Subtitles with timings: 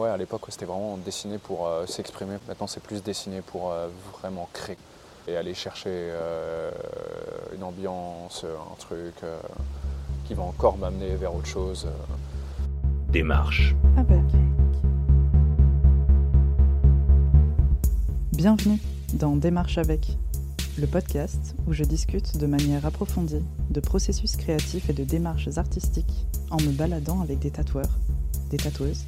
[0.00, 2.36] ouais, à l'époque, c'était vraiment dessiné pour euh, s'exprimer.
[2.48, 4.78] Maintenant, c'est plus dessiné pour euh, vraiment créer
[5.28, 6.70] et aller chercher euh,
[7.54, 9.38] une ambiance, un truc euh,
[10.24, 11.86] qui va encore m'amener vers autre chose.
[13.10, 13.74] Démarche.
[13.96, 14.24] Avec.
[18.32, 18.78] Bienvenue
[19.12, 20.16] dans Démarche avec,
[20.78, 26.26] le podcast où je discute de manière approfondie de processus créatifs et de démarches artistiques
[26.50, 27.98] en me baladant avec des tatoueurs,
[28.48, 29.04] des tatoueuses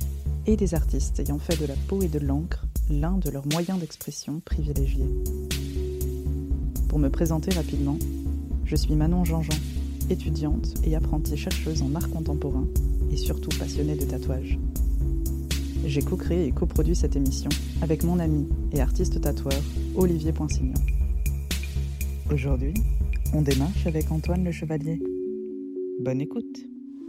[0.47, 3.79] et des artistes ayant fait de la peau et de l'encre l'un de leurs moyens
[3.79, 5.09] d'expression privilégiés.
[6.89, 7.99] Pour me présenter rapidement,
[8.65, 9.57] je suis Manon Jean-Jean,
[10.11, 12.67] étudiante et apprentie chercheuse en art contemporain
[13.11, 14.59] et surtout passionnée de tatouage.
[15.85, 17.51] J'ai co-créé et coproduit cette émission
[17.81, 19.61] avec mon ami et artiste tatoueur
[19.97, 20.75] Olivier Poinsignon.
[22.33, 22.75] Aujourd'hui,
[23.35, 25.01] on démarche avec Antoine Le Chevalier.
[26.01, 26.59] Bonne écoute.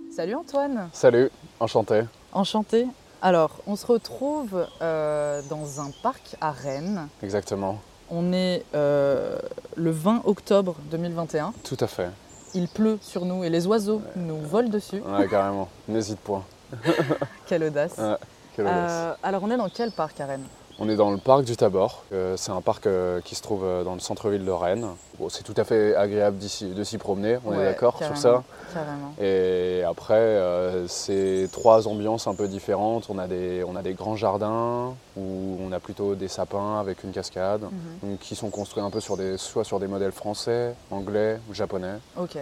[0.10, 1.30] Salut Antoine, Salut,
[1.60, 2.02] enchanté.
[2.34, 2.86] enchanté.
[3.26, 7.08] Alors, on se retrouve euh, dans un parc à Rennes.
[7.24, 7.80] Exactement,
[8.10, 9.40] On est euh,
[9.78, 11.54] le 20 octobre 2021.
[11.64, 12.10] tout à fait.
[12.54, 15.00] Il pleut sur nous et les oiseaux nous volent dessus.
[15.00, 16.44] Ouais, carrément, n'hésite point.
[17.48, 17.98] Quelle audace.
[17.98, 18.18] Ouais,
[18.58, 18.92] quelle audace.
[18.92, 20.46] Euh, alors, on est dans quel parc à Rennes?
[20.86, 22.04] On est dans le parc du Tabor.
[22.12, 24.86] Euh, c'est un parc euh, qui se trouve euh, dans le centre-ville de Rennes.
[25.18, 28.44] Bon, c'est tout à fait agréable de s'y promener, on est d'accord sur ça.
[28.74, 29.14] Carrément.
[29.22, 30.42] Et après,
[30.88, 33.06] c'est trois ambiances un peu différentes.
[33.10, 37.04] On a, des, on a des grands jardins où on a plutôt des sapins avec
[37.06, 37.62] une cascade,
[38.04, 38.18] Mhm.
[38.18, 41.94] qui sont construits un peu sur des, soit sur des modèles français, anglais ou japonais.
[42.20, 42.38] Ok,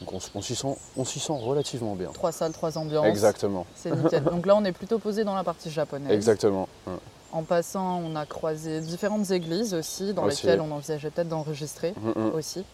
[0.00, 2.10] Donc on, s'y sent, relativement bien.
[2.12, 3.06] trois salles, trois ambiances.
[3.06, 4.22] Exactement, C'est nickel.
[4.24, 6.12] Donc là, on est plutôt posé dans la partie japonaise.
[6.12, 6.68] exactement.
[6.86, 6.92] Ouais.
[7.32, 10.46] En passant, on a croisé différentes églises aussi, dans Aussi.
[10.46, 12.64] lesquelles on envisageait peut-être d'enregistrer Mm, mm, aussi.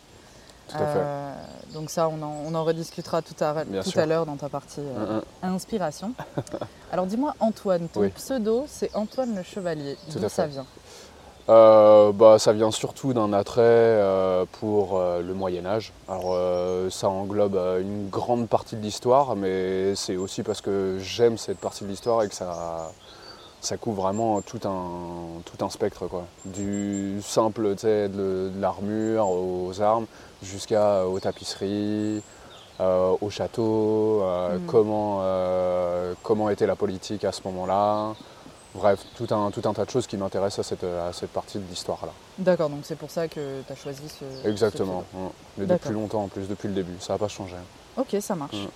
[0.69, 0.85] Tout à fait.
[0.99, 1.33] Euh,
[1.75, 4.81] donc ça, on en, on en rediscutera tout à, tout à l'heure dans ta partie
[4.81, 6.13] euh, Mm, inspiration.
[6.93, 8.09] Alors dis-moi, Antoine, ton Oui.
[8.11, 9.97] pseudo, c'est Antoine le Chevalier.
[10.13, 10.67] D'où ça vient?
[11.49, 15.93] Euh, bah, ça vient surtout d'un attrait euh, pour euh, le Moyen Âge.
[16.07, 16.37] Alors
[16.93, 21.85] ça englobe une grande partie de l'histoire, mais c'est aussi parce que j'aime cette partie
[21.85, 22.91] de l'histoire et que ça,
[23.61, 26.07] ça couvre vraiment tout un, tout un spectre.
[26.07, 26.25] Quoi.
[26.45, 30.07] Du simple, tu sais, de, de l'armure aux armes,
[30.43, 32.23] jusqu'à aux tapisseries,
[32.81, 34.67] euh, au château, euh, Mhm.
[34.67, 38.15] comment, euh, comment était la politique à ce moment-là.
[38.75, 41.59] Bref, tout un, tout un tas de choses qui m'intéressent à cette, à cette partie
[41.59, 42.13] de l'histoire-là.
[42.39, 44.47] D'accord, donc c'est pour ça que tu as choisi ce.
[44.49, 45.03] Exactement.
[45.15, 45.29] ouais.
[45.57, 46.95] Mais depuis longtemps en plus, depuis le début.
[47.01, 47.57] Ça n'a pas changé.
[47.97, 48.55] Ok, ça marche.
[48.55, 48.69] Mm.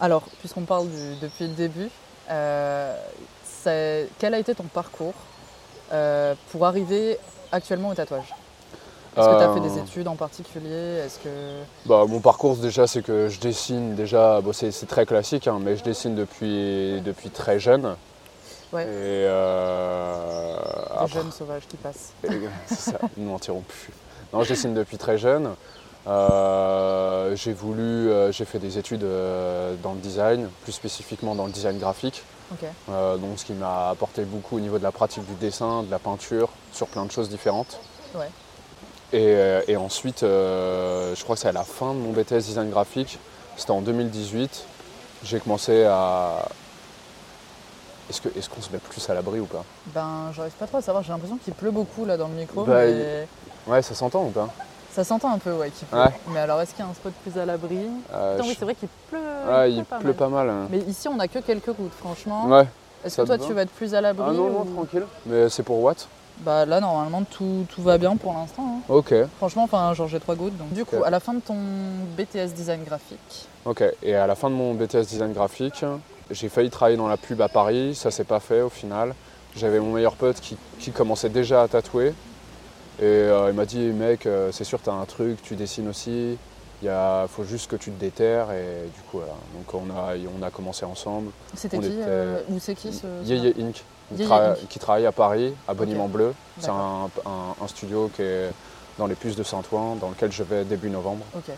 [0.00, 1.90] Alors, puisqu'on parle du- depuis le début,
[2.30, 2.96] euh,
[4.18, 5.14] quel a été ton parcours
[5.92, 7.18] euh, pour arriver
[7.52, 8.34] actuellement au tatouage?
[9.16, 10.96] Est-ce que tu as fait des Euh, études en particulier?
[11.04, 11.28] Est-ce que
[11.86, 14.40] bah, Mon parcours, déjà, c'est que je dessine déjà.
[14.40, 17.94] Bon, c'est c'est très classique, hein, mais je dessine depuis, depuis très jeune.
[18.72, 18.82] Ouais.
[18.82, 22.12] Et euh, des après- jeunes sauvages qui passent
[22.66, 23.92] C'est ça, ils ne mentiront plus.
[24.32, 25.50] Non, je dessine depuis très jeune.
[26.08, 31.46] Euh, j'ai voulu, euh, j'ai fait des études euh, dans le design, plus spécifiquement dans
[31.46, 32.24] le design graphique.
[32.88, 35.90] Euh, donc ce qui m'a apporté beaucoup au niveau de la pratique du dessin, de
[35.90, 37.80] la peinture, sur plein de choses différentes.
[38.14, 38.30] Ouais.
[39.12, 42.38] Et, euh, et ensuite, euh, je crois que c'est à la fin de mon BTS
[42.46, 43.18] design graphique,
[43.56, 44.64] c'était en 2018,
[45.24, 46.46] j'ai commencé à...
[48.10, 49.64] Est-ce qu'on est se met plus à l'abri ou pas?
[49.86, 51.02] Ben, j'arrive pas trop à savoir.
[51.02, 53.26] J'ai l'impression qu'il pleut beaucoup là dans le micro, Bah, mais
[53.66, 54.50] Ouais, ça s'entend ou pas?
[54.94, 55.98] Ça s'entend un peu, ouais, qu'il pleut.
[55.98, 56.12] Ouais.
[56.32, 57.78] Mais alors, est-ce qu'il y a un spot plus à l'abri?
[58.12, 59.18] Euh, Putain, oui, c'est vrai qu'il pleut.
[59.48, 60.14] Ouais, il pas pleut mal.
[60.16, 60.50] pas mal.
[60.50, 60.66] hein.
[60.70, 62.46] Mais ici, on a que quelques gouttes, franchement.
[62.46, 62.66] Ouais.
[63.04, 65.04] Est-ce que toi, tu vas être plus à l'abri Ah non, non, ou- tranquille.
[65.26, 65.94] Mais c'est pour what
[66.38, 68.78] Bah là, normalement, tout, tout va bien pour l'instant.
[68.78, 68.80] hein.
[68.88, 70.56] Ok, Franchement, enfin, genre j'ai trois gouttes.
[70.56, 71.56] Donc du coup, à la fin de ton
[72.16, 73.82] BTS design graphique, ok.
[74.02, 75.84] Et à la fin de mon BTS design graphique,
[76.30, 79.14] j'ai failli travailler dans la pub à Paris, ça s'est pas fait au final.
[79.54, 82.14] J'avais mon meilleur pote qui, qui commençait déjà à tatouer.
[83.00, 86.36] Et euh, il m'a dit, mec, euh, c'est sûr, t'as un truc, tu dessines aussi.
[86.82, 86.90] Il
[87.28, 88.50] faut juste que tu te déterres.
[88.52, 89.32] Et du coup, voilà.
[89.54, 91.30] Donc on a, on a commencé ensemble.
[91.54, 93.72] c'était qui était- euh, Ou c'est qui ce Yeye Inc.
[93.74, 93.84] qui,
[94.18, 94.68] Yeye tra- Inc.
[94.68, 96.08] qui travaille à Paris, à Boniment.
[96.08, 96.34] Bleu.
[96.60, 98.50] C'est un, un- un studio qui est
[98.98, 101.24] dans les puces de Saint-Ouen, dans lequel je vais début novembre.
[101.34, 101.54] Ok.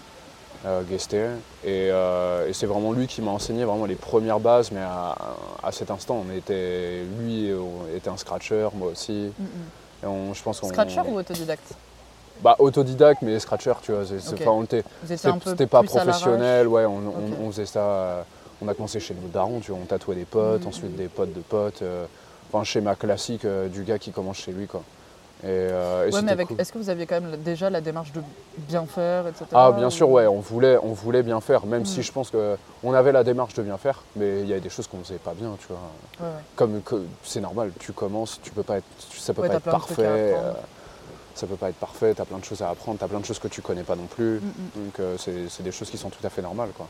[0.65, 1.27] euh, guester.
[1.65, 5.15] Et, euh, et c'est vraiment lui qui m'a enseigné vraiment les premières bases, mais à,
[5.63, 7.51] à cet instant, on était, lui
[7.95, 9.33] était un scratcher, moi aussi.
[9.39, 9.49] Mm, mm.
[10.03, 11.73] Et on, je pense qu'on- Scratcher ou autodidacte
[12.43, 14.05] Bah autodidacte, mais scratcher, tu vois.
[14.05, 14.41] c'est- c'est- Ok.
[14.43, 17.39] enfin, on était- Vous étiez un C'était pas professionnel, ouais, on, on- Ok.
[17.43, 17.81] on faisait ça.
[17.81, 18.23] euh,
[18.63, 20.69] on a commencé chez nos darons, tu vois, on tatouait des potes, Mhm.
[20.69, 21.83] ensuite des potes de potes.
[21.83, 22.05] euh,
[22.53, 24.83] enfin, schéma classique euh, du gars qui commence chez lui, quoi.
[25.43, 26.61] Et, euh, et Ouais, mais c'était avec, cool.
[26.61, 28.23] est-ce que vous aviez quand même déjà la démarche de
[28.57, 29.45] bien faire, etc.
[29.53, 32.31] Ah bien ou- sûr, ouais, on voulait, on voulait bien faire, même si je pense
[32.31, 35.19] qu'on avait la démarche de bien faire, mais il y a des choses qu'on faisait
[35.19, 35.79] pas bien, tu vois.
[36.21, 36.43] Ouais, ouais.
[36.57, 39.63] Comme que c'est normal, tu commences, tu peux pas être, ça peut Ouais, pas être
[39.71, 40.53] parfait, euh,
[41.35, 43.39] ça peut pas être parfait, t'as plein de choses à apprendre, t'as plein de choses
[43.39, 44.85] que tu connais pas non plus, Mm, mm.
[44.85, 46.87] donc euh, c'est c'est des choses qui sont tout à fait normales, quoi.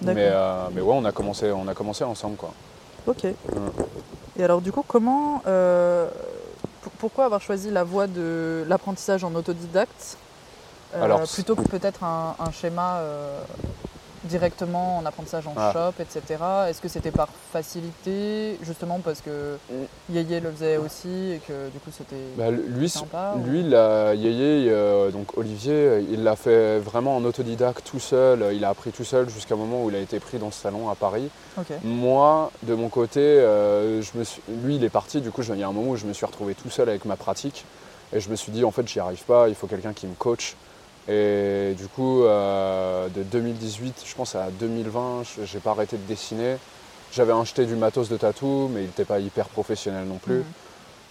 [0.00, 0.14] D'accord.
[0.14, 2.52] Mais, euh, mais ouais, on a commencé, on a commencé ensemble, quoi.
[3.08, 3.24] Ok.
[4.36, 5.42] Et alors, du coup, comment.
[6.98, 10.16] Pourquoi avoir choisi la voie de l'apprentissage en autodidacte
[10.94, 13.42] euh, Alors, plutôt que peut-être un, un schéma euh,
[14.24, 15.72] directement en apprentissage en Ah.
[15.72, 16.42] shop, etc.
[16.68, 19.56] Est-ce que c'était par facilité, justement parce que
[20.10, 24.14] Yeye le faisait aussi et que du coup c'était Bah, lui, sympa ou- lui, la
[24.14, 28.44] Yéyé, euh, donc Olivier, il l'a fait vraiment en autodidacte tout seul.
[28.54, 30.60] Il a appris tout seul jusqu'à un moment où il a été pris dans ce
[30.60, 31.28] salon à Paris.
[31.82, 35.20] Moi, de mon côté, euh, je me suis- lui, il est parti.
[35.20, 37.04] Du coup, il y a un moment où je me suis retrouvé tout seul avec
[37.04, 37.64] ma pratique.
[38.12, 39.48] Et je me suis dit, en fait, j'y arrive pas.
[39.48, 40.56] Il faut quelqu'un qui me coach.
[41.08, 46.02] Et du coup, euh, de 2018, je pense à 2020, je- j'ai pas arrêté de
[46.02, 46.56] dessiner.
[47.12, 50.38] J'avais acheté du matos de tatou, mais il n'était pas hyper professionnel non plus.
[50.38, 50.44] Mhm.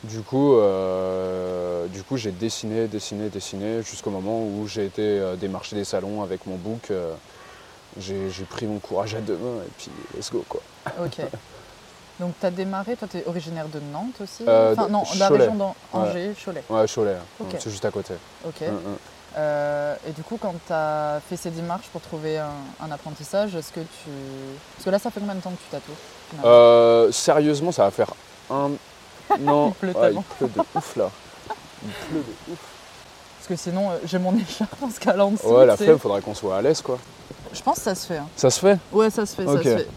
[0.06, 5.36] Du coup, euh, du coup, j'ai dessiné, dessiné, dessiné, jusqu'au moment où j'ai été euh,
[5.36, 6.92] démarcher des salons avec mon book.
[6.92, 7.14] euh,
[8.00, 10.62] j'ai pris mon courage à deux mains et puis let's go quoi.
[11.06, 11.20] Ok.
[12.20, 15.30] Donc tu as démarré, toi tu es originaire de Nantes aussi Enfin non, de la
[15.30, 16.64] région d'Angers, Cholet.
[16.70, 17.56] Ouais, Cholet, Ok.
[17.60, 18.16] c'est juste à côté.
[18.48, 18.62] Ok.
[18.64, 18.98] Hum, hum.
[19.38, 22.52] Euh, et du coup, quand tu as fait ces démarches pour trouver un,
[22.82, 24.10] un apprentissage, est-ce que tu.
[24.76, 27.92] Parce que là, ça fait combien de temps que tu tatoues Euh, sérieusement, ça va
[27.92, 28.12] faire
[28.52, 28.72] un.
[29.40, 30.24] Non, Il pleut ouais, tellement.
[30.42, 31.10] il pleut de ouf là.
[31.84, 32.60] Il pleut de ouf.
[33.38, 35.46] Parce que sinon, euh, j'ai mon écharpe en se calant dessus.
[35.48, 37.00] Ouais, la flemme, faudrait qu'on soit à l'aise quoi.
[37.54, 38.18] Je pense que ça se fait.
[38.18, 38.28] hein.
[38.36, 38.78] Ça se fait?
[38.92, 39.88] Ouais, ça se fait, ça se fait.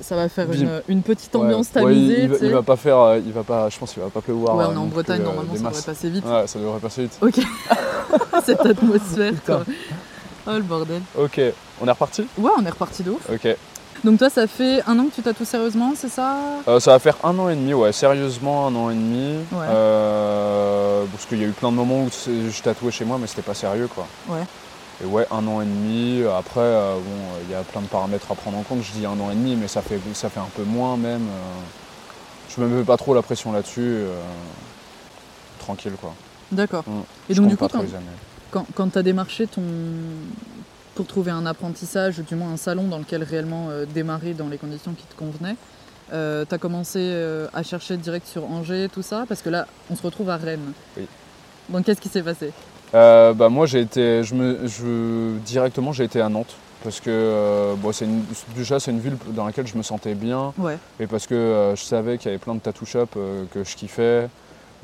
[0.00, 2.14] Ça va faire une, une petite ambiance Ouais, tamisée.
[2.18, 2.98] il, il va, il pas faire.
[2.98, 4.56] euh, Il va pas, je pense qu'il va pas pleuvoir.
[4.56, 6.24] ouais, euh, on est en Bretagne, euh, normalement, ça devrait passer vite.
[6.24, 7.18] Ouais, ça devrait passer vite.
[7.20, 7.40] Ok.
[8.44, 9.62] Cette atmosphère, quoi.
[10.46, 11.02] Oh le bordel.
[11.18, 11.40] Ok,
[11.80, 12.26] on est reparti?
[12.38, 13.28] Ouais, on est reparti de ouf.
[13.32, 13.56] Ok.
[14.04, 16.36] Donc toi, ça fait un an que tu tatoues sérieusement, c'est ça?
[16.68, 19.38] Euh, ça va faire un an et demi, ouais, sérieusement un an et demi.
[19.52, 19.66] Ouais.
[19.68, 23.26] Euh, parce qu'il y a eu plein de moments où je tatouais chez moi, mais
[23.26, 24.06] c'était pas sérieux, quoi.
[24.28, 24.44] Ouais.
[25.02, 26.24] Et ouais, un an et demi.
[26.24, 28.82] Après, euh, bon, euh, il y a plein de paramètres à prendre en compte.
[28.82, 31.22] Je dis un an et demi, mais ça fait, ça fait un peu moins même.
[31.22, 31.60] euh.
[32.48, 33.80] je me mets pas trop la pression là-dessus.
[33.80, 34.20] euh,
[35.60, 36.14] tranquille, quoi.
[36.50, 36.84] D'accord.
[36.86, 37.00] Mm.
[37.30, 37.84] Et Je donc du coup, quand,
[38.50, 39.62] quand, quand tu as démarché ton...
[40.94, 44.58] pour trouver un apprentissage, ou du moins un salon dans lequel réellement démarrer dans les
[44.58, 45.56] conditions qui te convenaient,
[46.10, 47.14] tu as commencé
[47.52, 49.24] à chercher direct sur Angers, tout ça?
[49.28, 50.72] Parce que là, on se retrouve à Rennes.
[50.96, 51.06] Oui.
[51.68, 52.50] Donc qu'est-ce qui s'est passé?
[52.94, 56.54] Euh, bah, moi, j'ai été, je me, je, directement, j'ai été à Nantes.
[56.84, 58.22] Parce que euh, bon, c'est une-
[58.56, 60.52] déjà, c'est une ville dans laquelle je me sentais bien.
[60.58, 60.78] Ouais.
[61.00, 63.18] Et parce que euh, je savais qu'il y avait plein de tattoo shops
[63.52, 64.28] que je kiffais,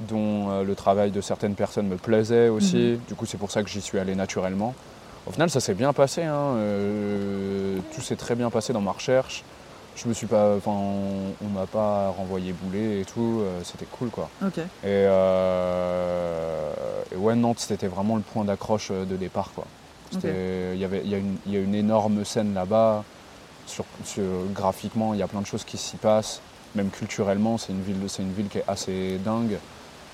[0.00, 2.98] dont le travail de certaines personnes me plaisait aussi.
[3.08, 4.74] Du coup, c'est pour ça que j'y suis allé naturellement.
[5.26, 6.24] Au final, ça s'est bien passé.
[6.24, 6.56] hein,
[7.94, 9.44] tout s'est très bien passé dans ma recherche.
[9.96, 13.40] Je me suis pas, enfin, on, on m'a pas renvoyé bouler et tout.
[13.42, 14.28] euh, c'était cool, quoi.
[14.44, 14.58] Ok.
[14.58, 14.64] Et,
[15.84, 16.72] euh,
[17.12, 19.50] et ouais, Nantes, c'était vraiment le point d'accroche euh, de départ.
[19.54, 19.64] Quoi.
[20.74, 23.04] Il y avait, il y, a une- il y a une énorme scène là-bas.
[23.66, 26.40] Sur, sur- graphiquement, il y a plein de choses qui s'y passent.
[26.74, 29.58] Même culturellement, c'est une, ville, c'est une ville qui est assez dingue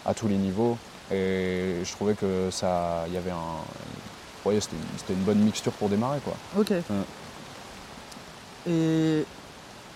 [0.06, 0.76] à tous les niveaux.
[1.10, 5.72] Et je trouvais que ça, il y avait un, ouais, c'était, c'était une bonne mixture
[5.72, 6.20] pour démarrer.
[6.20, 6.34] Quoi.
[6.58, 6.72] Ok.
[8.68, 9.24] Et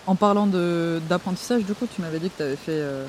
[0.07, 3.05] en parlant de- d'apprentissage, du coup, tu m'avais dit que tu avais fait, euh,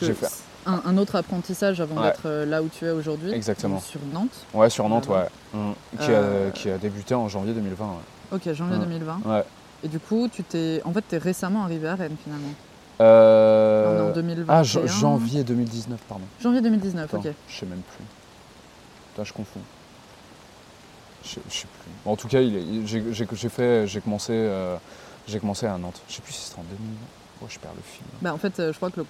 [0.00, 0.28] que J'ai fait.
[0.66, 2.04] Un, un autre apprentissage avant Ouais.
[2.08, 3.32] d'être euh, là où tu es aujourd'hui.
[3.32, 3.80] Exactement.
[3.80, 4.46] Sur Nantes.
[4.54, 5.60] Ouais, sur Nantes, Ah ouais.
[5.60, 5.72] Mm.
[6.00, 7.84] Qui, Euh, a, qui a débuté en janvier 2020.
[7.84, 7.92] Ouais.
[8.32, 8.84] Ok, janvier Ouais.
[8.84, 9.20] 2020.
[9.26, 9.44] Ouais.
[9.82, 12.54] Et du coup, tu t'es, en fait, es récemment arrivé à Rennes finalement.
[13.02, 14.54] Euh, en 2021.
[14.54, 16.24] Ah, jan- janvier 2019, pardon.
[16.40, 17.32] Janvier 2019, Attends, ok.
[17.48, 18.04] Je sais même plus.
[19.12, 19.60] Putain, je confonds.
[21.24, 22.10] Je sais- je sais plus.
[22.10, 24.76] En tout cas, j'ai fait, j'ai commencé, euh,
[25.26, 26.00] j'ai commencé à Nantes.
[26.08, 26.84] Je sais plus si c'était en 2020.
[27.42, 28.06] Oh, je perds le film.
[28.22, 29.06] Bah, en fait, euh, je crois que le,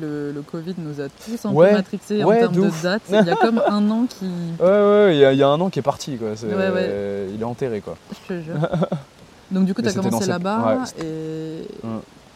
[0.00, 3.02] le, le Covid nous a tous un Ouais, peu matrixés ouais, en termes de date.
[3.08, 4.26] Il y a comme un an qui.
[4.58, 6.28] Ouais, ouais, il y, a- il y a un an qui est parti, quoi.
[6.30, 7.26] Ouais, ouais.
[7.34, 7.96] Il est enterré, quoi.
[8.28, 8.54] Je te jure.
[9.50, 11.68] Donc, du coup, Mais tu as commencé cette- là-bas ouais, c'était- et...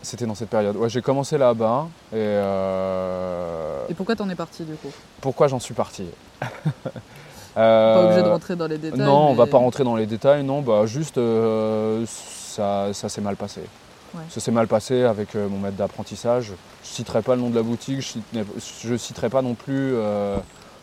[0.03, 0.77] C'était dans cette période.
[0.77, 1.87] Ouais, j'ai commencé là-bas.
[2.13, 4.91] Et, euh, et pourquoi t'en es parti du coup?
[5.21, 6.05] pourquoi j'en suis parti?
[7.55, 8.99] Pas obligé de Euh, rentrer dans les détails.
[9.01, 12.05] Non, on va mais- pas rentrer dans les détails, non, bah juste euh,
[12.55, 13.61] ça, ça s'est mal passé.
[14.15, 14.23] Ouais.
[14.31, 16.53] Ça s'est mal passé avec euh, mon maître d'apprentissage.
[16.85, 18.41] Je citerai pas le nom de la boutique, je
[18.89, 20.39] je citerai pas non plus euh,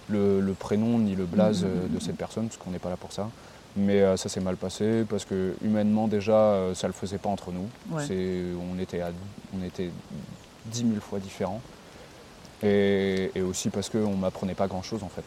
[0.10, 2.98] le, le prénom ni le blaze euh, de cette personne, parce qu'on n'est pas là
[2.98, 3.30] pour ça.
[3.78, 7.70] Mais ça s'est mal passé parce que humainement déjà, ça le faisait pas entre nous.
[7.96, 8.04] Ouais.
[8.70, 9.12] On, était à-
[9.58, 9.90] on était
[10.66, 11.62] 10 000 fois différents.
[12.64, 15.24] Et, et aussi parce qu'on m'apprenait pas grand chose en fait.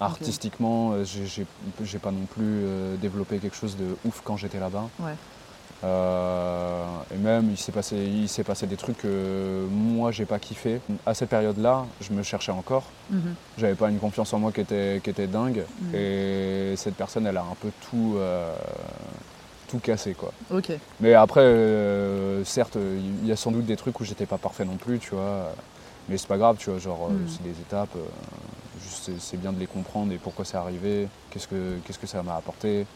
[0.00, 2.64] Artistiquement, euh, j'ai- pas non plus
[3.00, 4.88] développé quelque chose de ouf quand j'étais là-bas.
[4.98, 5.14] Ouais.
[5.84, 10.38] Euh, et même, il s'est passé, il s'est passé des trucs que moi, j'ai pas
[10.38, 10.80] kiffé.
[11.04, 12.84] À cette période-là, je me cherchais encore.
[13.10, 13.34] Mhm.
[13.58, 15.64] J'avais pas une confiance en moi qui était, qui était dingue.
[15.82, 15.94] Mhm.
[15.94, 18.54] Et cette personne, elle a un peu tout, euh,
[19.68, 20.32] tout cassé, quoi.
[20.50, 20.72] Ok.
[21.00, 24.64] Mais après, euh, certes, il y a sans doute des trucs où j'étais pas parfait
[24.64, 25.52] non plus, tu vois.
[26.08, 27.26] Mais c'est pas grave, tu vois, genre, Mhm.
[27.28, 27.96] c'est des étapes.
[29.18, 32.36] c'est bien de les comprendre et pourquoi c'est arrivé, qu'est-ce que, qu'est-ce que ça m'a
[32.36, 32.86] apporté.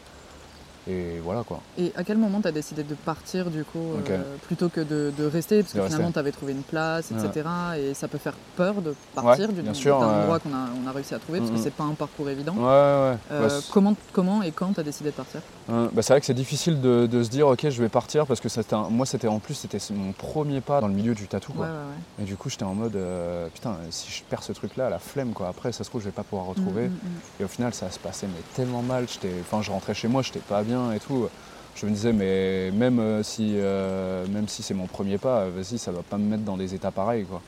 [0.87, 1.59] Et voilà, quoi.
[1.77, 5.11] Et à quel moment tu as décidé de partir du coup, euh, plutôt que de,
[5.15, 5.61] de rester?
[5.61, 7.17] Parce que finalement tu avais trouvé une place, Ouais.
[7.25, 7.47] etc.
[7.77, 10.91] Et ça peut faire peur de partir Ouais, du- d'un endroit qu'on a, on a
[10.91, 12.53] réussi à trouver, parce que c'est pas un parcours évident.
[12.53, 13.17] Ouais, ouais.
[13.31, 15.41] Euh, Bah, comment, comment et quand tu as décidé de partir?
[15.71, 18.25] Hein, bah, c'est vrai que c'est difficile de, de se dire ok je vais partir
[18.25, 21.27] parce que c'était moi c'était en plus c'était mon premier pas dans le milieu du
[21.27, 21.65] tatou quoi.
[21.65, 22.23] ouais, ouais.
[22.23, 24.97] Et du coup j'étais en mode euh, putain si je perds ce truc là la
[24.97, 26.85] flemme quoi après ça se trouve je vais pas pouvoir retrouver.
[26.87, 27.11] Mhm, mhm.
[27.39, 29.05] Et au final ça se passait mais tellement mal,
[29.41, 31.27] enfin je rentrais chez moi, j'étais pas bien et tout.
[31.75, 35.49] Je me disais mais même euh, si euh, même si c'est mon premier pas, euh,
[35.55, 37.41] vas-y ça va pas me mettre dans des états pareils quoi.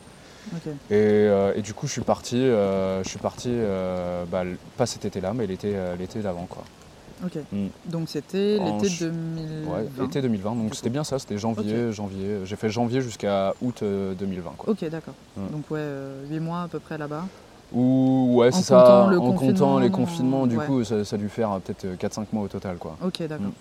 [0.89, 3.49] Et, euh, et du coup je suis parti je suis parti
[4.31, 4.43] bah,
[4.77, 6.63] pas cet été là mais l'été l'été d'avant quoi.
[7.23, 7.37] Ok.
[7.51, 7.67] Mm.
[7.85, 9.71] Donc c'était l'été ch- 2020.
[9.71, 12.39] Ouais, été 2020, donc c'était bien ça, c'était janvier, janvier.
[12.45, 14.53] J'ai fait janvier jusqu'à août euh, 2020.
[14.57, 14.71] Quoi.
[14.73, 15.13] Ok, d'accord.
[15.37, 15.51] Mm.
[15.51, 15.85] Donc ouais,
[16.31, 17.25] 8 mois à peu près là-bas.
[17.73, 20.65] Ou ouais, En c'est comptant ça, le en comptant les confinements, du ouais.
[20.65, 22.77] coup, ça, ça a dû faire euh, peut-être euh, 4-5 mois au total.
[22.77, 22.97] Quoi.
[23.03, 23.47] Ok, d'accord.
[23.47, 23.51] Mm.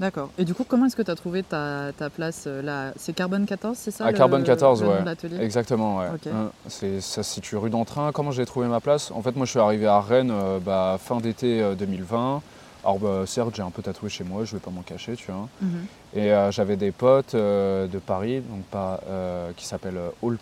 [0.00, 0.30] D'accord.
[0.36, 2.92] Et du coup, comment est-ce que tu as trouvé ta, ta place euh, là?
[2.96, 5.04] C'est Carbone 14, c'est ça À le- Carbone 14, le ouais.
[5.40, 6.06] Exactement, ouais.
[6.26, 8.10] Hein, c'est, ça se situe rue d'Entrain.
[8.12, 9.12] Comment j'ai trouvé ma place?
[9.12, 12.42] En fait, moi, je suis arrivé à Rennes euh, bah, fin d'été euh, 2020.
[12.84, 15.30] Alors, bah, certes, j'ai un peu tatoué chez moi, je vais pas m'en cacher, tu
[15.30, 15.48] vois.
[15.60, 15.86] Mhm.
[16.14, 20.38] Et euh, j'avais des potes euh, de Paris, donc pas, euh, qui s'appellent Old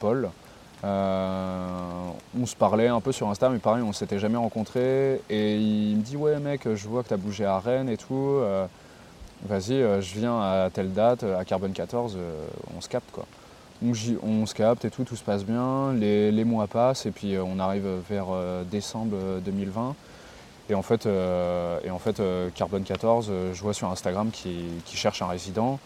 [0.00, 0.28] Paul.
[0.84, 5.20] Euh, on se parlait un peu sur Insta, mais pareil, on s'était jamais rencontrés.
[5.30, 7.96] Et il me dit Ouais, mec, je vois que tu as bougé à Rennes et
[7.96, 8.14] tout.
[8.14, 8.66] euh,
[9.46, 13.24] Vas-y, euh, je viens à telle date, à Carbone 14, euh, on se capte quoi.
[13.82, 13.94] Donc
[14.24, 15.92] on se capte et tout, tout se passe bien.
[15.92, 18.26] Les, mois passent et puis on arrive vers
[18.70, 19.94] décembre euh, 2020.
[20.70, 21.08] Et en fait,
[22.54, 25.78] Carbone 14, euh, je vois sur Instagram qui, qui cherche un résident.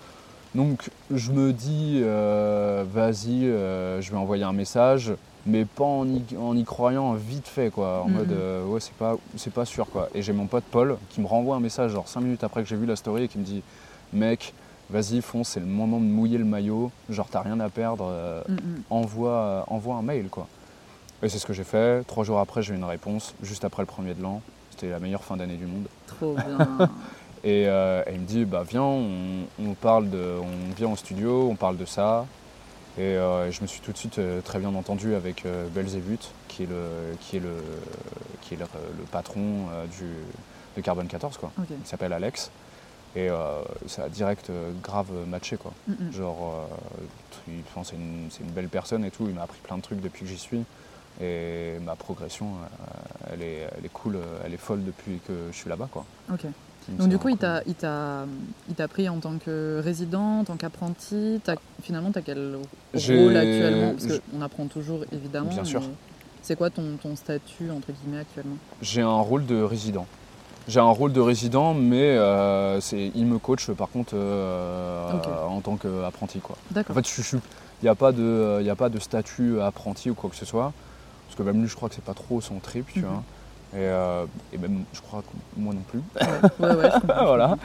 [0.54, 5.14] Donc je me dis, euh, vas-y, euh, je vais envoyer un message,
[5.46, 8.02] mais pas en y, en y croyant vite fait, quoi.
[8.04, 8.14] En Mhm.
[8.14, 10.08] mode, euh, ouais, c'est pas, c'est pas sûr, quoi.
[10.14, 12.68] Et j'ai mon pote Paul qui me renvoie un message, genre 5 minutes après que
[12.68, 13.62] j'ai vu la story, et qui me dit,
[14.12, 14.52] mec,
[14.90, 18.12] vas-y, fonce, c'est le moment de mouiller le maillot, genre t'as rien à perdre,
[18.48, 18.82] Mm, mm.
[18.90, 20.46] envoie, envoie un mail, quoi.
[21.22, 22.04] Et c'est ce que j'ai fait.
[22.06, 24.42] Trois jours après, j'ai eu une réponse, juste après le premier de l'an.
[24.70, 25.86] C'était la meilleure fin d'année du monde.
[26.06, 26.90] Trop bien.
[27.44, 31.48] Et euh, elle me dit bah viens, on, on parle de, on vient au studio,
[31.50, 32.26] on parle de ça.
[32.98, 36.30] Et euh, je me suis tout de suite euh, très bien entendu avec euh, Belzébuth,
[36.48, 37.54] qui est le, qui est le,
[38.42, 38.64] qui est le,
[38.98, 40.04] le patron euh, du,
[40.76, 41.50] de Carbone 14 quoi.
[41.82, 42.50] Il s'appelle Alex.
[43.16, 45.72] Et euh, ça a direct euh, grave matché quoi.
[45.88, 46.12] Mm, mm.
[46.12, 47.04] Genre, euh,
[47.48, 49.24] il- enfin, c'est une, une belle personne et tout.
[49.26, 50.62] Il m'a appris plein de trucs depuis que j'y suis.
[51.20, 55.32] Et ma progression, euh, elle, est, elle est cool, euh, elle est folle depuis que
[55.50, 56.04] je suis là-bas quoi.
[56.88, 58.26] Donc, du coup, il t'a, il t'a,
[58.68, 61.40] il t'a pris en tant que résident, en tant qu'apprenti.
[61.44, 62.56] T'as- finalement, tu as quel
[62.94, 63.94] rôle actuellement?
[63.98, 65.50] Parce qu'on apprend toujours, évidemment.
[65.50, 65.82] Bien sûr.
[66.42, 68.56] C'est quoi ton, ton statut, entre guillemets, actuellement?
[68.80, 70.06] J'ai un rôle de résident.
[70.68, 75.10] J'ai un rôle de résident, mais euh, c'est, il me coach par contre euh,
[75.48, 76.38] en tant qu'apprenti.
[76.40, 76.56] Quoi.
[76.70, 76.96] En D'accord.
[76.96, 77.40] fait, il
[77.82, 80.72] n'y a, pas de- y a pas de statut apprenti ou quoi que ce soit.
[81.26, 83.06] Parce que même lui, je crois que c'est pas trop son trip, tu Mhm.
[83.06, 83.22] vois.
[83.74, 86.02] Et, euh, et même, je crois que moi non plus.
[86.60, 86.90] Ouais, ouais,
[87.24, 87.56] voilà.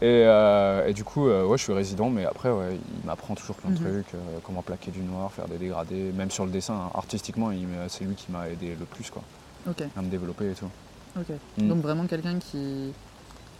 [0.00, 3.34] Et, euh, et du coup, euh, ouais, je suis résident, mais après, ouais, il m'apprend
[3.34, 4.04] toujours plein de Mhm.
[4.04, 7.50] trucs, comment plaquer du noir, faire des dégradés, même sur le dessin, hein, artistiquement,
[7.88, 9.22] c'est lui qui m'a aidé le plus quoi,
[9.96, 10.70] à me développer et tout.
[11.18, 11.26] ok.
[11.58, 11.68] Mm.
[11.68, 12.92] Donc vraiment quelqu'un qui,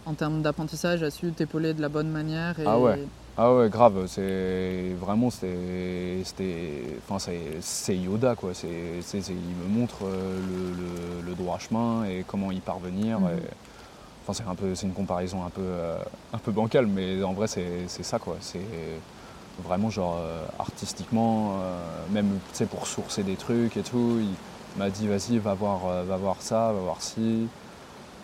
[0.05, 2.57] en termes d'apprentissage, a su t'épauler de la bonne manière.
[2.59, 2.63] Et...
[2.65, 3.05] Ah ouais.
[3.41, 7.19] Ah ouais, grave, c'est vraiment, c'était, enfin,
[7.61, 8.51] c'est, Yoda quoi.
[8.63, 13.19] Il me montre euh, le, le- le droit chemin et comment y parvenir.
[13.21, 13.27] Mhm.
[13.29, 13.31] et-
[14.23, 15.97] enfin, c'est un peu, c'est une comparaison un peu, euh,
[16.33, 18.37] un peu bancale, mais en vrai, c'est, ça quoi.
[18.41, 18.59] C'est
[19.63, 21.77] vraiment genre euh, artistiquement, euh,
[22.11, 24.19] même tu sais pour sourcer des trucs et tout.
[24.21, 27.47] Il m'a dit vas-y, va voir, va voir ça, va voir ci.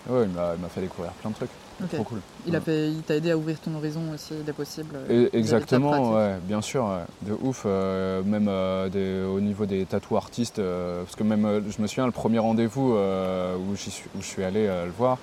[0.09, 1.51] Ouais, il m'a fait découvrir plein de trucs.
[1.83, 1.89] Ok.
[1.89, 2.21] Trop cool.
[2.47, 2.63] Il, a Ouais.
[2.63, 4.95] fait, il t'a aidé à ouvrir ton horizon aussi des possibles.
[4.95, 7.03] euh, Et- Exactement, ouais, bien sûr, ouais.
[7.29, 7.63] de ouf.
[7.65, 11.87] euh, même euh, des- au niveau des tatous artistes, euh, parce que même, je me
[11.87, 15.17] souviens, le premier rendez-vous où, j'y suis, où je suis allé le voir,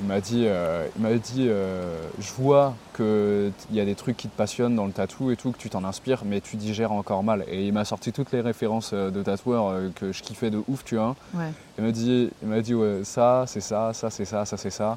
[0.00, 0.46] Il m'a dit,
[0.96, 4.92] il m'a dit je vois qu'il y a des trucs qui te passionnent dans le
[4.92, 7.44] tatou et tout, que tu t'en inspires, mais tu digères encore mal.
[7.46, 10.96] Et il m'a sorti toutes les références de tatoueurs que je kiffais de ouf, tu
[10.96, 11.14] vois.
[11.78, 14.70] Il m'a dit, il m'a dit ouais, ça, c'est ça, ça, c'est ça, ça, c'est
[14.70, 14.96] ça.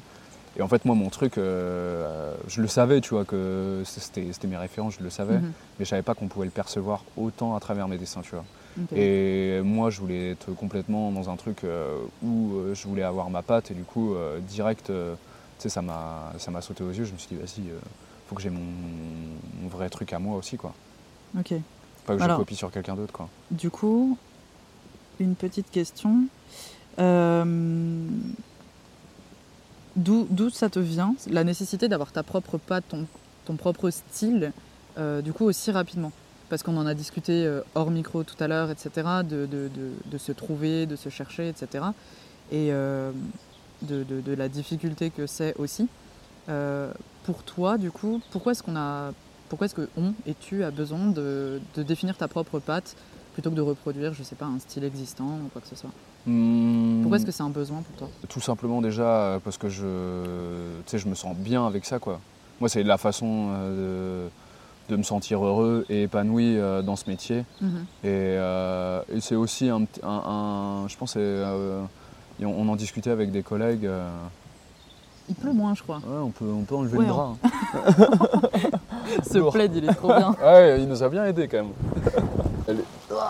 [0.58, 4.94] Et en fait, moi, mon truc, je le savais, tu vois, que c'était, mes références,
[4.98, 5.52] je le savais, mhm.
[5.78, 8.44] mais je savais pas qu'on pouvait le percevoir autant à travers mes dessins, tu vois.
[8.94, 13.30] Et moi, je voulais être complètement dans un truc euh, où euh, je voulais avoir
[13.30, 14.92] ma patte et du coup, euh, direct,
[15.58, 17.04] ça m'a, ça m'a sauté aux yeux.
[17.04, 17.64] Je me suis dit, vas-y,
[18.28, 18.60] faut que j'ai mon,
[19.68, 20.74] vrai truc à moi aussi, quoi.
[21.38, 21.54] Ok.
[22.06, 23.28] Pas que je copie sur quelqu'un d'autre, quoi.
[23.50, 24.16] Du coup,
[25.18, 26.26] une petite question.
[29.96, 32.84] D'où ça te vient, la nécessité d'avoir ta propre patte,
[33.44, 34.52] ton, propre style,
[35.24, 36.12] du coup, aussi rapidement?
[36.48, 40.86] Parce qu'on en a discuté euh, hors micro tout à l'heure, etc., de, se trouver,
[40.86, 41.84] de se chercher, etc.,
[42.52, 43.10] et euh,
[43.82, 45.88] de, la difficulté que c'est aussi.
[46.48, 46.92] Euh,
[47.24, 49.12] pour toi, du coup, pourquoi est-ce qu'on a,
[49.48, 49.88] pourquoi est-ce que
[50.26, 52.94] et tu as besoin de, définir ta propre patte
[53.32, 55.90] plutôt que de reproduire, je sais pas, un style existant ou quoi que ce soit?
[56.26, 57.02] Hmm.
[57.02, 58.08] Pourquoi est-ce que c'est un besoin pour toi?
[58.28, 59.84] Tout simplement déjà parce que je,
[60.92, 62.20] je me sens bien avec ça, quoi.
[62.60, 64.28] Moi, c'est la façon de
[64.88, 67.44] de me sentir heureux et épanoui euh, dans ce métier.
[67.60, 67.86] Mhm.
[68.04, 69.86] Euh, et, c'est aussi un,
[70.88, 71.82] je pense, euh,
[72.42, 73.88] on en discutait avec des collègues.
[75.28, 75.96] il pleut moins, je crois.
[75.96, 77.36] Ouais, on peut, on peut enlever le drap.
[77.42, 77.48] Hein.
[79.22, 80.34] Ce plaid, il est trop bien.
[80.42, 81.72] ouais, il nous a bien aidé quand même.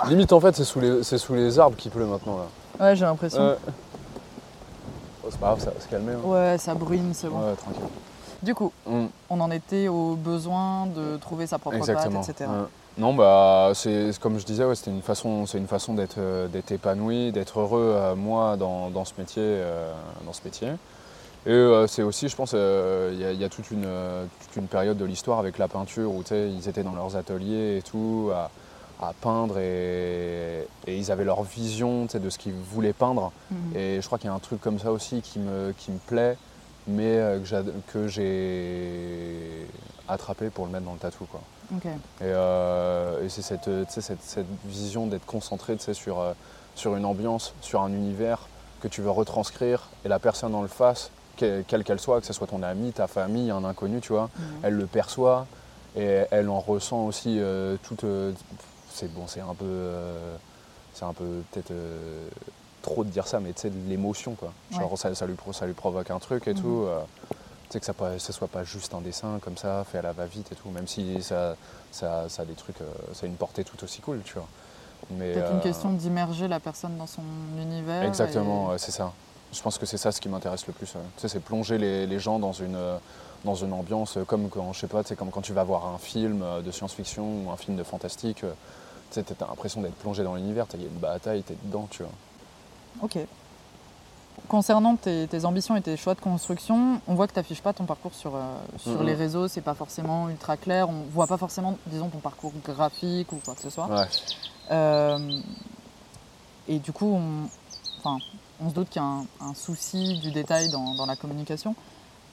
[0.08, 2.38] Limite, en fait, c'est sous, les, sous les arbres qu'il pleut maintenant.
[2.38, 2.86] Là.
[2.86, 3.56] Ouais, j'ai l'impression.
[5.24, 6.12] Oh, c'est pas grave, ça va se calmer.
[6.12, 6.28] Hein.
[6.28, 7.38] Ouais, ça bruine, c'est bon.
[7.38, 7.82] Ouais, tranquille.
[8.42, 9.06] Du coup, mm.
[9.30, 12.50] on en était au besoin de trouver sa propre patte, etc.
[12.98, 16.72] Non, bah, c'est comme je disais, c'était une façon, c'est une façon d'être, euh, d'être
[16.72, 19.92] épanoui, d'être heureux, euh, moi, dans, ce métier, euh,
[20.24, 20.68] dans ce métier.
[21.48, 23.86] Et c'est aussi, je pense, il y, a toute une,
[24.56, 28.30] une période de l'histoire avec la peinture où ils étaient dans leurs ateliers et tout,
[28.34, 28.50] à,
[29.20, 33.32] peindre et, ils avaient leur vision de ce qu'ils voulaient peindre.
[33.50, 33.76] Mm.
[33.76, 35.98] Et je crois qu'il y a un truc comme ça aussi qui me, qui me
[35.98, 36.36] plaît
[36.86, 37.40] mais euh,
[37.88, 39.66] que j'ai
[40.08, 41.26] attrapé pour le mettre dans le tatou.
[41.26, 41.40] Quoi.
[42.22, 46.32] Euh, et, c'est cette, cette, cette, vision d'être concentré sur, euh,
[46.74, 48.46] sur une ambiance, sur un univers
[48.80, 52.32] que tu veux retranscrire et la personne en le face, quelle qu'elle soit, que ce
[52.32, 54.44] soit ton ami, ta famille, un inconnu, tu vois, mhm.
[54.62, 55.46] elle le perçoit
[55.96, 57.40] et elle en ressent aussi
[57.82, 58.04] toute.
[58.96, 59.92] C'est bon, c'est un peu.
[60.94, 61.72] c'est un peu peut-être
[62.86, 64.52] trop de dire ça, mais tu sais, l'émotion, quoi.
[64.70, 66.60] Genre, ça, ça, lui, ça lui provoque un truc et mhm.
[66.60, 66.84] tout.
[66.86, 67.00] Euh,
[67.68, 70.12] tu sais, que ça ne soit pas juste un dessin comme ça, fait à la
[70.12, 71.56] va-vite et tout, même si ça,
[71.90, 74.46] ça, ça a des trucs, euh, ça a une portée tout aussi cool, tu vois.
[75.08, 77.22] C'est une euh, question d'immerger la personne dans son
[77.60, 78.04] univers.
[78.04, 79.12] Exactement, c'est ça.
[79.52, 80.86] Je pense que c'est ça ce qui m'intéresse le plus.
[80.86, 82.78] Tu sais, c'est plonger les, les, gens dans une,
[83.44, 86.44] dans une ambiance comme quand, je sais pas, comme quand tu vas voir un film
[86.64, 88.44] de science-fiction ou un film de fantastique.
[89.10, 91.56] Tu sais, as l'impression d'être plongé dans l'univers, il y a une bataille, tu es
[91.64, 92.12] dedans, tu vois.
[93.02, 93.18] Ok.
[94.48, 97.84] Concernant tes, ambitions et tes choix de construction, on voit que tu n'affiches pas ton
[97.84, 98.40] parcours sur, euh,
[98.76, 102.52] sur les réseaux, c'est pas forcément ultra clair, on voit pas forcément, disons, ton parcours
[102.64, 103.88] graphique ou quoi que ce soit.
[104.70, 105.40] Euh,
[106.68, 107.48] et du coup, on,
[107.98, 108.18] enfin,
[108.60, 109.08] on se doute qu'il y a
[109.44, 111.74] un, souci du détail dans, dans la communication.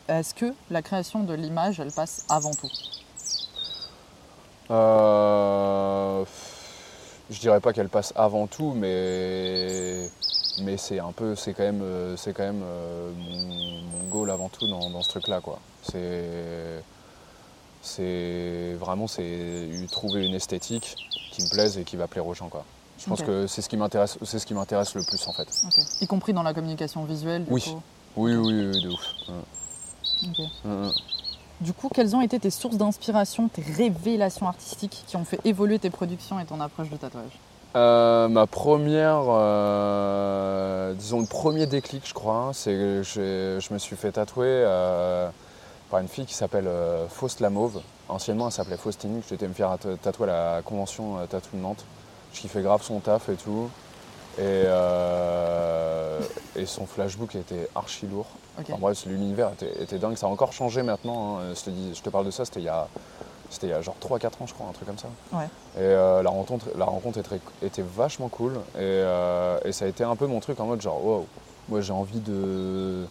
[0.08, 2.70] Est-ce que la création de l'image, elle passe avant tout?
[4.70, 6.26] Euh,
[7.34, 10.08] Je dirais pas qu'elle passe avant tout, mais
[10.62, 13.12] mais c'est un peu, c'est quand même, euh, c'est quand même euh,
[13.92, 15.60] mon, goal avant tout dans, ce truc-là, quoi.
[15.82, 16.84] C'est,
[17.82, 20.96] c'est vraiment, c'est trouver une esthétique
[21.32, 22.64] qui me plaise et qui va plaire aux gens, quoi.
[23.00, 25.48] Je pense que c'est ce qui m'intéresse, c'est ce qui m'intéresse le plus en fait.
[26.00, 27.44] Y compris dans la communication visuelle.
[27.46, 27.62] Du oui.
[27.62, 27.82] Coup.
[28.18, 28.36] oui.
[28.36, 29.02] oui, oui, de ouf.
[31.62, 35.80] Du coup, quelles ont été tes sources d'inspiration, tes révélations artistiques qui ont fait évoluer
[35.80, 37.40] tes productions et ton approche de tatouage
[37.76, 43.96] euh, ma première, euh, disons le premier déclic, je crois, c'est que je me suis
[43.96, 45.28] fait tatouer euh,
[45.90, 46.70] par une fille qui s'appelle
[47.10, 47.82] Faust la Mauve.
[48.10, 49.22] Anciennement, elle s'appelait Faustine.
[49.28, 51.84] J'étais me faire tatouer à la convention tatou de Nantes.
[52.34, 53.70] Je kiffais grave son taf et tout.
[54.40, 54.64] Et,
[56.56, 58.28] et son flashbook était archi lourd.
[58.72, 60.16] En bref, l'univers était, dingue.
[60.16, 61.40] Ça a encore changé maintenant.
[61.40, 61.54] Hein.
[61.56, 62.88] Je, te dis, je te parle de ça, c'était il y a
[63.54, 65.10] c'était il y a genre 3-4 ans, je crois, un truc comme ça.
[65.32, 65.46] Ouais.
[65.76, 67.20] Et euh, la rencontre, la rencontre
[67.62, 68.60] était, vachement cool.
[68.76, 71.28] Euh, et, ça a été un peu mon truc en mode genre, wow,
[71.70, 73.06] moi j'ai envie de.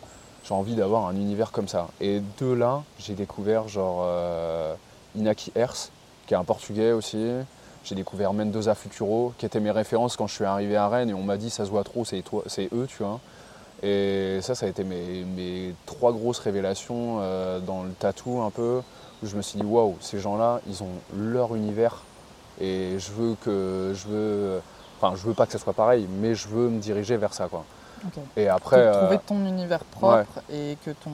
[0.44, 1.87] J'ai envie d'avoir un univers comme ça.
[2.00, 4.74] Et de là, j'ai découvert genre euh,
[5.14, 5.90] Inaki Hers,
[6.26, 7.24] qui est un portugais aussi.
[7.85, 11.14] J'ai découvert Mendoza Futuro, qui étaient mes références quand je suis arrivé à Rennes et
[11.14, 12.23] on m'a dit ça se voit trop, c'est
[12.73, 13.21] eux, tu vois.
[13.83, 18.81] Et ça, ça a été mes, trois grosses révélations euh, dans le tatou un peu,
[19.23, 22.03] où je me suis dit, waouh, ces gens-là, ils ont leur univers.
[22.61, 23.92] Et je veux que.
[23.95, 24.61] Je veux.
[25.01, 27.49] Enfin, je veux pas que ça soit pareil, mais je veux me diriger vers ça,
[27.49, 27.64] quoi.
[28.04, 28.22] Ok.
[28.36, 28.92] Et après.
[28.92, 31.10] Trouver euh, ton univers propre et que ton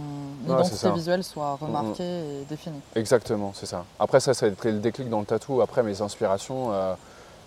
[0.46, 0.90] identité ça.
[0.90, 2.02] visuelle soit remarquée
[2.40, 2.80] et définie.
[2.94, 3.84] Exactement, c'est ça.
[4.00, 5.60] Après, ça, ça a été le déclic dans le tatou.
[5.60, 6.94] Après, mes inspirations, euh,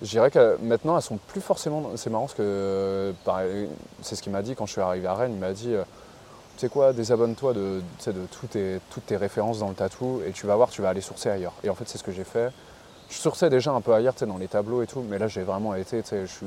[0.02, 1.92] je dirais que maintenant, elles sont plus forcément.
[1.96, 3.12] C'est marrant parce que euh,
[4.02, 5.34] c'est ce qu'il m'a dit quand je suis arrivé à Rennes.
[5.34, 5.84] Il m'a dit euh,
[6.56, 10.32] Tu sais quoi, désabonne-toi de, de tous tes- toutes tes références dans le tatou et
[10.32, 11.54] tu vas voir, tu vas aller sourcer ailleurs.
[11.64, 12.52] Et en fait, c'est ce que j'ai fait.
[13.10, 15.28] Je sourçais déjà un peu ailleurs, tu sais, dans les tableaux et tout, mais là,
[15.28, 16.02] j'ai vraiment été.
[16.02, 16.46] tu sais, Je suis,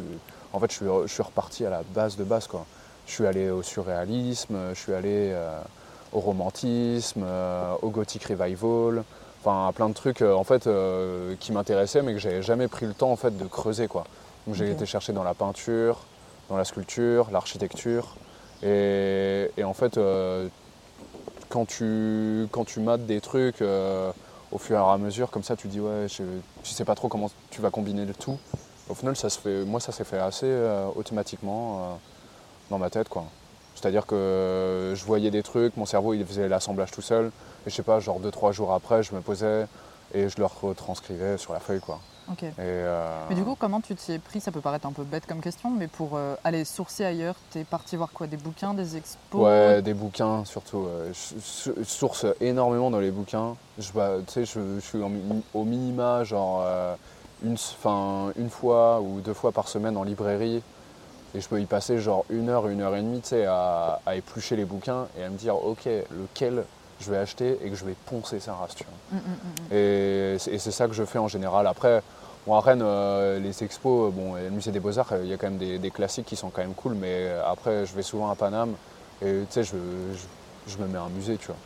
[0.53, 2.65] en fait, je suis, je suis reparti à la base de base, quoi.
[3.07, 5.61] Je suis allé au surréalisme, je suis allé euh,
[6.13, 9.05] au romantisme, euh, au gothic revival,
[9.41, 10.69] enfin à plein de trucs euh, en fait
[11.41, 14.05] qui m'intéressaient mais que j'avais jamais pris le temps en fait de creuser quoi.
[14.47, 16.01] Donc j'ai été chercher dans la peinture,
[16.49, 18.17] dans la sculpture, l'architecture
[18.63, 19.99] et, et en fait
[21.49, 23.63] quand tu quand tu mates des trucs
[24.53, 26.23] au fur et à mesure comme ça tu dis ouais je,
[26.63, 28.39] tu sais pas trop comment tu vas combiner le tout.
[28.89, 31.95] Au final ça se fait moi ça s'est fait assez euh, automatiquement euh,
[32.75, 33.25] dans ma tête quoi.
[33.77, 37.27] C'est-à-dire que je voyais des trucs, mon cerveau il faisait l'assemblage tout seul,
[37.67, 39.67] et je sais pas, genre deux trois jours après, je me posais
[40.13, 42.01] et je le retranscrivais sur la feuille quoi.
[42.33, 42.43] Ok.
[42.43, 45.03] Et euh, Mais du coup, comment tu t'y es pris Ça peut paraître un peu
[45.03, 48.27] bête comme question, mais pour euh, aller sourcer ailleurs, t'es parti voir quoi?
[48.27, 49.43] Des bouquins, des expos?
[49.43, 50.87] Ouais, des bouquins surtout.
[50.87, 53.57] euh, je, source énormément dans les bouquins.
[53.79, 55.11] Je, bah, je, je suis en
[55.53, 56.95] au minima genre euh,
[57.45, 60.63] une, fin, une fois ou deux fois par semaine en librairie.
[61.35, 64.01] Et je peux y passer genre une heure, une heure et demie tu sais, à,
[64.07, 66.65] à éplucher les bouquins et à me dire ok lequel
[67.01, 68.75] je vais acheter et que je vais poncer sa race.
[68.77, 69.19] Tu vois.
[69.19, 69.75] Mm, mm, mm.
[69.75, 71.67] Et c'est et c'est ça que je fais en général.
[71.67, 72.03] Après,
[72.47, 75.33] bon, à Rennes, euh, les expos, bon, et le musée des Beaux-Arts, euh, il y
[75.33, 77.95] a quand même des, des classiques qui sont quand même cool, mais euh, après, je
[77.95, 78.75] vais souvent à Paname
[79.23, 79.77] et tu sais, je,
[80.13, 81.57] je, je me mets un musée, tu vois.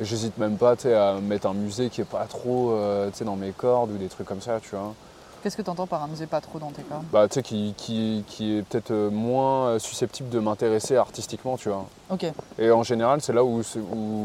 [0.00, 3.90] J'hésite même pas à mettre un musée qui est pas trop euh, dans mes cordes
[3.92, 4.94] ou des trucs comme ça, tu vois.
[5.42, 7.42] Qu'est-ce que tu entends par un musée pas trop dans tes cordes Bah, tu sais,
[7.42, 11.86] qui, qui, qui est peut-être euh, moins euh, susceptible de m'intéresser artistiquement, tu vois.
[12.10, 12.26] Ok.
[12.58, 13.62] Et en général, c'est là où,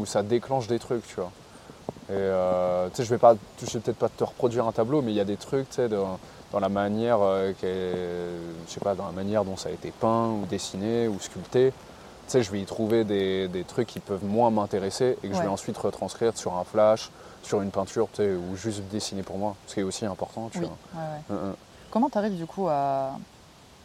[0.06, 1.30] ça déclenche des trucs, tu vois.
[2.08, 5.02] Et euh, tu sais, je vais pas, je vais peut-être pas te reproduire un tableau,
[5.02, 6.18] mais il y a des trucs, tu sais, dans,
[6.52, 10.30] dans la manière, euh, je sais pas, dans la manière dont ça a été peint
[10.30, 11.72] ou dessiné ou sculpté.
[12.26, 15.34] Tu sais, je vais y trouver des, des trucs qui peuvent moins m'intéresser et que
[15.34, 17.10] je vais ensuite retranscrire sur un flash,
[17.44, 20.66] sur une peinture, ou juste dessiner pour moi, ce qui est aussi important, tu Oui.
[20.66, 21.00] vois.
[21.02, 21.36] ouais, ouais.
[21.36, 21.56] Hein, hein.
[21.90, 23.12] Comment tu arrives du coup à,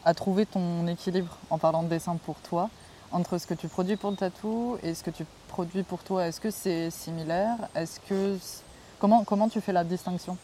[0.03, 2.69] à trouver ton équilibre en parlant de dessin pour toi
[3.11, 6.25] entre ce que tu produis pour le tatou et ce que tu produis pour toi?
[6.27, 7.55] Est-ce que c'est similaire?
[7.75, 8.37] Est-ce que
[8.99, 10.37] comment comment tu fais la distinction?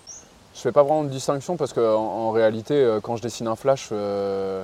[0.54, 3.56] Je fais pas vraiment de distinction parce qu'en en, réalité, euh, quand je dessine un
[3.56, 4.64] flash, euh,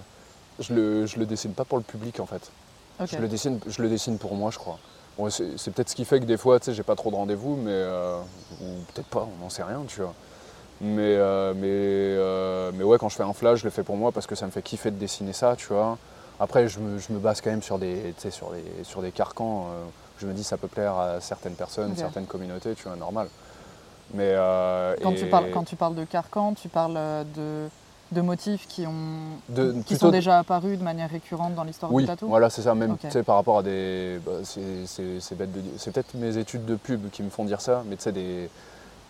[0.60, 2.52] je le, je le dessine pas pour le public en fait.
[3.02, 3.10] Ok.
[3.12, 4.80] Je, le dessine, je le dessine pour moi, je crois.
[5.18, 7.16] Bon, c'est peut-être ce qui fait que des fois, tu sais, j'ai pas trop de
[7.16, 8.20] rendez-vous, mais euh,
[8.62, 10.14] ou peut-être pas, on n'en sait rien, tu vois.
[10.80, 13.98] Mais, euh, mais, euh, mais ouais, quand je fais un flash, je le fais pour
[13.98, 15.98] moi parce que ça me fait kiffer de dessiner ça, tu vois.
[16.40, 19.02] Après, je me, je me base quand même sur des, tu sais, sur des, sur
[19.02, 19.68] des carcans.
[20.20, 23.28] je me dis ça peut plaire à certaines personnes, certaines communautés, tu vois, normal.
[24.14, 27.70] Mais euh, Quand, et- tu parles, quand tu parles de carcan, tu parles de,
[28.12, 32.04] de motifs qui, ont, De- qui sont déjà apparus de manière récurrente dans l'histoire Oui,
[32.04, 32.76] du tatou voilà, c'est ça.
[32.76, 34.20] Même tu sais, par rapport à des.
[34.26, 35.62] bah, c'est- bête de.
[35.78, 38.50] C'est peut-être mes études de pub qui me font dire ça, mais tu sais, des,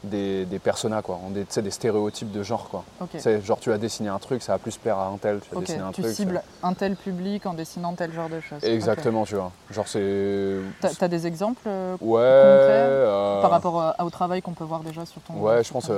[0.03, 1.19] des, des personas, quoi.
[1.29, 2.83] Des, tu sais, des stéréotypes de genre, quoi.
[3.01, 5.17] Ok, Tu sais, genre, tu as dessiné un truc, ça va plus plaire à un
[5.17, 6.15] tel, tu as Ok, dessiné un tu truc.
[6.15, 8.63] cibles un tel public en dessinant tel genre de choses.
[8.63, 9.51] Exactement, tu vois.
[9.71, 10.57] Genre, c'est.
[10.79, 12.19] T'as t'as des exemples euh, Ouais.
[12.19, 15.71] concret euh, par rapport à- au travail qu'on peut voir déjà sur ton Ouais, je
[15.71, 15.89] pense.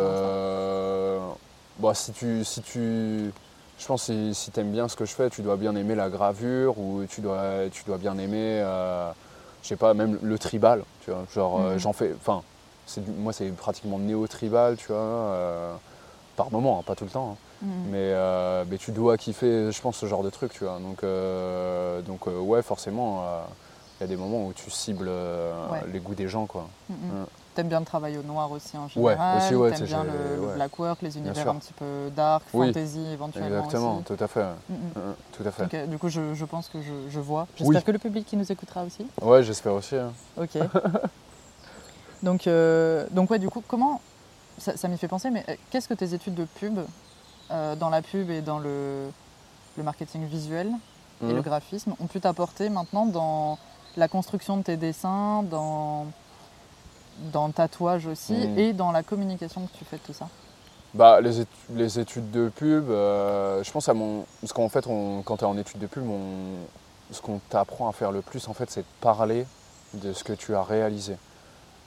[1.79, 2.43] Euh, bah, si tu.
[2.45, 3.31] Si tu
[3.79, 5.75] je pense que si, si tu aimes bien ce que je fais, tu dois bien
[5.75, 9.11] aimer la gravure ou tu dois, tu dois bien aimer, euh,
[9.63, 10.83] je sais pas, même le tribal.
[11.03, 11.79] Tu vois, genre, euh, Mhm.
[11.79, 12.13] j'en fais.
[12.15, 12.43] Enfin,
[13.17, 15.73] moi, c'est pratiquement néo-tribal, tu vois, euh,
[16.35, 17.31] par moment, hein, pas tout le temps.
[17.31, 17.65] hein.
[17.65, 17.71] Mhm.
[17.91, 18.13] Mais,
[18.69, 20.79] mais tu dois kiffer, je pense, ce genre de truc, tu vois.
[20.79, 23.23] Donc, euh, donc ouais, forcément,
[23.99, 25.07] il y a des moments où tu cibles
[25.71, 25.79] Ouais.
[25.91, 26.67] les goûts des gens, quoi.
[26.89, 26.95] Mhm.
[27.11, 27.25] Ouais.
[27.53, 29.37] T'aimes bien le travail au noir aussi en Ouais, général.
[29.37, 30.55] aussi, ouais, T'aimes bien le, le ouais.
[30.55, 34.03] black work, les univers un petit peu dark, Oui, fantasy éventuellement Exactement, aussi.
[34.05, 34.43] tout à fait.
[34.69, 34.77] Mhm.
[34.97, 35.87] Euh, Tout à fait.
[35.87, 37.47] Du coup, je, je pense que je, je vois.
[37.55, 37.83] J'espère Oui.
[37.83, 39.05] que le public qui nous écoutera aussi.
[39.21, 39.95] Ouais, j'espère aussi.
[39.95, 40.11] hein.
[40.37, 40.57] Ok.
[42.23, 44.01] donc, euh, donc ouais, du coup, comment
[44.57, 46.79] ça, ça m'y fait penser, mais euh, qu'est-ce que tes études de pub,
[47.51, 49.09] euh, dans la pub et dans le,
[49.77, 50.69] le marketing visuel
[51.21, 53.57] et le graphisme, ont pu t'apporter maintenant dans
[53.95, 56.07] la construction de tes dessins, dans,
[57.31, 58.57] dans le tatouage aussi, Mhm.
[58.59, 60.27] et dans la communication que tu fais de tout ça
[60.93, 64.25] Bah, les, étu- les études de pub, euh, je pense à mon.
[64.41, 67.89] Parce qu'en fait, on- quand tu es en études de pub, on- ce qu'on t'apprend
[67.89, 69.47] à faire le plus, en fait, c'est de parler
[69.95, 71.17] de ce que tu as réalisé.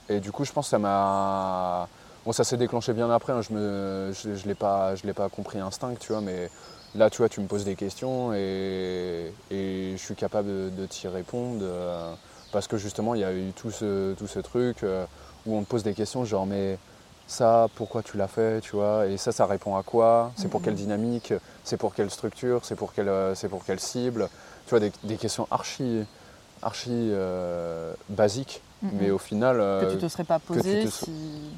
[0.08, 1.88] Et du coup, je pense que ça m'a.
[2.24, 5.12] Bon, ça s'est déclenché bien après, hein, je ne je, je l'ai pas, je l'ai
[5.12, 6.50] pas compris instinct, tu vois, mais
[6.96, 10.86] là, tu vois, tu me poses des questions et, et je suis capable de, de
[10.86, 12.12] t'y répondre euh,
[12.56, 15.04] parce que justement, il y a eu tout ce, tout ce truc euh,
[15.44, 16.78] où on te pose des questions, genre, mais
[17.26, 20.32] ça, pourquoi tu l'as fait, tu vois, et ça, ça répond à quoi?
[20.36, 20.64] C'est pour Mhm.
[20.64, 21.34] quelle dynamique?
[21.64, 22.64] C'est pour quelle structure?
[22.64, 24.30] C'est pour quelle, euh, c'est pour quelle cible?
[24.64, 26.06] Tu vois, des, des questions archi,
[26.62, 28.90] archi euh, basiques, Mhm.
[28.94, 29.56] mais au final.
[29.58, 31.10] Que tu te serais pas posé te- si.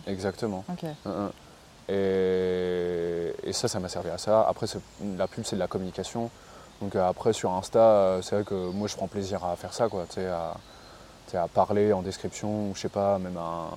[0.09, 0.65] Exactement.
[0.69, 0.75] Hein,
[1.07, 1.31] hein.
[1.89, 4.45] Et, et ça, ça m'a servi à ça.
[4.49, 4.67] Après,
[5.17, 6.29] la pub, c'est de la communication.
[6.81, 10.05] Donc après, sur Insta, c'est vrai que moi, je prends plaisir à faire ça, quoi.
[10.09, 10.78] Tu sais, à, tu sais,
[11.35, 13.71] à parler en description, ou je sais pas, même à...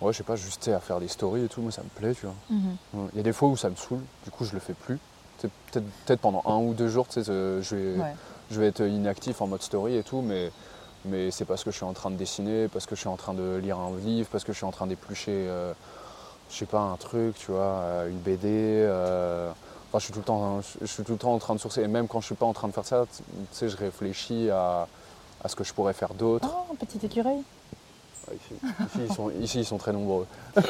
[0.00, 2.14] Ouais, je sais pas, juste à faire des stories et tout, moi, ça me plaît,
[2.14, 2.34] tu vois.
[2.50, 2.76] Mhm.
[3.12, 4.98] Il y a des fois où ça me saoule, du coup, je le fais plus.
[5.72, 8.14] Peut-être pendant un ou deux jours, tu sais, euh, je vais, Ouais.
[8.50, 10.50] je vais être inactif en mode story et tout, mais,
[11.04, 13.16] mais c'est parce que je suis en train de dessiner, parce que je suis en
[13.16, 15.72] train de lire un livre, parce que je suis en train d'éplucher, euh,
[16.50, 18.48] je sais pas, un truc, tu vois, euh, une BD.
[18.48, 19.50] euh,
[19.88, 21.82] Enfin, je suis, tout le temps, je suis tout le temps en train de sourcer.
[21.82, 23.22] Et même quand je suis pas en train de faire ça, tu
[23.52, 24.88] sais, je réfléchis à,
[25.44, 26.48] à ce que je pourrais faire d'autre.
[26.50, 27.42] Oh, un petit écureuil.
[28.26, 28.54] Ouais, Ici,
[28.86, 30.26] ici, ils sont, ici, ils sont très nombreux.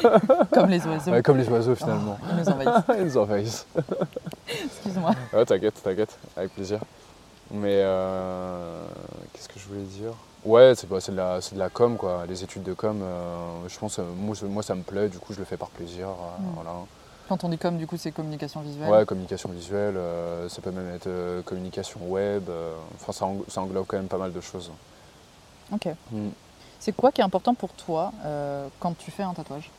[0.53, 1.11] Comme les oiseaux.
[1.11, 2.17] Ouais, comme les oiseaux, finalement.
[2.21, 2.83] Oh, ils nous envahissent.
[2.97, 3.65] Ils nous envahissent.
[4.65, 5.11] Excuse-moi.
[5.33, 6.79] Ouais, t'inquiète, t'inquiète, avec plaisir.
[7.51, 8.83] Mais euh,
[9.33, 10.11] qu'est-ce que je voulais dire?
[10.43, 12.25] Ouais, c'est bah, c'est de, la- c'est de la com, quoi.
[12.27, 15.17] Les études de com, euh, je pense, euh, moi, ça- moi, ça me plaît, du
[15.17, 16.07] coup, je le fais par plaisir.
[16.09, 16.45] euh, Mm.
[16.55, 16.71] voilà.
[17.27, 18.89] Quand on dit comme, du coup, c'est communication visuelle.
[18.89, 22.43] Ouais, communication visuelle, euh, ça peut même être euh, communication web.
[22.49, 24.71] euh, Enfin, ça, eng- ça englobe quand même pas mal de choses.
[25.73, 25.87] Ok.
[26.11, 26.29] Mm.
[26.79, 28.11] C'est quoi qui est important pour toi
[28.79, 29.71] quand tu fais un tatouage?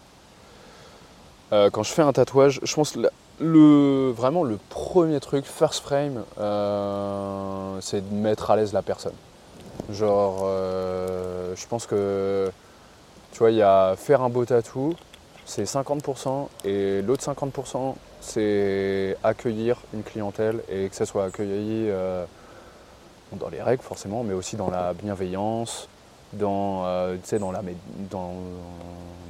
[1.53, 2.99] Quand je fais un tatouage, je pense
[3.39, 6.25] le, vraiment le premier truc, first frame,
[7.81, 9.13] c'est de mettre à l'aise la personne.
[9.93, 10.39] Genre,
[11.55, 12.51] je pense que,
[13.31, 14.97] tu vois, il y a faire un beau tatou,
[15.47, 22.25] c'est 50%, et l'autre 50%, c'est accueillir une clientèle et que ça soit accueilli euh,
[23.33, 25.89] dans les règles forcément, mais aussi dans la bienveillance,
[26.33, 27.63] dans, euh, tu sais, dans, la,
[28.11, 28.33] dans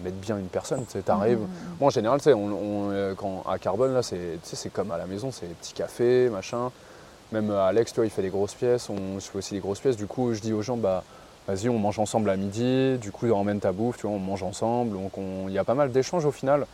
[0.02, 0.84] mettre bien une personne.
[0.86, 1.46] Tu sais, t'arrives, Mhm.
[1.80, 4.38] moi, en général, on, on, euh, quand, à Carbone, là, c'est
[4.72, 6.70] comme à la maison, c'est petit café, machin.
[7.32, 9.60] Même euh, Alex, tu vois, il fait des grosses pièces, on, je fais aussi des
[9.60, 9.96] grosses pièces.
[9.96, 11.02] Du coup, je dis aux gens, bah,
[11.48, 12.98] vas-y, on mange ensemble à midi.
[12.98, 14.92] Du coup, on emmène ta bouffe, tu vois, on mange ensemble.
[14.92, 16.66] Donc, on- il y a pas mal d'échanges au final.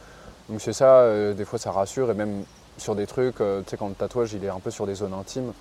[0.48, 2.10] Donc, c'est ça, euh, des fois, ça rassure.
[2.10, 2.44] Et même
[2.78, 4.94] sur des trucs, euh, tu sais, quand le tatouage, il est un peu sur des
[4.94, 5.52] zones intimes,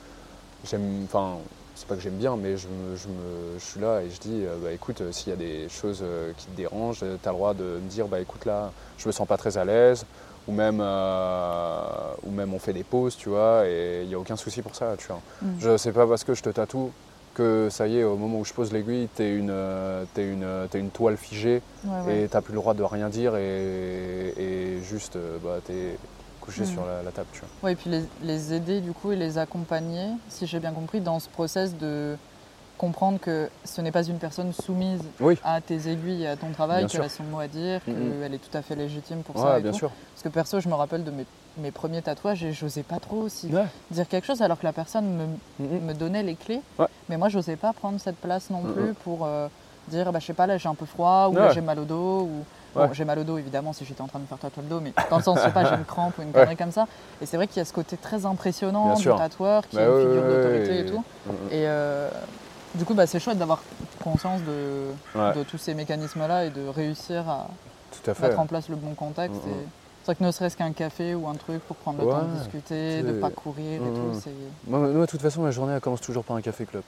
[0.65, 1.35] j'aime, enfin,
[1.75, 4.19] c'est pas que j'aime bien, mais je, me- je, me- je suis là et je
[4.19, 6.03] dis, euh, bah, écoute, s'il y a des choses
[6.37, 9.11] qui te dérangent, tu as le droit de me dire, bah, écoute, là, je me
[9.11, 10.05] sens pas très à l'aise,
[10.47, 14.35] ou même, ou même on fait des pauses, tu vois, et il n'y a aucun
[14.35, 15.19] souci pour ça, tu vois.
[15.41, 15.55] Mhm.
[15.59, 16.91] Je sais pas parce que je te tatoue
[17.33, 20.89] que ça y est, au moment où je pose l'aiguille, t'es une, euh, euh, une
[20.89, 22.21] toile figée Ouais, ouais.
[22.23, 25.97] et t'as plus le droit de rien dire et, et juste, euh, bah, t'es
[26.41, 27.49] couché sur la, la table, tu vois.
[27.63, 30.99] Ouais, et puis les, les aider du coup et les accompagner, si j'ai bien compris,
[31.01, 32.15] dans ce process de
[32.81, 35.37] comprendre que ce n'est pas une personne soumise Oui.
[35.43, 38.39] à tes aiguilles et à ton travail, qu'elle a son mot à dire, qu'elle est
[38.39, 39.59] tout à fait légitime pour Ouais, ça.
[39.59, 39.77] et bien tout.
[39.77, 39.91] sûr.
[40.15, 41.25] Parce que perso, je me rappelle de mes,
[41.59, 43.65] mes premiers tatouages et j'osais pas trop aussi Ouais.
[43.91, 45.27] dire quelque chose alors que la personne
[45.59, 46.61] me, me donnait les clés.
[46.79, 46.87] Ouais.
[47.07, 49.47] Mais moi, j'osais pas prendre cette place non plus pour euh,
[49.87, 51.85] dire, bah, je sais pas, là j'ai un peu froid ou là j'ai mal au
[51.85, 52.21] dos.
[52.23, 52.43] Ou...
[52.73, 52.87] Ouais.
[52.93, 54.79] J'ai mal au dos évidemment si j'étais en train de me faire tatouer le dos,
[54.79, 56.87] mais dans le sens, je sais pas, j'ai une crampe ou une connerie comme ça.
[57.21, 59.17] Et c'est vrai qu'il y a ce côté très impressionnant Bien du sûr.
[59.17, 61.03] tatoueur qui Bah est une figure d'autorité et tout.
[61.51, 62.09] Et euh,
[62.75, 63.61] du coup, bah, c'est chouette d'avoir
[64.03, 65.33] conscience de, Ouais.
[65.35, 67.47] de tous ces mécanismes-là et de réussir à
[67.91, 68.27] Tout à fait.
[68.27, 69.43] mettre en place le bon contexte.
[69.45, 69.51] Mhm.
[69.51, 69.67] et-
[70.03, 72.39] C'est vrai que ne serait-ce qu'un café ou un truc pour prendre le temps de
[72.39, 73.93] discuter, de ne pas courir et Mhm.
[73.95, 74.29] tout,
[74.67, 76.81] Moi, moi, de toute façon, la journée, elle commence toujours par un café club.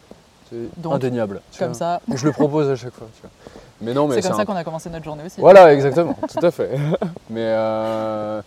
[0.49, 1.41] C'est Donc, indéniable.
[1.59, 2.01] comme ça.
[2.11, 3.05] Je le propose à chaque fois.
[3.15, 3.29] tu vois.
[3.81, 5.39] Mais non, mais C'est comme un- ça qu'on a commencé notre journée aussi.
[5.39, 6.71] Voilà, exactement, tout à fait.
[7.29, 8.41] mais, euh,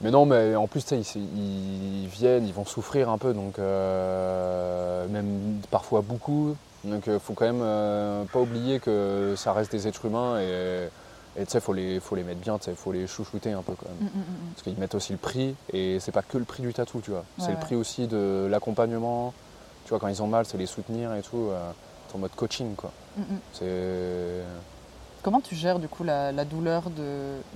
[0.00, 5.60] mais non, mais en plus, ils viennent, ils vont souffrir un peu, donc euh, même
[5.70, 6.54] parfois beaucoup.
[6.90, 10.88] Donc, il faut quand même euh, pas oublier que ça reste des êtres humains et
[11.44, 13.72] tu sais, faut les, faut les mettre bien, tu sais, faut les chouchouter un peu
[13.74, 14.08] quand même.
[14.08, 14.50] Mm, mm, mm.
[14.54, 17.10] Parce qu'ils mettent aussi le prix et c'est pas que le prix du tatou, tu
[17.12, 17.24] vois.
[17.38, 19.32] c'est Ouais, le prix aussi de l'accompagnement.
[19.84, 21.48] Tu vois, quand ils ont mal, c'est les soutenir et tout.
[21.50, 21.70] euh,
[22.08, 22.90] c'est en mode coaching, quoi.
[23.16, 23.38] Mm, mm.
[23.52, 24.42] C'est.
[25.22, 26.84] Comment tu gères du coup la, la douleur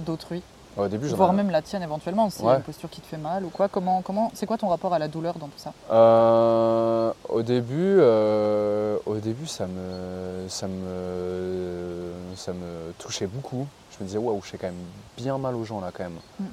[0.01, 0.43] d'autrui,
[0.77, 2.57] Au début, j'en voire ai- même la tienne éventuellement, a Ouais.
[2.57, 4.99] une posture qui te fait mal ou quoi Comment, comment, c'est quoi ton rapport à
[4.99, 5.73] la douleur dans tout ça?
[5.91, 13.67] Euh, au début, euh, au début, ça me, ça me, ça me touchait beaucoup.
[13.91, 14.75] Je me disais waouh, je fais quand même
[15.19, 16.19] bien mal aux gens là quand même.
[16.41, 16.45] Mm.
[16.45, 16.49] Et,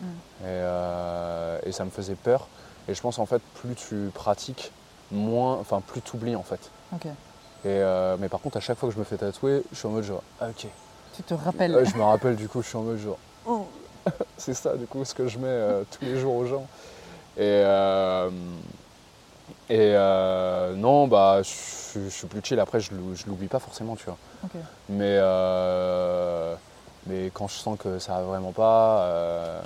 [0.47, 2.47] euh, et ça me faisait peur.
[2.89, 4.71] Et je pense en fait, plus tu pratiques,
[5.11, 6.59] moins, enfin plus t'oublies en fait.
[6.93, 7.05] Ok.
[7.65, 7.81] Et,
[8.19, 10.03] mais par contre, à chaque fois que je me fais tatouer, je suis en mode
[10.03, 10.67] genre, ah, ok.
[11.15, 13.65] Tu te rappelles je me rappelle du coup, je suis en mode genre, oh.
[14.37, 16.65] c'est ça du coup ce que je mets euh, tous les jours aux gens.
[17.37, 18.29] Et, euh,
[19.69, 22.59] et euh, non, bah, je, je suis plus chill.
[22.59, 24.17] Après, je, l'ou- je l'oublie pas forcément, tu vois.
[24.89, 25.17] Mais,
[27.07, 29.61] mais quand je sens que ça va vraiment pas,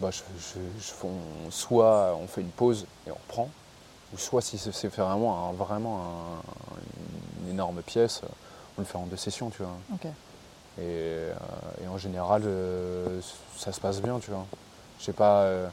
[0.00, 0.20] bah, je,
[1.04, 3.48] on- soit on fait une pause et on reprend,
[4.14, 8.22] ou soit si c'est vraiment, un, vraiment un- une énorme pièce,
[8.78, 9.72] on le fait en deux sessions, tu vois.
[10.78, 11.32] Et, euh,
[11.84, 13.20] et en général, euh,
[13.56, 14.44] ça se passe bien, tu vois.
[15.00, 15.40] Je sais pas.
[15.42, 15.66] euh,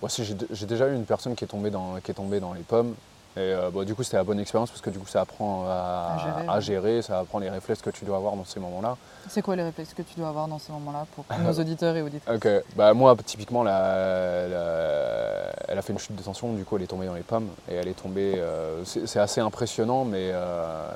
[0.00, 2.52] moi, si j'ai déjà eu une personne qui est tombée dans, qui est tombée dans
[2.52, 2.94] les pommes.
[3.36, 6.14] Et bon, du coup, c'était la bonne expérience parce que du coup, ça apprend à,
[6.14, 6.60] À gérer, à ouais.
[6.62, 8.96] gérer, ça apprend les réflexes que tu dois avoir dans ces moments-là.
[9.28, 12.02] C'est quoi les réflexes que tu dois avoir dans ces moments-là pour nos auditeurs et
[12.02, 16.64] auditrices Ok, bah moi typiquement la- la- elle a fait une chute de tension, du
[16.64, 18.42] coup elle est tombée dans les pommes et elle est tombée.
[18.84, 20.32] c'est assez impressionnant, mais,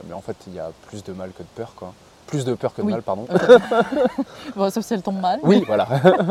[0.06, 1.92] mais en fait il y a plus de mal que de peur quoi.
[2.32, 2.92] Plus de peur que de Oui.
[2.94, 3.26] mal, pardon.
[4.56, 5.38] Bon, Sauf si elle tombe mal.
[5.42, 5.86] Oui, voilà.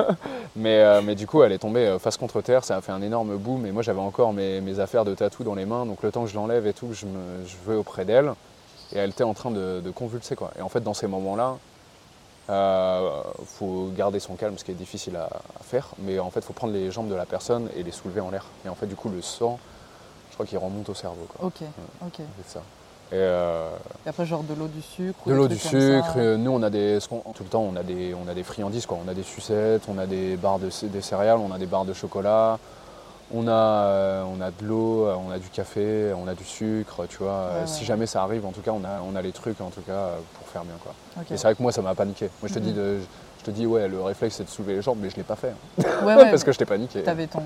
[0.56, 2.92] mais, euh, mais du coup, elle est tombée euh, face contre terre, ça a fait
[2.92, 3.68] un énorme boom.
[3.68, 5.86] Et moi, j'avais encore mes, mes affaires de tatou dans les mains.
[5.86, 8.34] Donc, le temps que je l'enlève et tout, je, me, je vais auprès d'elle.
[8.94, 10.36] Et elle était en train de, de convulser.
[10.36, 10.50] Quoi.
[10.58, 11.58] Et en fait, dans ces moments-là,
[12.50, 15.90] il faut garder son calme, ce qui est difficile à, à faire.
[16.00, 18.32] Mais en fait, il faut prendre les jambes de la personne et les soulever en
[18.32, 18.46] l'air.
[18.66, 19.60] Et en fait, du coup, le sang,
[20.30, 21.28] je crois qu'il remonte au cerveau.
[21.38, 21.46] Quoi.
[21.48, 21.62] Ok,
[22.06, 22.26] ok.
[22.44, 22.62] C'est ça.
[23.12, 23.67] Et, euh,
[24.06, 26.13] Et après, genre de l'eau, du sucre de l'eau, du sucre.
[26.15, 28.86] euh, Nous, on a des, tout le temps, on a des, on a des friandises,
[28.86, 28.97] quoi.
[29.06, 31.84] On a des sucettes, on a des barres de des céréales, on a des barres
[31.84, 32.58] de chocolat,
[33.34, 36.45] on a, euh, on a de l'eau, euh, on a du café, on a du
[36.45, 37.47] sucre, tu vois.
[37.47, 39.69] Ouais, si jamais ça arrive, en tout cas, on a, on a les trucs, en
[39.71, 40.93] tout cas, pour faire bien, quoi.
[41.30, 42.30] Et c'est vrai que moi, ça m'a paniqué.
[42.41, 42.76] Moi, je te dis, Mhm.
[42.76, 43.00] de-
[43.39, 45.36] je te dis, ouais, le réflexe, c'est de soulever les jambes, mais je l'ai pas
[45.36, 45.84] fait, hein.
[46.06, 47.02] Ouais, ouais, parce que j'étais paniqué.
[47.04, 47.41] T'avais ton.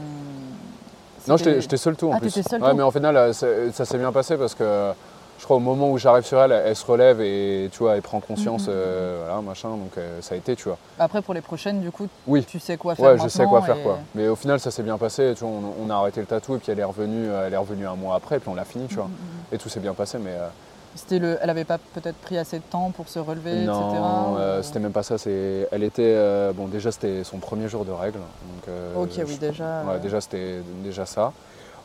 [1.28, 2.30] Non, j'étais seul tout en Ah, plus.
[2.30, 4.91] seul ouais, tout mais au final, ça, ça s'est bien passé parce que
[5.39, 8.02] je crois au moment où j'arrive sur elle, elle se relève et tu vois, elle
[8.02, 8.74] prend conscience, Mhm.
[8.74, 9.69] euh, voilà, machin.
[9.69, 10.78] Donc euh, ça a été, tu vois.
[10.98, 12.43] Après, pour les prochaines, du coup, Oui.
[12.45, 14.00] tu sais quoi faire Ouais, je sais quoi faire quoi.
[14.15, 15.34] Mais au final, ça s'est bien passé.
[15.38, 17.54] Tu vois, on, on a arrêté le tatou et puis elle est revenue, euh, elle
[17.54, 19.06] est revenue un mois après, puis on l'a fini, tu vois.
[19.06, 19.54] Mhm, mhm.
[19.54, 20.48] Et tout s'est bien passé, mais euh,
[20.95, 21.38] C'était le.
[21.41, 24.02] Elle avait pas peut-être pris assez de temps pour se relever, non, etc.
[24.38, 25.17] euh, ou- c'était même pas ça.
[25.17, 28.67] C'est, elle était, euh, bon, déjà c'était son premier jour de règles, donc.
[28.69, 29.84] euh, Ok, oui, déjà.
[29.84, 31.34] Ouais, déjà c'était déjà ça.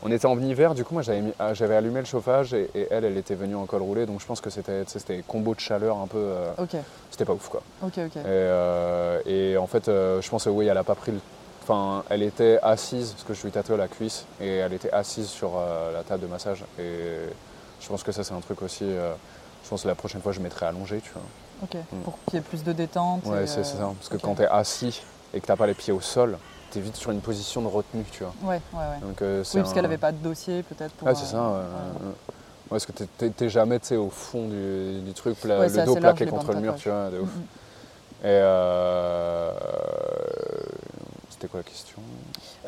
[0.03, 2.69] On était en hiver, du coup moi j'avais, mis- ah, j'avais allumé le chauffage et,
[2.73, 5.53] et elle, elle était venue en col roulé, donc je pense que c'était, c'était combo
[5.53, 6.75] de chaleur un peu, euh, Ok,
[7.11, 7.61] c'était pas ouf quoi.
[7.83, 8.15] ok, ok.
[8.15, 11.19] Et, euh, et en fait, euh, je pense que oui, elle a pas pris le,
[11.61, 15.27] enfin, elle était assise parce que je lui tatouais la cuisse et elle était assise
[15.27, 15.51] sur
[15.93, 17.19] la table de massage et
[17.79, 18.85] je pense que ça c'est un truc aussi.
[18.85, 21.21] je pense que la prochaine fois je mettrai allongé, tu vois.
[21.63, 22.01] Ok, Mm.
[22.03, 23.23] pour qu'il y ait plus de détente.
[23.27, 23.91] Ouais, et, c'est, c'est ça.
[23.95, 26.37] Parce que quand tu es assis et que t'as pas les pieds au sol,
[26.71, 28.33] t'es vite sur une position de retenue, tu vois.
[28.43, 28.99] Ouais, ouais, ouais.
[29.07, 30.91] Donc, euh, Oui, parce qu'elle n'avait pas de dossier, peut-être.
[30.93, 31.53] pour, Ah, c'est euh, ça, ouais.
[31.53, 31.59] ouais.
[31.59, 32.07] ouais.
[32.07, 35.73] Ouais, parce que t'es- t'es- jamais tu au fond du, du truc, pla- Ouais, le
[35.85, 37.29] dos large, plaqué contre le mur, tu vois, de ouf.
[37.35, 37.43] Mm, mm.
[38.23, 39.51] Et euh,
[41.29, 41.97] c'était quoi la question?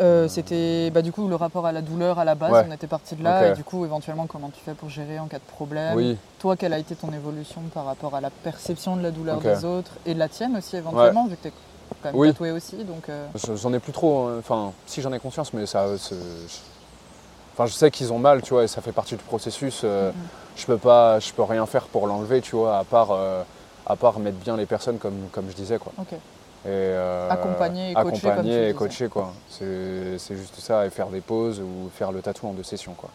[0.01, 2.65] Euh, C'était bah, du coup le rapport à la douleur à la base, Ouais.
[2.67, 5.27] on était parti de là, et du coup éventuellement comment tu fais pour gérer en
[5.27, 5.95] cas de problème?
[5.95, 9.39] Oui, Toi, quelle a été ton évolution par rapport à la perception de la douleur
[9.39, 11.51] des autres et de la tienne aussi éventuellement, vu que tu es
[12.01, 12.29] quand même Oui.
[12.29, 12.83] tatoué aussi.
[12.83, 14.27] Donc, euh, je- j'en ai plus trop.
[14.27, 14.35] hein.
[14.39, 15.85] Enfin, si j'en ai conscience, mais ça.
[15.95, 16.15] je-
[17.53, 19.81] Enfin, je sais qu'ils ont mal, tu vois, et ça fait partie du processus.
[19.83, 20.15] euh, Mhm.
[20.55, 23.41] Je peux pas, je peux rien faire pour l'enlever, tu vois, à part, euh,
[23.85, 25.91] à part mettre bien les personnes comme, comme je disais, quoi.
[25.99, 26.13] ok.
[26.13, 26.17] Et,
[26.65, 27.93] euh, Accompagner et
[28.73, 29.33] coacher, comme et quoi.
[29.49, 32.93] C'est c'est juste ça, et faire des pauses ou faire le tatou en deux sessions,
[32.93, 33.09] quoi.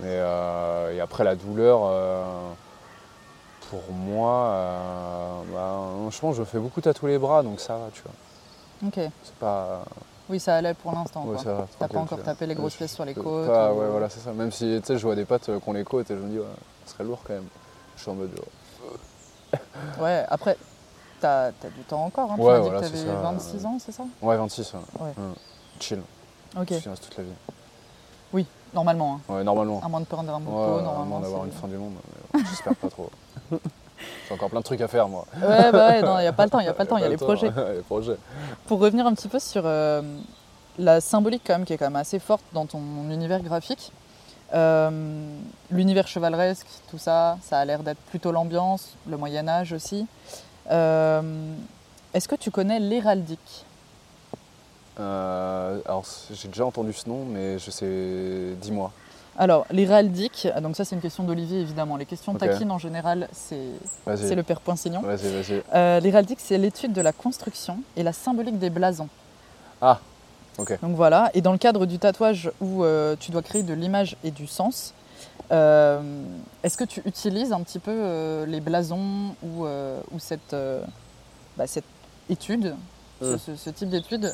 [0.00, 2.22] Mais, euh, et après, la douleur, euh,
[3.70, 7.60] pour moi, euh, bah, je pense que je me fais beaucoup tatouer les bras, donc
[7.60, 8.88] ça va, tu vois.
[8.88, 9.10] Ok.
[9.22, 9.84] C'est pas.
[10.30, 11.24] Oui, ça allait pour l'instant.
[11.24, 11.36] Ouais,
[11.78, 13.46] T'as pas encore tu tapé les grosses pièces sur les côtes.
[13.46, 14.32] pas- ou- ouais, voilà, c'est ça.
[14.32, 16.28] Même si, tu sais, je vois des potes qui ont les côtes et je me
[16.28, 16.44] dis, ouais,
[16.86, 17.48] ce serait lourd quand même.
[17.96, 19.60] Je suis en mode, genre,
[20.00, 20.56] Ouais, après,
[21.20, 22.30] t'as as du temps encore.
[22.32, 22.36] Hein.
[22.36, 23.14] tu Ouais, m'as dit voilà, que t'avais ça.
[23.14, 24.04] 26 ans, c'est ça?
[24.22, 24.80] Ouais, 26, ouais.
[25.00, 25.12] Ouais.
[25.16, 25.34] Hum,
[25.80, 26.02] Chill.
[26.58, 28.46] Ok, reste toute la vie.
[28.74, 29.20] normalement.
[29.28, 29.32] hein.
[29.34, 29.80] Ouais, normalement.
[29.82, 31.04] À moins de perdre un bout de peau, à normalement.
[31.06, 31.94] moins d'avoir une fin du monde,
[32.50, 33.10] j'espère pas trop.
[33.50, 35.26] J'ai encore plein de trucs à faire, moi.
[35.40, 36.88] Ouais, bah ouais, non, il n'y a pas le temps, il n'y a pas le
[36.88, 37.50] temps, il y a les temps, projets.
[37.74, 38.16] les projets.
[38.66, 40.02] Pour revenir un petit peu sur euh,
[40.78, 42.80] la symbolique quand même, qui est quand même assez forte dans ton
[43.10, 43.92] univers graphique,
[44.54, 44.90] euh,
[45.70, 50.06] l'univers chevaleresque, tout ça, ça a l'air d'être plutôt l'ambiance, le Moyen Âge aussi.
[50.70, 51.54] Euh,
[52.14, 53.64] Est-ce que tu connais l'héraldique?
[54.98, 58.56] Alors, j'ai déjà entendu ce nom, mais je sais.
[58.60, 58.90] Dis-moi.
[59.40, 61.96] Alors, l'héraldique, donc ça c'est une question d'Olivier évidemment.
[61.96, 65.00] Les questions taquines en général, c'est le père Poinsignon.
[65.00, 65.62] Vas-y, vas-y.
[65.74, 69.08] Euh, L'héraldique, c'est l'étude de la construction et la symbolique des blasons.
[69.80, 70.00] Ah.
[70.58, 70.76] Ok.
[70.82, 74.16] Donc voilà, et dans le cadre du tatouage où euh, tu dois créer de l'image
[74.24, 74.92] et du sens,
[75.52, 76.00] euh,
[76.64, 80.56] est-ce que tu utilises un petit peu les blasons ou, ou cette,
[81.56, 81.84] bah, cette
[82.28, 82.74] étude,
[83.20, 84.32] ce, ce- ce type d'étude,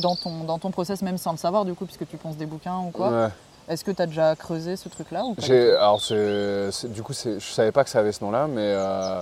[0.00, 2.46] dans ton, dans ton process, même sans le savoir du coup, puisque tu penses des
[2.46, 3.10] bouquins ou quoi?
[3.10, 3.28] Ouais.
[3.68, 5.34] Est-ce que tu as déjà creusé ce truc-là ou
[5.76, 9.20] alors c'est- du coup, je savais pas que ça avait ce nom-là, mais, euh,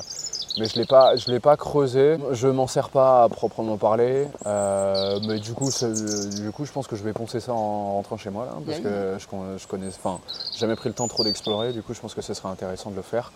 [0.59, 2.17] mais je je l'ai pas creusé.
[2.33, 6.87] Je m'en sers pas à proprement parler, euh, mais du coup, du coup, je pense
[6.87, 9.67] que je vais poncer ça en rentrant chez moi là, parce Yeah, que je, je
[9.67, 10.21] connais, enfin,
[10.57, 11.73] jamais pris le temps trop d'explorer.
[11.73, 13.33] Du coup, je pense que ce serait intéressant de le faire.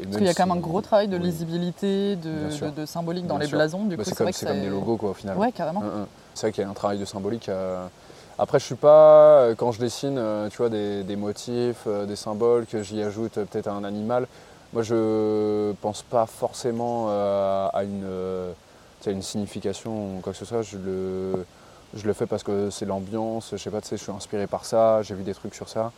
[0.00, 3.34] Et Parce qu'il y a quand même un gros travail de lisibilité, de, symbolique dans
[3.34, 3.58] Bien les sûr.
[3.58, 3.84] blasons.
[3.84, 5.36] Du Bah, c'est, comme, comme des logos quoi, au final.
[5.36, 5.80] Ouais, carrément.
[5.80, 6.06] Hum, hum.
[6.32, 7.48] C'est vrai qu'il y a un travail de symbolique.
[7.50, 7.86] euh.
[8.38, 12.04] Après, je suis pas, euh, quand je dessine, euh, tu vois, des, des motifs, euh,
[12.04, 14.26] des symboles, que j'y ajoute peut-être un animal.
[14.72, 18.08] Moi, je pense pas forcément à une,
[19.06, 20.62] une signification ou quoi que ce soit.
[20.62, 21.46] Je le,
[21.94, 23.50] je le fais parce que c'est l'ambiance.
[23.52, 25.00] Je sais pas, tu sais, je suis inspiré par ça.
[25.02, 25.92] J'ai vu des trucs sur ça.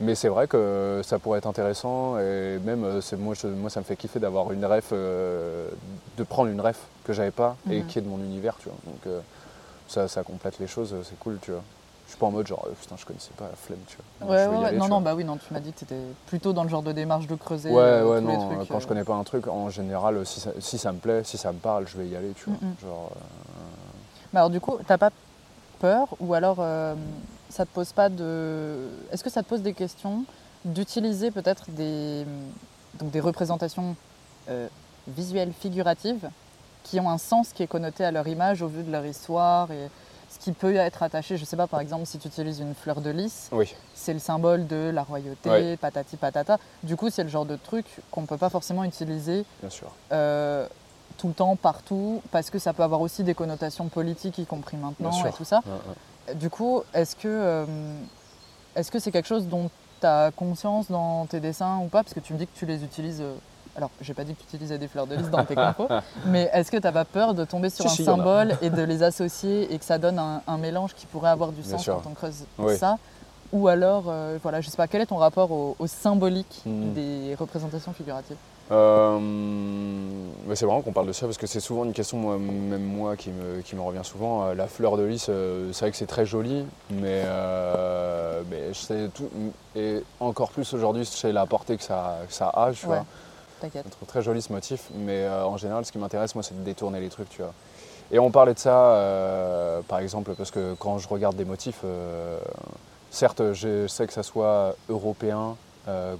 [0.00, 3.80] Mais c'est vrai que ça pourrait être intéressant et même c'est moi, je- moi ça
[3.80, 5.68] me fait kiffer d'avoir une ref, euh,
[6.16, 7.86] de prendre une ref que j'avais pas et Mhm.
[7.86, 8.78] qui est de mon univers, tu vois.
[8.86, 9.20] Donc euh,
[9.88, 11.62] ça, ça complète les choses, c'est cool, tu vois.
[12.06, 14.30] Je suis pas en mode genre euh, putain je connaissais pas la flemme, tu vois.
[14.30, 14.64] Ouais, ouais, ouais.
[14.68, 15.00] aller, non, non, vois.
[15.00, 17.26] bah oui, non, tu m'as dit que tu étais plutôt dans le genre de démarche
[17.26, 17.70] de creuser.
[17.70, 18.80] Ouais, euh, ouais, tous les non, trucs, quand euh.
[18.80, 21.52] je connais pas un truc, en général, si ça, si ça me plaît, si ça
[21.52, 22.54] me parle, je vais y aller, tu vois.
[22.62, 22.74] Mhm.
[22.80, 23.20] Genre, euh,
[24.32, 25.10] Mais alors, du coup, t'as pas
[25.78, 26.94] peur ou alors euh,
[27.50, 28.88] ça te pose pas de.
[29.12, 30.24] Est-ce que ça te pose des questions
[30.64, 32.24] d'utiliser peut-être des,
[32.98, 33.96] donc des représentations
[34.48, 34.66] euh,
[35.06, 36.28] visuelles figuratives
[36.88, 39.70] qui ont un sens qui est connoté à leur image au vu de leur histoire
[39.70, 39.90] et
[40.30, 43.00] ce qui peut être attaché, je sais pas, par exemple, si tu utilises une fleur
[43.00, 46.58] de lys, oui, c'est le symbole de la royauté, patati patata.
[46.82, 49.90] Du coup, c'est le genre de truc qu'on ne peut pas forcément utiliser bien sûr.
[50.12, 50.66] euh,
[51.16, 54.76] tout le temps, partout, parce que ça peut avoir aussi des connotations politiques, y compris
[54.76, 55.62] maintenant et tout ça.
[55.66, 55.72] Ouais,
[56.28, 56.34] ouais.
[56.34, 57.64] Du coup, est-ce que euh,
[58.76, 59.70] est-ce que c'est quelque chose dont
[60.00, 62.02] tu as conscience dans tes dessins ou pas?
[62.04, 63.22] Parce que tu me dis que tu les utilises.
[63.78, 65.86] Alors, j'ai pas dit que tu utilisais des fleurs de lys dans tes compos,
[66.26, 68.70] mais est-ce que tu n'as pas peur de tomber sur Si, un si, symbole et
[68.70, 71.86] de les associer et que ça donne un, un mélange qui pourrait avoir du sens
[71.86, 72.76] quand on creuse Oui.
[72.76, 72.96] ça?
[73.52, 76.92] Ou alors, euh, voilà, je sais pas, quel est ton rapport au, au symbolique Hmm.
[76.92, 78.36] des représentations figuratives?
[78.70, 79.18] Euh,
[80.54, 83.16] c'est marrant qu'on parle de ça parce que c'est souvent une question, moi, même moi,
[83.16, 84.44] qui me, qui me revient souvent.
[84.48, 85.30] Euh, La fleur de lys,
[85.72, 89.30] c'est vrai que c'est très joli, mais, euh, mais je sais tout,
[89.76, 92.96] et encore plus aujourd'hui, je sais la portée que ça, que ça a, tu Ouais.
[92.96, 93.04] vois.
[93.60, 93.84] T'inquiète.
[93.86, 96.58] Je trouve très joli ce motif, mais euh, en général, ce qui m'intéresse, moi, c'est
[96.58, 97.52] de détourner les trucs, tu vois.
[98.10, 101.80] Et on parlait de ça, euh, par exemple, parce que quand je regarde des motifs,
[101.84, 102.38] euh,
[103.10, 105.56] certes, je sais que ça soit européen,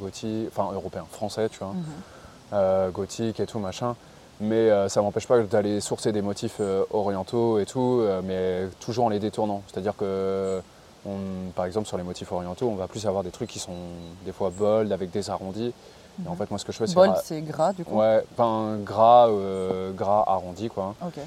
[0.00, 2.90] gothique, enfin européen, français, tu vois Mhm.
[2.92, 3.94] gothique et tout machin.
[4.40, 6.60] Mais ça m'empêche pas d'aller sourcer des motifs
[6.90, 9.62] orientaux et tout, mais toujours en les détournant.
[9.66, 10.62] C'est-à-dire que,
[11.06, 13.76] on- par exemple, sur les motifs orientaux, on va plus avoir des trucs qui sont
[14.24, 15.74] des fois bold avec des arrondis.
[16.24, 17.94] Et en fait, moi, ce que je fais, c'est Bold, ra- c'est gras du coup
[17.96, 20.94] ouais, pas gras, euh, gras arrondi, quoi.
[21.04, 21.18] Ok.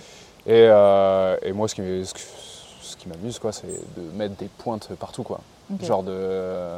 [0.48, 4.90] Et, euh, et moi, ce qui, ce, qui m'amuse, quoi, c'est de mettre des pointes
[5.00, 5.40] partout, quoi.
[5.82, 6.78] Genre de.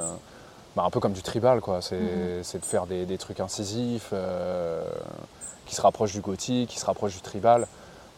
[0.75, 1.81] bah, un peu comme du tribal, quoi.
[1.81, 2.43] C'est Mhm.
[2.43, 4.83] c'est de faire des, des trucs incisifs euh,
[5.65, 7.65] qui se rapprochent du gothique, qui se rapprochent du tribal.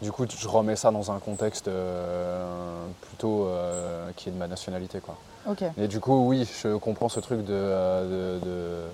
[0.02, 4.48] Du coup, je remets ça dans un contexte euh, plutôt euh, qui est de ma
[4.48, 5.16] nationalité, quoi.
[5.50, 5.64] Ok.
[5.78, 8.88] Et du coup, oui, je comprends ce truc de, euh, de, de-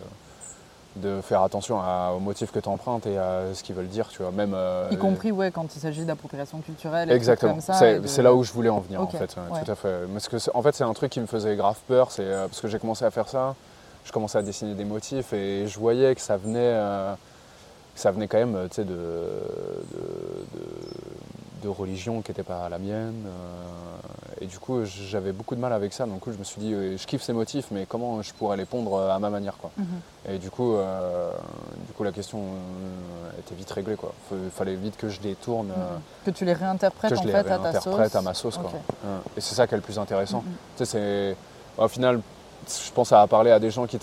[0.98, 4.08] de faire attention à- aux motifs que tu empruntes et à ce qu'ils veulent dire,
[4.10, 4.32] tu vois.
[4.32, 7.10] Même, euh, Y compris ouais, quand il s'agit d'appropriation culturelle.
[7.10, 9.18] et Exactement, Comme ça, et c'est de- là où je voulais en venir en fait,
[9.38, 9.64] ouais, ouais.
[9.64, 10.00] tout à fait.
[10.12, 12.48] Parce que c'est- en fait c'est un truc qui me faisait grave peur, c'est euh,
[12.48, 13.56] parce que j'ai commencé à faire ça,
[14.04, 17.14] je commençais à dessiner des motifs et je voyais que ça venait, euh,
[17.96, 18.98] que ça venait quand même euh, tu sais, de, de,
[20.54, 20.66] de-
[21.62, 23.26] de religion qui n'était pas la mienne.
[23.26, 26.74] euh, et du coup j'avais beaucoup de mal avec ça, donc je me suis dit
[26.74, 29.56] euh, je kiffe ces motifs mais comment je pourrais les pondre euh, à ma manière
[29.58, 29.70] quoi.
[29.78, 29.86] Mhm.
[30.34, 30.76] Et du coup,
[31.88, 32.40] du coup la question
[33.40, 34.14] était vite réglée quoi.
[34.32, 35.72] Il fallait vite que je détourne.
[35.72, 36.02] euh, Mhm.
[36.26, 37.86] Que tu les réinterprètes en les fait à ta sauce.
[37.86, 38.58] réinterprète à ma sauce.
[38.58, 38.72] Quoi.
[39.38, 40.40] Et c'est ça qui est le plus intéressant.
[40.46, 40.52] Mhm.
[40.78, 41.36] Tu sais, c'est...
[41.82, 42.22] Au final,
[42.68, 43.98] je pense à parler à des gens qui,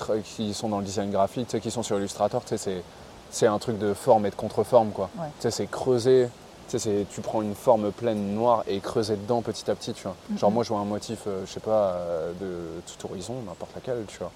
[0.55, 2.43] sont dans le design graphique, tu sais, qui sont sur Illustrator.
[2.43, 2.83] Tu sais, c'est,
[3.31, 4.91] c'est un truc de forme et de contre-forme.
[4.91, 5.11] Quoi.
[5.19, 5.27] Ouais.
[5.39, 6.29] Tu sais, c'est creuser.
[6.69, 9.93] Tu, sais, c'est, tu prends une forme pleine noire et creuser dedans petit à petit.
[9.95, 10.14] Tu vois.
[10.37, 10.55] Genre Mhm.
[10.55, 14.05] moi, je vois un motif, euh, je sais pas, euh, de tout horizon, n'importe laquelle.
[14.07, 14.31] Tu vois.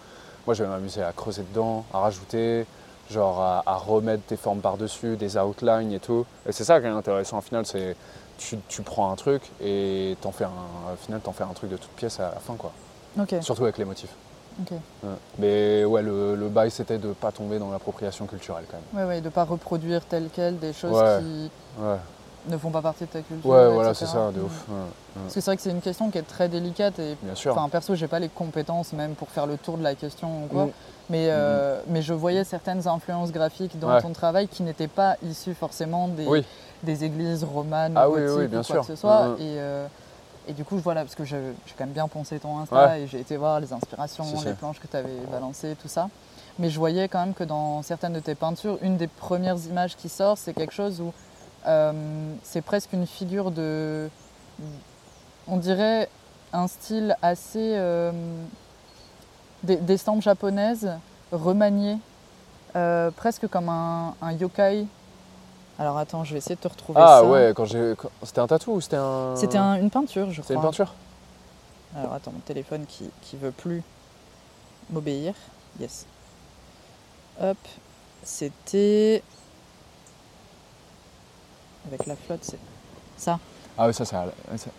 [0.46, 2.66] Moi, je vais m'amuser à creuser dedans, à rajouter,
[3.10, 6.24] genre à, à remettre des formes par-dessus, des outlines et tout.
[6.48, 7.38] Et c'est ça qui est intéressant.
[7.38, 7.96] Au final, c'est
[8.38, 11.70] tu, tu prends un truc et t'en fais un, au final, t'en fais un truc
[11.70, 12.72] de toute pièce à la fin, quoi.
[13.42, 14.14] Surtout avec les motifs.
[14.70, 14.78] Ouais.
[15.38, 19.06] Mais ouais, le, le bail, c'était de pas tomber dans l'appropriation culturelle, quand même.
[19.06, 21.18] Ouais, ouais, de pas reproduire tel quel des choses Ouais.
[21.20, 21.50] qui.
[21.82, 21.96] Ouais.
[22.48, 23.48] Ne font pas partie de ta culture.
[23.50, 24.44] Ouais, voilà, c'est ça, de Mm.
[24.44, 24.68] ouf.
[24.68, 24.80] ouais, ouais.
[25.22, 27.52] Parce que c'est vrai que c'est une question qui est très délicate et Bien sûr.
[27.52, 30.46] Enfin, perso, j'ai pas les compétences même pour faire le tour de la question ou
[30.48, 30.64] quoi.
[30.66, 30.70] Mm.
[31.10, 34.00] Mais, euh, mais je voyais certaines influences graphiques dans Ouais.
[34.02, 36.44] ton travail qui n'étaient pas issues forcément des, Oui,
[36.82, 38.80] des églises romanes Ah ou oui, oui, gothiques bien ou quoi sûr.
[38.82, 39.24] que ce soit.
[39.28, 39.40] Mm, mm.
[39.40, 39.86] Et, euh,
[40.48, 41.36] et du coup, voilà, parce que j'ai
[41.78, 44.80] quand même bien poncé ton Insta et j'ai été voir les inspirations, Si, les planches
[44.80, 46.08] que tu avais balancées, tout ça.
[46.58, 49.96] Mais je voyais quand même que dans certaines de tes peintures, une des premières images
[49.96, 51.12] qui sort, c'est quelque chose où
[52.42, 54.08] c'est presque une figure de.
[55.48, 56.08] On dirait
[56.52, 57.74] un style assez.
[57.76, 58.12] euh,
[59.62, 60.90] des, des stampes japonaises
[61.30, 61.98] remaniées,
[62.76, 64.86] euh, presque comme un, un yokai.
[65.78, 67.24] Alors attends, je vais essayer de te retrouver Ah ça.
[67.24, 67.94] ouais, quand j'ai.
[68.22, 69.34] C'était un tatou ou c'était un.
[69.36, 70.64] C'était un- une peinture, je C'était crois.
[70.64, 70.92] une peinture
[71.96, 73.82] Alors attends, mon téléphone qui, qui veut plus
[74.90, 75.34] m'obéir.
[75.80, 76.06] Yes.
[77.40, 77.56] Hop,
[78.22, 79.22] c'était.
[81.88, 82.58] Avec la flotte, c'est
[83.16, 83.38] ça.
[83.78, 84.16] Ah oui, ça, c'est.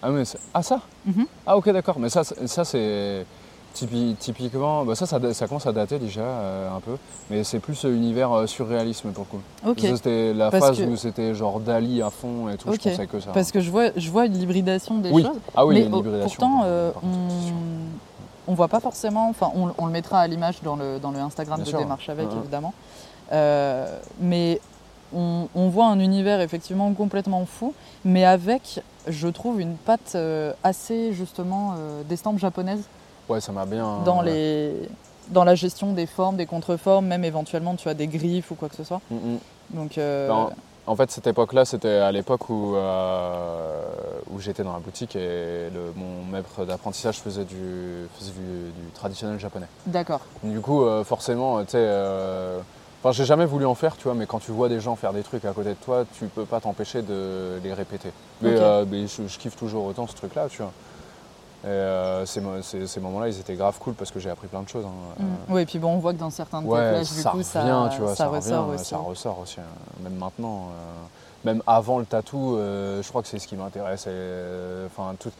[0.01, 0.23] Ah, mais
[0.53, 1.25] ah, ça Mhm.
[1.45, 1.99] Ah, ok, d'accord.
[1.99, 3.25] Mais ça, c'est- ça c'est.
[3.73, 6.95] typi- Typiquement, bah ça, ça, commence à dater déjà euh, un peu,
[7.31, 9.71] mais c'est plus euh, univers euh, surréalisme pour le coup.
[9.71, 9.79] Ok.
[9.81, 12.79] Ça, C'était la Parce phase que- où c'était genre Dali à fond et tout, Ok.
[12.83, 13.31] je pensais que ça.
[13.31, 15.23] Parce que je vois, je vois une hybridation des oui.
[15.23, 15.39] choses.
[15.55, 19.27] Ah oui, mais pourtant, euh, on, on voit pas forcément.
[19.29, 21.79] Enfin, on, on le mettra à l'image dans le, dans le Instagram Bien de sûr.
[21.79, 22.39] Démarche avec, Mhm.
[22.41, 22.73] évidemment.
[23.31, 24.61] Euh, mais
[25.15, 27.73] on, on voit un univers effectivement complètement fou,
[28.05, 32.83] mais avec, je trouve, une patte euh, assez justement euh, d'estampes japonaises
[33.29, 33.99] Ouais, ça m'a bien.
[34.05, 34.73] dans les
[35.29, 38.67] dans la gestion des formes, des contreformes, même éventuellement tu as des griffes ou quoi
[38.67, 38.99] que ce soit.
[39.09, 39.37] Mm, mm.
[39.77, 40.49] Donc euh, Ben,
[40.85, 43.81] En fait, cette époque-là, c'était à l'époque où, euh,
[44.31, 48.89] où j'étais dans la boutique et le- mon maître d'apprentissage faisait, du, faisait du, du
[48.93, 49.67] traditionnel japonais.
[49.85, 50.19] d'accord.
[50.43, 51.87] Du coup, forcément, tu sais.
[53.03, 55.11] Enfin, j'ai jamais voulu en faire, tu vois, mais quand tu vois des gens faire
[55.11, 58.11] des trucs à côté de toi, tu peux pas t'empêcher de les répéter.
[58.41, 60.71] Mais, euh, mais je, je kiffe toujours autant ce truc-là, tu vois.
[61.65, 64.47] Et euh, ces, mo- ces- ces moments-là, ils étaient grave cool parce que j'ai appris
[64.47, 64.85] plein de choses.
[64.85, 65.19] hein.
[65.19, 65.53] Euh, Mm.
[65.53, 67.31] Oui, et puis bon, on voit que dans certains de tes Ouais, flashs, du ça
[67.31, 68.89] coup, revient, ça, tu vois, ça ça, ressort revient, aussi.
[68.89, 69.63] ça ressort aussi, hein.
[70.01, 70.67] même maintenant.
[70.69, 71.03] euh,
[71.45, 74.07] même avant le tatou, je crois que c'est ce qui m'intéresse.
[74.87, 75.31] Enfin, tout-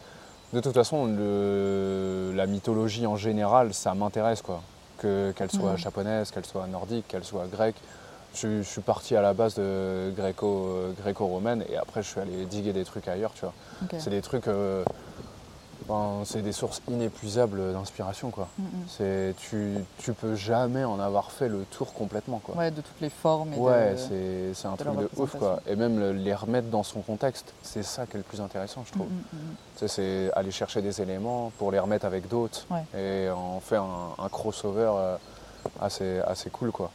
[0.52, 4.62] de toute façon, le- la mythologie en général, ça m'intéresse, quoi.
[5.04, 7.76] Que, qu'elle soit japonaise, qu'elle soit nordique, qu'elle soit grecque.
[8.36, 12.22] Je, je suis parti à la base de gréco, euh, gréco-romaine et après je suis
[12.22, 13.54] allé diguer des trucs ailleurs, tu vois.
[14.00, 14.86] C'est des trucs, euh,
[16.26, 18.48] c'est des sources inépuisables d'inspiration, quoi.
[18.58, 18.68] Mm, mm.
[18.88, 22.56] C'est, tu, tu peux jamais en avoir fait le tour complètement, quoi.
[22.56, 23.54] Ouais, de toutes les formes.
[23.54, 25.60] Et Ouais, c'est, c'est un de truc de ouf, quoi.
[25.68, 28.84] Et même le- les remettre dans son contexte, c'est ça qui est le plus intéressant,
[28.86, 29.08] je Mm, trouve.
[29.12, 32.84] mm, c'est aller chercher des éléments pour les remettre avec d'autres Ouais.
[32.98, 35.18] et en faire un, un crossover euh,
[35.82, 36.90] assez, assez cool, quoi.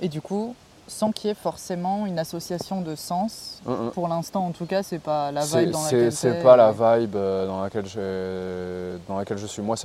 [0.00, 0.54] Et du coup,
[0.86, 3.90] sans qu'il y ait forcément une association de sens, Mm, mm.
[3.92, 7.16] pour l'instant en tout cas, c'est pas la vibe dans laquelle c'est pas la vibe
[7.16, 9.62] euh, dans laquelle je, dans laquelle je suis.
[9.62, 9.76] Moi,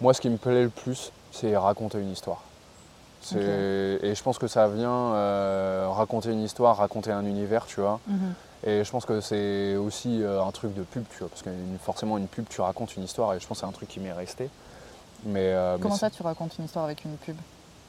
[0.00, 2.42] moi, ce qui me plaît le plus, c'est raconter une histoire.
[3.34, 7.98] Et je pense que ça vient euh, raconter une histoire, raconter un univers, tu vois.
[8.06, 8.34] Mhm.
[8.64, 11.50] Et je pense que c'est aussi euh, un truc de pub, tu vois, parce que
[11.50, 13.88] une- forcément une pub, tu racontes une histoire, et je pense que c'est un truc
[13.88, 14.48] qui m'est resté.
[15.24, 17.36] Mais, euh, Comment ça, tu racontes une histoire avec une pub?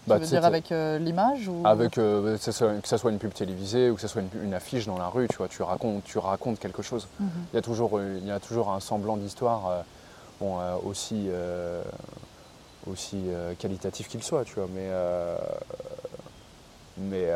[0.07, 2.97] Bah, Tu veux dire avec euh, l'image ou avec euh, que, ce soit, que ça
[2.97, 5.37] soit une pub télévisée ou que ce soit une, une affiche dans la rue, tu
[5.37, 7.07] vois, tu racontes, tu racontes quelque chose.
[7.19, 7.29] Mhm.
[7.53, 9.81] Il y a toujours, euh, il y a toujours un semblant d'histoire, euh,
[10.39, 11.29] bon, aussi,
[12.89, 13.17] aussi
[13.59, 14.89] qualitatif qu'il soit, tu vois, mais.
[16.97, 17.27] mais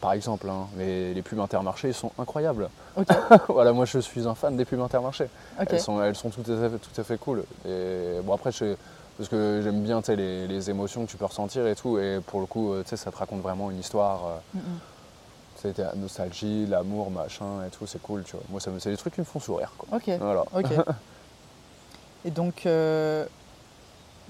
[0.00, 2.68] par exemple, hein, les, les pubs intermarchés sont incroyables.
[3.48, 5.26] Voilà, moi je suis un fan des pubs intermarchés.
[5.58, 7.44] Elles sont, elles sont tout, à fait, tout à fait cool.
[7.68, 8.76] Et bon, après, je,
[9.16, 11.98] parce que j'aime bien les, les émotions que tu peux ressentir et tout.
[11.98, 14.26] Et pour le coup, euh, ça te raconte vraiment une histoire.
[14.26, 15.72] euh, Mm, mm.
[15.78, 17.86] la nostalgie, l'amour, machin et tout.
[17.86, 18.44] C'est cool, tu vois.
[18.50, 19.72] Moi, ça me- c'est des trucs qui me font sourire.
[19.78, 19.96] Quoi.
[19.96, 20.44] Ok, Voilà.
[20.54, 20.66] ok.
[22.24, 23.24] Et donc, euh,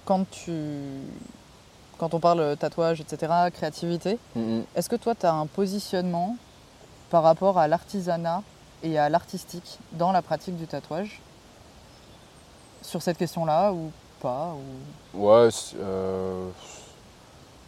[0.05, 0.53] quand tu.
[1.99, 4.65] Quand on parle tatouage, etc., créativité, Mhm.
[4.77, 6.37] est-ce que toi, tu as un positionnement
[7.11, 8.43] par rapport à l'artisanat
[8.83, 11.21] et à l'artistique dans la pratique du tatouage
[12.83, 13.91] Sur cette question-là ou
[14.21, 14.55] pas
[15.15, 15.27] ou...
[15.27, 15.49] Ouais,
[15.81, 16.49] euh,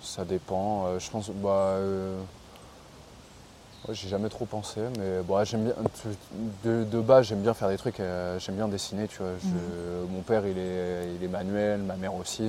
[0.03, 0.87] ça dépend.
[0.87, 2.19] Euh, je pense, bah, euh,
[3.87, 5.75] ouais, j'ai jamais trop pensé, mais bon, j'aime bien.
[6.65, 8.01] De, de base, j'aime bien faire des trucs.
[8.01, 9.33] euh, j'aime bien dessiner, tu vois.
[9.43, 12.49] Je- Mon père, il est, il est manuel, ma mère aussi.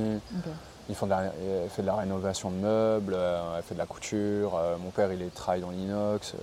[0.89, 3.85] Ils font de la, elle fait de la rénovation de meubles, elle fait de la
[3.85, 4.59] couture.
[4.83, 6.33] mon père, il est, travaille dans l'inox.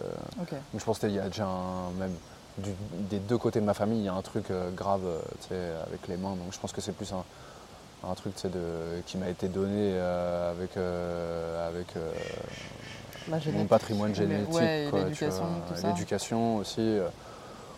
[0.40, 0.50] Ok.
[0.52, 2.14] donc je pense qu'il y a déjà un, même
[2.58, 2.70] du-
[3.10, 4.46] des deux côtés de ma famille, il y a un truc
[4.76, 5.00] grave
[5.50, 6.30] avec les mains.
[6.36, 7.24] Donc je pense que c'est plus un,
[8.04, 12.10] un truc de, qui m'a été donné euh, avec, euh, avec, euh,
[13.52, 14.54] mon patrimoine génétique.
[14.54, 14.90] ouais,
[15.88, 16.98] l'éducation, aussi.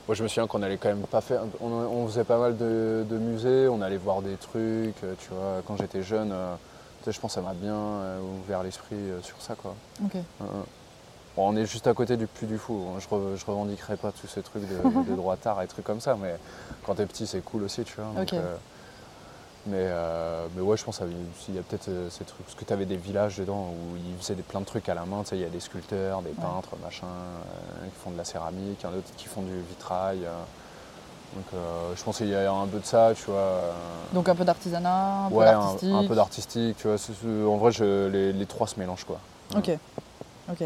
[0.06, 1.42] Moi, je me souviens qu'on allait quand même pas faire.
[1.60, 4.96] On, on faisait pas mal de, de musées, on allait voir des trucs.
[5.00, 6.34] Tu vois, quand j'étais jeune,
[7.06, 7.76] je pense que ça m'a bien
[8.42, 9.74] ouvert l'esprit sur ça, quoi.
[10.42, 10.44] Euh.
[11.36, 12.82] Bon, on est juste à côté du Puy du Fou.
[12.98, 14.76] Je, re- je revendiquerai pas tous ces trucs de,
[15.10, 16.34] de droitard et trucs comme ça, mais
[16.84, 18.06] quand t'es petit, c'est cool aussi, tu vois.
[18.32, 18.40] donc.
[19.68, 20.98] Mais, euh, mais ouais, je pense
[21.46, 22.42] qu'il y a peut-être euh, ces trucs.
[22.44, 24.94] Parce que tu avais des villages dedans où ils faisaient des, plein de trucs à
[24.94, 25.22] la main.
[25.22, 28.24] Tu sais, il y a des sculpteurs, des peintres, machin, euh, qui font de la
[28.24, 30.24] céramique, il y en a d'autres qui font du vitrail.
[30.24, 30.32] euh.
[31.34, 31.44] donc
[31.96, 33.60] je pense qu'il y a un peu de ça, tu vois.
[34.12, 35.94] Donc un peu d'artisanat, un peu ouais, un, d'artistique.
[35.94, 36.96] un peu d'artistique, tu vois.
[37.52, 39.18] en vrai, je- les, les trois se mélangent, quoi.
[39.56, 39.70] Ok.
[40.50, 40.64] Ok.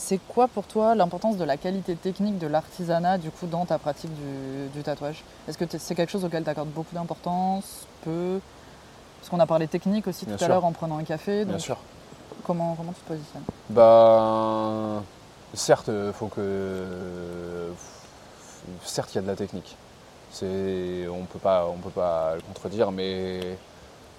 [0.00, 3.78] C'est quoi pour toi l'importance de la qualité technique de l'artisanat du coup dans ta
[3.78, 5.22] pratique du, du tatouage?
[5.46, 8.40] Est-ce que c'est quelque chose auquel tu accordes beaucoup d'importance Peu?
[9.18, 11.44] Parce qu'on a parlé technique aussi Bien tout à l'heure en prenant un café.
[11.44, 11.76] Bien sûr.
[12.44, 13.42] Comment, comment tu te positionnes?
[13.68, 15.02] Bah,
[15.52, 17.68] certes, faut que,
[18.82, 19.76] certes, il y a de la technique.
[20.32, 23.58] C'est, on on peut pas le contredire, mais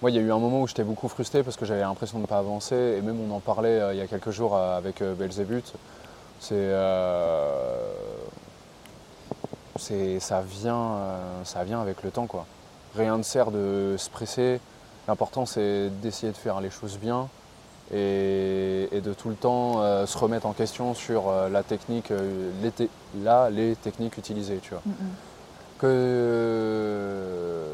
[0.02, 2.18] moi, il y a eu un moment où j'étais beaucoup frustré parce que j'avais l'impression
[2.18, 4.56] de ne pas avancer, et même on en parlait euh, il y a quelques jours
[4.56, 5.74] euh, avec euh, Belzébuth.
[6.40, 7.78] C'est, euh,
[10.20, 10.98] ça vient,
[11.44, 12.46] ça vient avec le temps, quoi.
[12.96, 14.60] Rien ne sert de se presser.
[15.08, 17.28] L'important, c'est d'essayer de faire les choses bien
[17.94, 22.12] et, et de tout le temps se remettre en question sur la technique,
[22.62, 22.88] les te-
[23.24, 24.82] là, les techniques utilisées, tu vois.
[25.80, 27.66] Que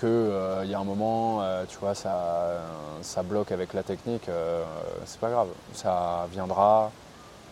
[0.00, 2.60] que euh, il y a un moment, euh, tu vois, ça,
[3.02, 4.62] ça bloque avec la technique, euh,
[5.04, 6.90] c'est pas grave, ça viendra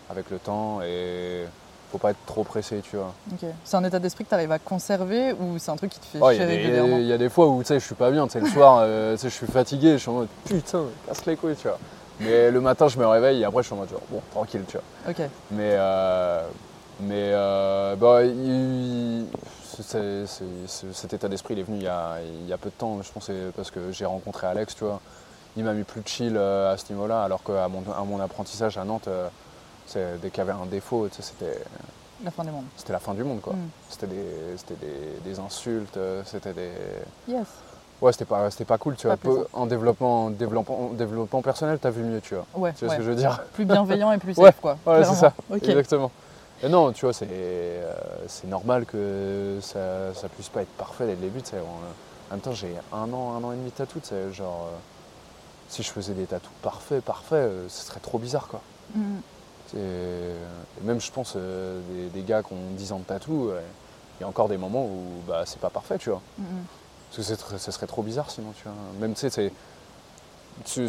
[0.09, 1.45] avec le temps et
[1.91, 3.13] faut pas être trop pressé, tu vois.
[3.31, 3.49] Ok.
[3.63, 6.05] C'est un état d'esprit que tu arrives à conserver ou c'est un truc qui te
[6.05, 8.11] fait y, chier régulièrement il y a des fois où tu sais, je suis pas
[8.11, 11.25] bien, tu sais, le soir, euh, je suis fatigué, je suis en mode putain, casse
[11.25, 11.77] les couilles, tu vois.
[12.19, 14.77] Mais le matin, je me réveille et après, je suis en mode bon, tranquille, tu
[14.77, 15.11] vois.
[15.11, 15.29] Ok.
[15.51, 16.41] Mais, euh,
[17.01, 19.27] mais euh, bah, il-
[19.83, 22.57] c'est- c'est- c'est- cet état d'esprit, il est venu il y, a, il y a
[22.57, 24.99] peu de temps, je pense, que c'est parce que j'ai rencontré Alex, tu vois.
[25.55, 28.19] Il m'a mis plus de chill euh, à ce niveau-là, alors qu'à mon, à mon
[28.21, 29.27] apprentissage à Nantes, euh,
[29.87, 31.59] c'est- dès qu'il y avait un défaut, tu sais, c'était
[32.23, 32.65] La fin du monde.
[32.75, 33.53] c'était la fin du monde, quoi.
[33.53, 33.69] Mm.
[33.89, 34.25] C'était des,
[34.57, 36.71] c'était des, des insultes, euh, c'était des.
[37.27, 37.47] Yes.
[37.99, 39.33] Ouais, c'était pas, c'était pas cool, tu Pas vois.
[39.37, 42.45] Peu- en développement, en développement, en développement personnel, t'as vu mieux, tu vois.
[42.53, 42.73] Ouais.
[42.77, 43.41] Tu vois ce que je veux dire?
[43.53, 44.77] Plus bienveillant et plus safe Ouais, quoi.
[44.85, 45.33] Ouais, c'est ça.
[45.51, 46.11] Exactement.
[46.63, 47.93] Et non, tu vois, c'est, euh,
[48.27, 51.59] c'est normal que ça, ça puisse pas être parfait dès le début, tu sais.
[51.59, 54.33] En, en même temps, j'ai un an, un an et demi de tatou, tu sais.
[54.33, 54.77] Genre, euh,
[55.69, 58.61] si je faisais des tatous parfaits, parfaits, euh, ce serait trop bizarre, quoi.
[58.95, 59.17] Mm.
[59.75, 60.31] Et
[60.83, 63.61] même, je pense, euh, des, des gars qui ont 10 ans de tatou, euh,
[64.17, 66.21] il y a encore des moments où bah, c'est pas parfait, tu vois.
[66.37, 66.43] Mm.
[67.15, 68.73] Parce que ce serait trop bizarre sinon, tu vois.
[68.99, 69.51] Même, tu sais,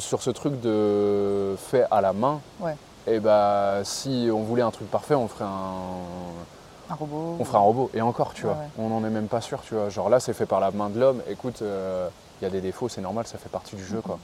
[0.01, 2.75] sur ce truc de fait à la main, Ouais.
[3.11, 7.37] Et bah, si on voulait un truc parfait, on ferait un, Un robot.
[7.39, 7.91] on ferait un robot.
[7.95, 8.69] Et encore, tu Ouais, vois, ouais.
[8.79, 9.89] on n'en est même pas sûr, tu vois.
[9.89, 11.21] Genre là, c'est fait par la main de l'homme.
[11.29, 12.09] Écoute, euh,
[12.41, 14.19] il y a des défauts, c'est normal, ça fait partie du jeu, quoi.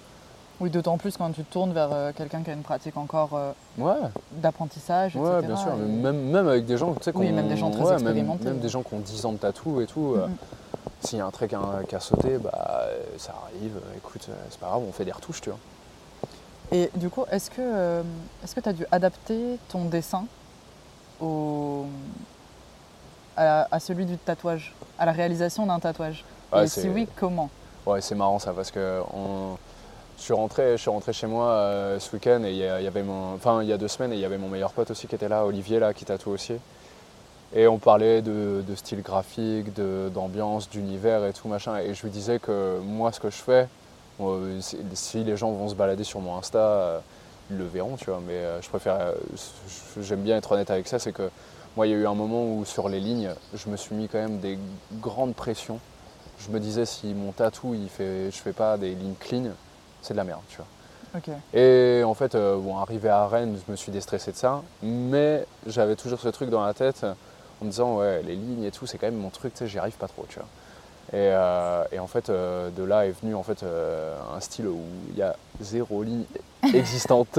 [0.61, 3.31] Oui, d'autant plus quand tu te tournes vers euh, quelqu'un qui a une pratique encore
[3.35, 3.93] euh, Ouais,
[4.31, 5.47] d'apprentissage, ouais, etc.
[5.49, 5.73] bien sûr.
[5.75, 8.45] et- Même, même avec des gens, tu sais, Oui, même des gens très ouais, expérimentés,
[8.45, 8.61] Même, ouais.
[8.61, 10.15] des gens qui ont 10 ans de tatou et tout.
[10.17, 10.37] euh, Mhm.
[11.01, 13.77] S'il y a un trait qui a, sauté, bah, euh, ça arrive.
[13.97, 15.59] Écoute, euh, c'est pas grave, on fait des retouches, tu vois.
[16.73, 18.03] Et du coup, est-ce que euh,
[18.43, 20.25] est-ce que tu as dû adapter ton dessin
[21.21, 21.87] au,
[23.37, 27.51] à, à celui du tatouage, à la réalisation d'un tatouage Ouais, Et si oui, comment?
[27.87, 29.57] Ouais, c'est marrant ça parce que on-
[30.17, 33.03] je, suis rentré, je suis rentré chez moi euh, ce week-end et il y, avait
[33.03, 35.07] mon, enfin il y a deux semaines et il y avait mon meilleur pote aussi
[35.07, 36.55] qui était là, Olivier là, qui tatoue aussi.
[37.55, 39.73] Et on parlait de, de style graphique,
[40.13, 41.77] d'ambiance, d'univers et tout machin.
[41.79, 43.69] Et je lui disais que moi ce que je fais,
[44.95, 46.99] si, les gens vont se balader sur mon Insta, euh,
[47.51, 48.21] ils le verront, tu vois.
[48.27, 49.13] Mais euh, je préfère, euh,
[50.01, 51.31] j'aime bien être honnête avec ça, c'est que
[51.77, 54.09] moi il y a eu un moment où sur les lignes, je me suis mis
[54.09, 54.59] quand même des
[55.01, 55.81] grandes pressions
[56.39, 59.51] je me disais si mon tatou il fait je fais pas des lignes clean
[60.03, 60.67] c'est de la merde tu vois
[61.17, 61.31] Ok.
[61.55, 65.47] et en fait euh, bon arrivé à Rennes je me suis déstressé de ça mais
[65.67, 67.05] j'avais toujours ce truc dans la tête
[67.61, 69.69] en me disant ouais les lignes et tout c'est quand même mon truc tu sais
[69.69, 70.49] j'y arrive pas trop tu vois
[71.15, 74.67] et, euh, et en fait euh, de là est venu en fait euh, un style
[74.67, 74.81] où
[75.13, 76.25] il y a zéro ligne
[76.75, 77.39] existante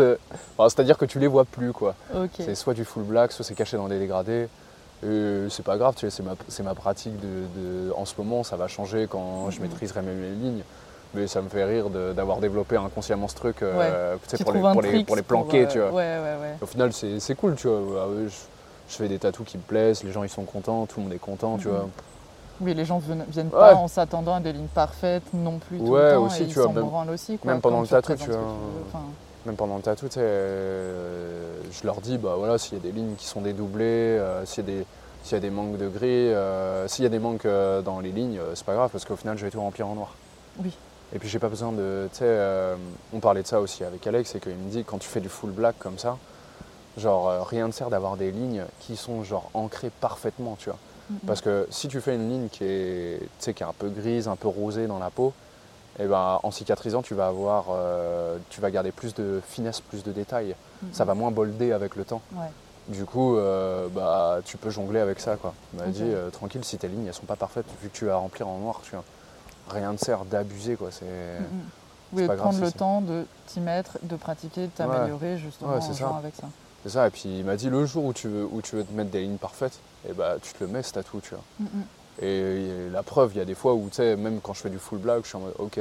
[0.58, 1.94] Enfin, c'est à dire que tu les vois plus quoi
[2.38, 4.48] c'est soit du full black, soit c'est caché dans des dégradés.
[5.06, 8.56] Et c'est pas grave, tu sais, c'est ma, pratique de, de- En ce moment, ça
[8.56, 9.68] va changer quand je Mhm.
[9.68, 10.64] maîtriserai même les lignes.
[11.14, 13.66] Mais ça me fait rire d'avoir développé inconsciemment ce truc tu
[14.28, 15.90] sais, Tu pour, les, trouves un pour, les, trick pour les planquer, tu vois.
[15.90, 16.56] Ouais, ouais, ouais.
[16.62, 18.06] Au final, c'est cool, tu vois.
[18.06, 18.30] Ah
[18.88, 21.14] je fais des tatous qui me plaisent, les gens ils sont contents, tout le monde
[21.14, 21.74] est content, tu Mhm.
[21.74, 21.90] vois.
[22.62, 23.60] Oui, les gens viennent, viennent Ouais.
[23.60, 26.24] pas en s'attendant à des lignes parfaites non plus tout Ouais, le temps.
[26.26, 27.38] aussi, et tu ils vois, même- aussi.
[27.38, 28.40] Quoi, même pendant le tatou, tu vois.
[28.88, 29.04] enfin,
[29.46, 33.16] même pendant le tatou, euh, je leur dis, bah voilà, s'il y a des lignes
[33.18, 34.86] qui sont dédoublées, euh, s'il y, a des-
[35.24, 38.00] s'il y a des manques de gris, euh, s'il y a des manques euh, dans
[38.00, 40.14] les lignes, euh, c'est pas grave parce qu'au final, je vais tout remplir en noir.
[40.64, 40.76] Oui.
[41.14, 42.76] Et puis j'ai pas besoin de, tu sais, euh,
[43.14, 45.30] on parlait de ça aussi avec Alex, c'est qu'il me dit quand tu fais du
[45.30, 46.18] full black comme ça,
[46.98, 50.80] genre euh, rien ne sert d'avoir des lignes qui sont genre ancrées parfaitement, tu vois.
[51.28, 54.36] Parce que si tu fais une ligne qui est, qui est un peu grise, un
[54.36, 55.34] peu rosée dans la peau,
[56.00, 60.04] et ben, en cicatrisant, tu vas avoir, euh, tu vas garder plus de finesse, plus
[60.04, 60.56] de détails.
[60.92, 62.22] Ça va moins bolder avec le temps.
[62.34, 62.48] Ouais.
[62.90, 65.38] Du coup, euh, bah, tu peux jongler avec ça.
[65.38, 65.54] Quoi.
[65.74, 68.06] Il m'a dit, euh, tranquille, si tes lignes elles sont pas parfaites, vu que tu
[68.06, 69.04] vas remplir en noir, tu vois,
[69.70, 70.76] rien ne sert d'abuser.
[70.76, 70.90] Quoi.
[70.92, 71.06] C'est...
[71.06, 75.38] C'est Oui, de pas grave prendre le temps de t'y mettre, de pratiquer, de t'améliorer
[75.38, 76.18] justement Ouais, en jouant ça.
[76.18, 76.48] avec ça.
[76.86, 77.08] C'est ça.
[77.08, 79.10] Et puis il m'a dit, le jour où tu veux, où tu veux te mettre
[79.10, 81.20] des lignes parfaites, et bah, tu te le mets ce tatou.
[81.22, 81.44] Tu vois.
[81.60, 81.68] Mhm.
[82.22, 84.70] Et la preuve, il y a des fois où, tu sais, même quand je fais
[84.70, 85.80] du full black, je suis en mode, ok,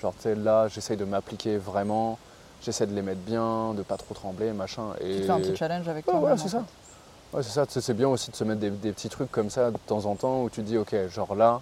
[0.00, 2.18] genre, tu sais, là, j'essaye de m'appliquer vraiment,
[2.62, 4.94] j'essaie de les mettre bien, de pas trop trembler, machin.
[5.00, 5.18] Et...
[5.18, 6.20] Tu fais un petit challenge avec Ouais, toi.
[6.20, 6.64] voilà, c'est ça.
[7.32, 9.70] Ouais, c'est ça, c'est bien aussi de se mettre des, des petits trucs comme ça
[9.70, 11.60] de temps en temps où tu te dis, ok, genre là,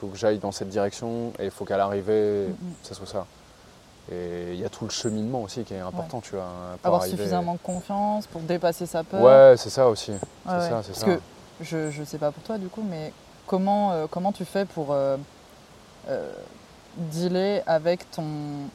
[0.00, 2.72] faut que j'aille dans cette direction et il faut qu'à l'arrivée, Mhm.
[2.82, 3.26] ça soit ça.
[4.10, 6.44] Et il y a tout le cheminement aussi qui est important, tu vois.
[6.82, 9.20] pour Avoir arriver- suffisamment de confiance pour dépasser sa peur.
[9.22, 10.12] Ouais, c'est ça aussi.
[10.46, 10.68] C'est ouais.
[10.68, 11.06] ça, c'est ça.
[11.06, 11.20] que
[11.60, 13.12] je ne sais pas pour toi du coup, mais
[13.46, 15.16] comment, euh, comment tu fais pour euh,
[16.08, 16.32] euh,
[16.96, 18.24] dealer avec ton,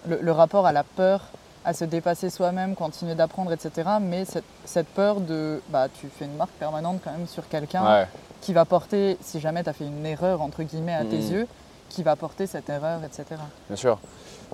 [0.07, 1.21] le, le rapport à la peur,
[1.65, 3.89] à se dépasser soi-même, continuer d'apprendre, etc.
[4.01, 5.61] Mais cette, cette peur de...
[5.69, 8.07] Bah, tu fais une marque permanente quand même sur quelqu'un Ouais,
[8.39, 11.31] qui va porter, si jamais tu as fait une erreur, entre guillemets, à tes Mhm.
[11.33, 11.47] yeux,
[11.89, 13.25] qui va porter cette erreur, etc.
[13.67, 13.99] bien sûr.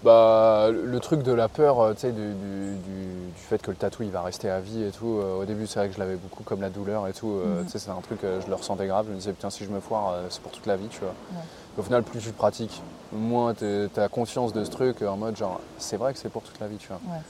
[0.02, 4.04] Bah, le truc de la peur, euh, tu sais, du, du- fait que le tatou
[4.04, 5.20] il va rester à vie et tout.
[5.20, 7.30] euh, au début, c'est vrai que je l'avais beaucoup comme la douleur et tout.
[7.32, 7.66] euh, Mhm.
[7.66, 9.06] Tu sais, c'est un truc, je le ressentais grave.
[9.08, 11.14] Je me disais, putain, si je me foire, c'est pour toute la vie, tu vois.
[11.34, 11.44] Ouais.
[11.78, 12.82] Au final, plus tu pratiques,
[13.12, 13.66] moins tu
[13.98, 16.68] as conscience de ce truc en mode, genre, c'est vrai que c'est pour toute la
[16.68, 17.00] vie, tu vois.
[17.08, 17.22] Ouais.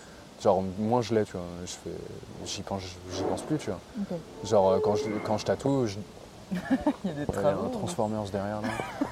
[0.41, 1.41] Genre, moins je l'ai, tu vois.
[1.66, 1.97] Je fais,
[2.45, 2.82] j'y pense,
[3.47, 3.80] plus, tu vois.
[4.43, 5.97] Genre, quand je, quand je tatoue, je,
[7.04, 7.66] Il y a des travaux.
[7.66, 8.70] un Transformers derrière là.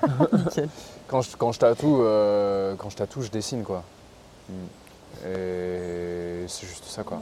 [1.07, 3.83] Quand je, quand je tatoue, euh, quand je tatoue, je dessine quoi.
[5.25, 7.17] Et c'est juste ça quoi.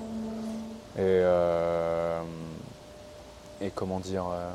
[0.95, 2.21] Et, euh,
[3.61, 4.51] et comment dire euh,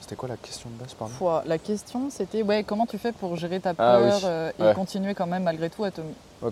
[0.00, 1.42] C'était quoi la question de base, pardon?
[1.46, 4.62] La question, c'était ouais, comment tu fais pour gérer ta Ah peur oui, euh, et
[4.62, 4.74] ouais.
[4.74, 6.00] continuer quand même malgré tout à te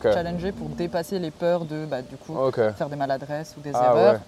[0.02, 3.84] challenger pour dépasser les peurs de bah, du coup faire des maladresses ou des Ah
[3.86, 4.20] erreurs, ouais.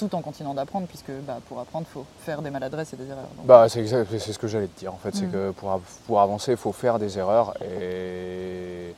[0.00, 3.06] Tout en continuant d'apprendre puisque bah, pour apprendre, il faut faire des maladresses et des
[3.08, 3.28] erreurs.
[3.36, 5.14] Donc, Bah, c'est exact, c'est ce que j'allais te dire en fait.
[5.14, 5.30] C'est Mm.
[5.32, 8.94] que pour, pour avancer, il faut faire des erreurs et,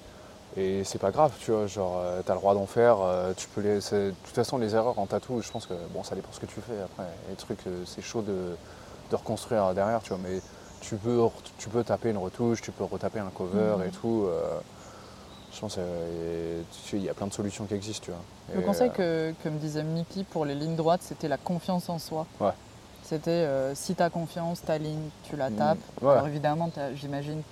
[0.56, 1.66] et c'est pas grave, tu vois.
[1.66, 2.98] Genre, euh, t'as le droit d'en faire.
[3.00, 6.02] euh, tu peux les, de toute façon, les erreurs en tatou, je pense que bon,
[6.04, 7.10] ça dépend ce que tu fais après.
[7.28, 8.56] Les trucs, euh, c'est chaud de,
[9.10, 10.18] de reconstruire derrière, tu vois.
[10.22, 10.40] Mais
[10.80, 11.20] tu peux,
[11.58, 13.86] tu peux taper une retouche, tu peux retaper un cover Mhm.
[13.86, 14.24] et tout.
[14.28, 14.58] euh,
[15.54, 15.78] je pense
[16.88, 18.20] qu'il y a plein de solutions qui existent, tu vois.
[18.54, 21.36] Le Et, conseil euh, que, que me disait Mickey pour les lignes droites, c'était la
[21.38, 22.26] confiance en soi.
[22.40, 22.50] Ouais.
[23.02, 25.56] C'était euh, si tu as confiance, ta ligne, tu la Mm.
[25.56, 25.78] tapes.
[26.00, 26.12] Ouais.
[26.12, 27.42] Alors évidemment, j'imagine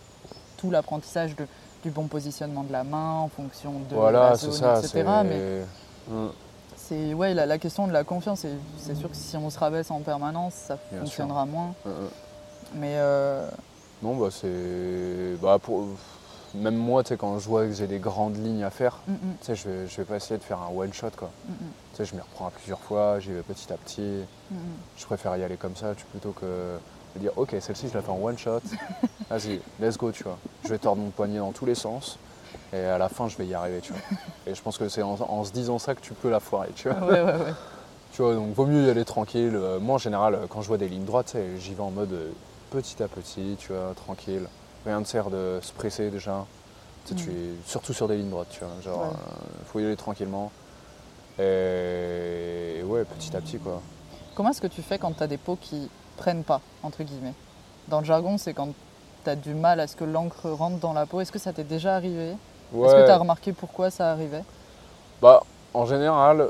[0.56, 1.34] tout l'apprentissage
[1.82, 4.78] du bon positionnement de la main en fonction de voilà, la c'est zone, ça.
[4.78, 4.88] etc.
[4.92, 5.62] c'est- Mais
[6.08, 6.28] Mm.
[6.76, 8.44] c'est ouais, la, la question de la confiance,
[8.78, 11.74] c'est sûr que si on se rabaisse en permanence, ça Bien fonctionnera moins.
[11.84, 12.08] Mm, mm.
[12.76, 13.48] Mais euh,
[14.02, 15.36] Non, bah c'est.
[15.42, 15.86] Bah pour...
[16.54, 19.12] Même moi, tu sais, quand je vois que j'ai des grandes lignes à faire, mm,
[19.12, 21.30] mm, tu sais, je vais, je vais pas essayer de faire un one shot, quoi.
[21.48, 21.52] mm,
[21.92, 24.24] Tu sais, je m'y reprends à plusieurs fois, j'y vais petit à petit.
[24.50, 24.56] mm.
[24.96, 26.76] Je préfère y aller comme ça tu- plutôt que
[27.14, 28.60] de dire, ok, celle-ci, je la fais en one shot.
[29.30, 30.38] Vas-y, let's go, tu vois.
[30.64, 32.18] Je vais tordre mon poignet dans tous les sens.
[32.72, 34.02] Et à la fin, je vais y arriver, tu vois.
[34.46, 36.70] Et je pense que c'est en, en se disant ça que tu peux la foirer,
[36.74, 36.98] tu vois.
[37.06, 37.54] Ouais, ouais, ouais.
[38.12, 39.52] Tu vois, donc vaut mieux y aller tranquille.
[39.54, 42.12] Euh, Moi, en général, euh, quand je vois des lignes droites, j'y vais en mode
[42.12, 42.32] euh,
[42.70, 44.48] petit à petit, tu vois, tranquille.
[44.86, 46.44] Rien ne sert de se presser déjà.
[47.06, 47.34] Tu sais, tu es
[47.66, 48.68] surtout sur des lignes droites, tu vois.
[48.82, 49.06] Genre, Ouais.
[49.08, 50.50] euh, faut y aller tranquillement.
[51.38, 53.80] Et, et ouais, petit à petit, quoi.
[54.34, 57.34] Comment est-ce que tu fais quand tu as des peaux qui prennent pas, entre guillemets?
[57.88, 58.68] Dans le jargon, c'est quand
[59.24, 61.20] tu as du mal à ce que l'encre rentre dans la peau.
[61.20, 62.30] Est-ce que ça t'est déjà arrivé?
[62.30, 64.44] Est-ce que tu as remarqué pourquoi ça arrivait?
[65.20, 65.42] Bah,
[65.74, 66.48] en général,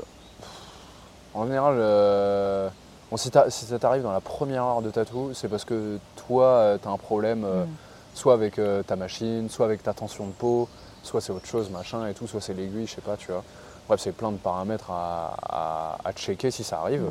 [1.33, 2.69] en général, euh,
[3.09, 6.87] bon, si, ça t'arrive dans la première heure de tatou, c'est parce que toi, tu
[6.87, 7.69] as un problème, euh, Mm.
[8.13, 10.67] Soit avec euh, ta machine, soit avec ta tension de peau,
[11.03, 13.43] soit c'est autre chose, machin et tout, soit c'est l'aiguille, je sais pas, tu vois.
[13.87, 17.01] Bref, c'est plein de paramètres à, à- à checker si ça arrive.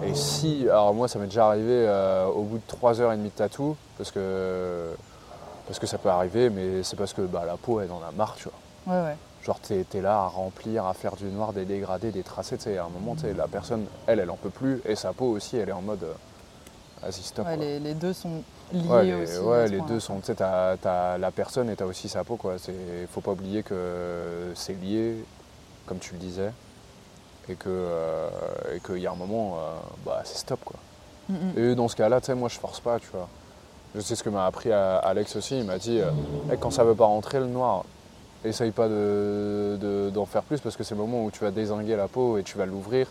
[0.00, 0.04] Mm.
[0.04, 3.76] Et si, alors moi, ça m'est déjà arrivé euh, au bout de 3h30 de tatou,
[3.98, 4.88] parce que,
[5.66, 8.10] parce que ça peut arriver, mais c'est parce que bah, la peau, elle en a
[8.16, 8.94] marre, tu vois.
[8.94, 9.16] Ouais, ouais.
[9.44, 12.56] Genre, t'es es là à remplir, à faire du noir, des dégradés, des tracés.
[12.56, 14.80] Tu sais, à un moment, tu la personne, elle, elle en peut plus.
[14.84, 16.02] Et sa peau aussi, elle est en mode.
[16.02, 16.12] euh,
[17.02, 17.46] Vas-y, stop.
[17.46, 18.42] Ouais, les deux sont
[18.72, 19.38] liés Ouais, les, aussi.
[19.38, 20.18] ouais, les deux sont.
[20.20, 22.54] Tu sais, t'as t'as la personne et t'as aussi sa peau, quoi.
[22.68, 25.14] Il faut pas oublier que c'est lié.
[25.86, 26.50] comme tu le disais,
[27.48, 28.28] et que euh,
[28.74, 30.76] et qu'il y a un moment, euh, bah, c'est stop quoi.
[31.28, 31.58] Mm, mm.
[31.58, 33.28] Et dans ce cas-là, tu sais, moi je force pas, tu vois.
[33.94, 36.10] Je sais ce que m'a appris à- Alex aussi, il m'a dit, euh,
[36.52, 37.84] Eh, quand ça veut pas rentrer le noir,
[38.44, 41.52] essaye pas de- de- d'en faire plus parce que c'est le moment où tu vas
[41.52, 43.06] désinguer la peau et tu vas l'ouvrir,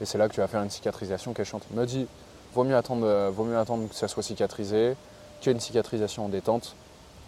[0.00, 1.64] et c'est là que tu vas faire une cicatrisation qui est chiante.
[1.72, 2.06] Il m'a dit,
[2.54, 4.96] vaut mieux attendre, euh, vaut mieux attendre que ça soit cicatrisé,
[5.40, 6.74] qu'il y ait une cicatrisation en détente.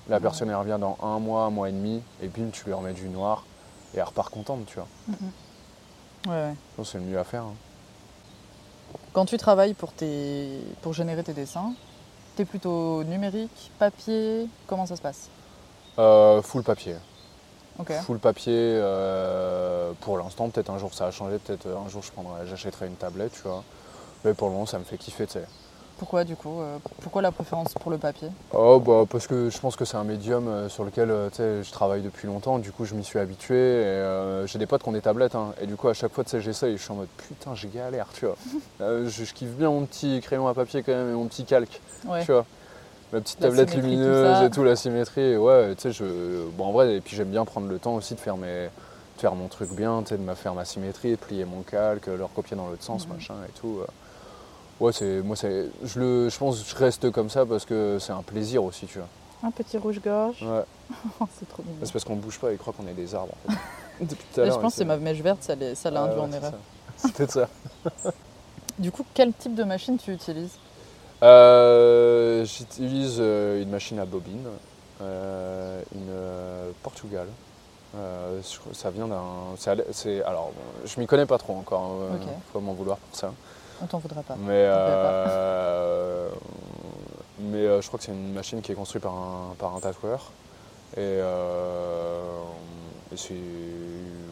[0.09, 0.23] La Ouais.
[0.23, 2.93] personne elle revient dans un mois, un mois et demi, et bim, tu lui remets
[2.93, 3.45] du noir,
[3.95, 4.89] et elle repart contente, tu vois.
[6.27, 6.55] Ouais, ouais.
[6.55, 7.43] Je pense que c'est le mieux à faire.
[7.43, 7.55] hein.
[9.13, 10.61] Quand tu travailles pour, tes...
[10.81, 11.73] pour générer tes dessins,
[12.37, 15.29] t'es plutôt numérique, papier, comment ça se passe?
[15.99, 16.97] Euh, full papier.
[18.05, 22.13] Full papier euh, pour l'instant, peut-être un jour ça a changé, peut-être un jour je
[22.13, 23.65] prendrai, j'achèterai une tablette, tu vois.
[24.25, 25.45] Mais pour le moment, ça me fait kiffer, tu sais.
[25.99, 28.29] Pourquoi du coup euh, Pourquoi la préférence pour le papier?
[28.53, 31.37] Oh bah parce que je pense que c'est un médium euh, sur lequel euh, tu
[31.37, 33.55] sais, je travaille depuis longtemps, du coup je m'y suis habitué.
[33.55, 36.25] Et, j'ai des potes qui ont des tablettes, hein, et du coup à chaque fois
[36.27, 38.37] j'essaye, je suis en mode putain j'ai galère, tu vois.
[38.81, 41.81] Je, je kiffe bien mon petit crayon à papier quand même et mon petit calque,
[42.09, 42.25] Ouais.
[42.25, 42.47] tu vois.
[43.13, 46.49] Ma petite La tablette tout lumineuse et tout, la symétrie, et ouais, tu sais, je.
[46.57, 48.65] Bon en vrai, et puis j'aime bien prendre le temps aussi de faire mes.
[49.17, 52.25] de faire mon truc bien, de me faire ma symétrie, de plier mon calque, le
[52.25, 53.15] recopier dans l'autre sens, Mhm.
[53.15, 53.79] machin et tout.
[54.83, 55.23] Ouais, c'est.
[55.23, 55.69] Moi c'est.
[55.85, 56.29] Je le.
[56.29, 59.09] Je pense que je reste comme ça parce que c'est un plaisir aussi, tu vois.
[59.45, 60.43] Un petit rouge-gorge.
[60.43, 60.65] Ouais.
[61.39, 61.79] c'est trop mignon.
[61.85, 63.59] C'est parce qu'on bouge pas et croit qu'on est des arbres en fait.
[64.01, 65.55] Depuis tout à Là, l'heure, je pense que c'est ma mèche verte, ça
[65.91, 66.53] l'a induit ouais, en erreur.
[66.97, 67.49] C'est peut-être ça.
[68.79, 70.57] Du coup, quel type de machine tu utilises?
[71.23, 74.47] Euh, J'utilise euh, une machine à bobine,
[75.01, 77.27] euh, une Portugal.
[77.97, 78.41] Euh,
[78.73, 79.23] ça vient d'un.
[79.93, 80.53] c'est Alors,
[80.85, 81.93] je m'y connais pas trop encore.
[82.21, 82.33] Il Ok.
[82.53, 83.33] faut m'en vouloir pour ça.
[83.83, 84.37] On t'en voudra pas.
[84.39, 86.29] Mais, euh,
[87.41, 89.81] mais euh, je crois que c'est une machine qui est construite par un, par un
[89.81, 90.31] tatoueur.
[90.97, 92.43] Et, euh,
[93.13, 93.35] et c'est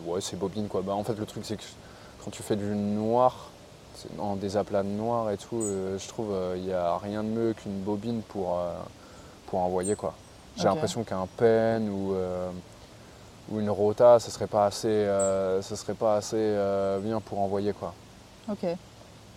[0.07, 0.83] ouais, c'est bobine quoi.
[0.83, 1.65] Bah, en fait, le truc, c'est que
[2.25, 3.51] quand tu fais du noir,
[4.17, 7.29] dans des aplats de noir et tout, euh, je trouve il n'y a rien de
[7.29, 8.73] mieux qu'une bobine pour, euh,
[9.47, 10.15] pour envoyer quoi.
[10.57, 12.51] J'ai l'impression qu'un pen ou, euh,
[13.51, 17.41] ou une rota, ce serait pas assez, euh, ce serait pas assez euh, bien pour
[17.41, 17.95] envoyer quoi.
[18.51, 18.67] Ok.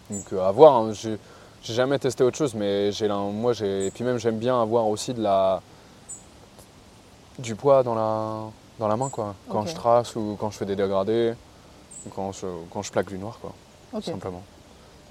[0.09, 0.91] Donc euh, à voir, hein.
[0.93, 1.17] j'ai
[1.63, 4.87] jamais testé autre chose, mais j'ai l'un- moi j'ai et puis même j'aime bien avoir
[4.87, 5.61] aussi de la
[7.39, 8.49] du poids dans la
[8.79, 9.35] dans la main quoi.
[9.49, 11.33] Quand je trace ou quand je fais des dégradés,
[12.05, 13.51] ou quand je quand je plaque du noir quoi,
[13.93, 14.03] Ok.
[14.03, 14.41] tout simplement.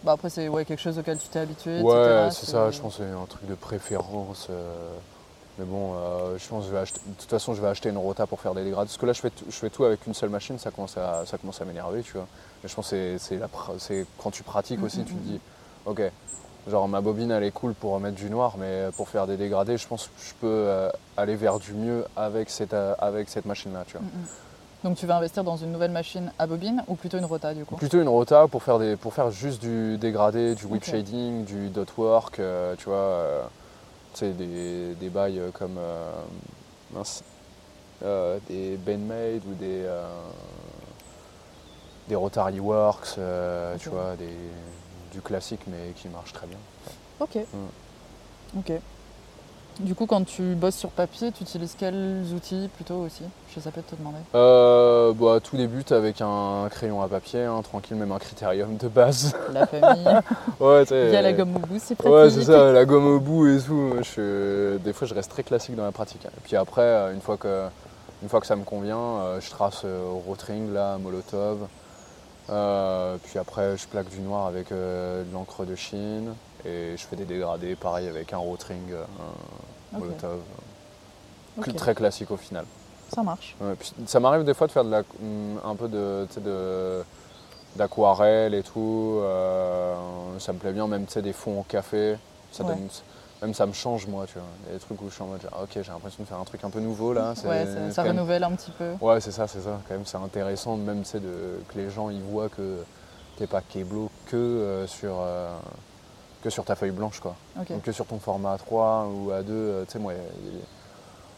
[0.04, 1.80] Bah après, c'est ouais, quelque chose auquel tu t'es habitué.
[1.80, 2.70] Ouais, c'est ça.
[2.72, 4.48] Je pense que c'est un truc de préférence.
[4.50, 4.90] euh,
[5.58, 6.98] mais bon, euh, je pense que je vais acheter.
[7.06, 8.86] De toute façon, je vais acheter une rota pour faire des dégradés.
[8.88, 10.96] Parce que là, je fais tout, je fais tout avec une seule machine, ça commence
[10.96, 12.26] à, ça commence à m'énerver, tu vois.
[12.62, 15.40] Mais je pense que c'est- quand tu pratiques aussi, tu te dis,
[15.84, 16.02] ok,
[16.68, 19.76] genre ma bobine, elle est cool pour mettre du noir, mais pour faire des dégradés,
[19.76, 23.46] je pense que je peux euh, aller vers du mieux avec cette, euh, avec cette
[23.46, 24.02] machine-là, tu vois.
[24.02, 24.26] Mm, mm.
[24.84, 27.64] Donc tu vas investir dans une nouvelle machine à bobine ou plutôt une rota du
[27.64, 27.76] coup?
[27.76, 31.68] Plutôt une rota pour faire, des, pour faire juste du dégradé, du whip shading, du
[31.68, 33.42] dot work, euh, tu vois, euh,
[34.14, 36.10] tu sais, des, des bails comme euh,
[36.92, 37.22] mince,
[38.48, 39.88] des Bandmade ou des,
[42.08, 44.34] des Rotary Works, euh, tu vois, des,
[45.12, 46.58] du classique mais qui marche très bien.
[47.20, 47.38] Ok.
[48.58, 48.72] Ok.
[49.80, 53.22] Du coup, quand tu bosses sur papier, tu utilises quels outils plutôt aussi?
[53.54, 54.18] Je sais pas de te demander.
[54.34, 58.88] Euh, bah, tout débute avec un crayon à papier, hein, tranquille, même un critérium de
[58.88, 59.34] base.
[59.52, 60.04] La famille,
[60.60, 62.14] ouais, il y a la gomme au bout, c'est pratique.
[62.14, 63.94] Ouais, c'est ça, la gomme au bout et tout.
[64.02, 66.24] Je, des fois, je reste très classique dans la pratique.
[66.26, 67.64] Et puis après, euh, une fois que,
[68.22, 71.66] une fois que ça me convient, euh, je trace au rotring, là, Molotov.
[72.50, 76.34] Euh, puis après, je plaque du noir avec euh, de l'encre de Chine.
[76.64, 79.04] Et je fais des dégradés, pareil, avec un rotring, euh,
[79.94, 79.98] un.
[79.98, 80.40] Molotov.
[81.76, 82.64] Très classique au final.
[83.14, 83.54] Ça marche.
[83.60, 86.26] Ouais, puis ça m'arrive des fois de faire de la, hum, un peu de,
[87.76, 89.18] d'aquarelle et tout.
[89.22, 89.94] euh,
[90.38, 92.16] ça me plaît bien, même des fonds au café.
[92.52, 92.70] Ça Ouais.
[92.70, 92.88] donne,
[93.42, 94.44] même ça me change, moi, tu vois.
[94.64, 96.28] Il y a des trucs où je suis en mode, genre, ok, j'ai l'impression de
[96.28, 97.34] faire un truc un peu nouveau là.
[97.44, 98.92] Ouais, ça, même- renouvelle un petit peu.
[99.00, 99.80] Ouais, c'est ça, c'est ça.
[99.88, 102.84] Quand même, c'est intéressant, même de, que les gens ils voient que
[103.36, 105.16] t'es pas Keblo que euh, sur.
[105.20, 105.50] euh,
[106.42, 107.36] que sur ta feuille blanche quoi.
[107.70, 110.60] Donc que sur ton format A3 ou A2, euh, tu sais moi, il y a-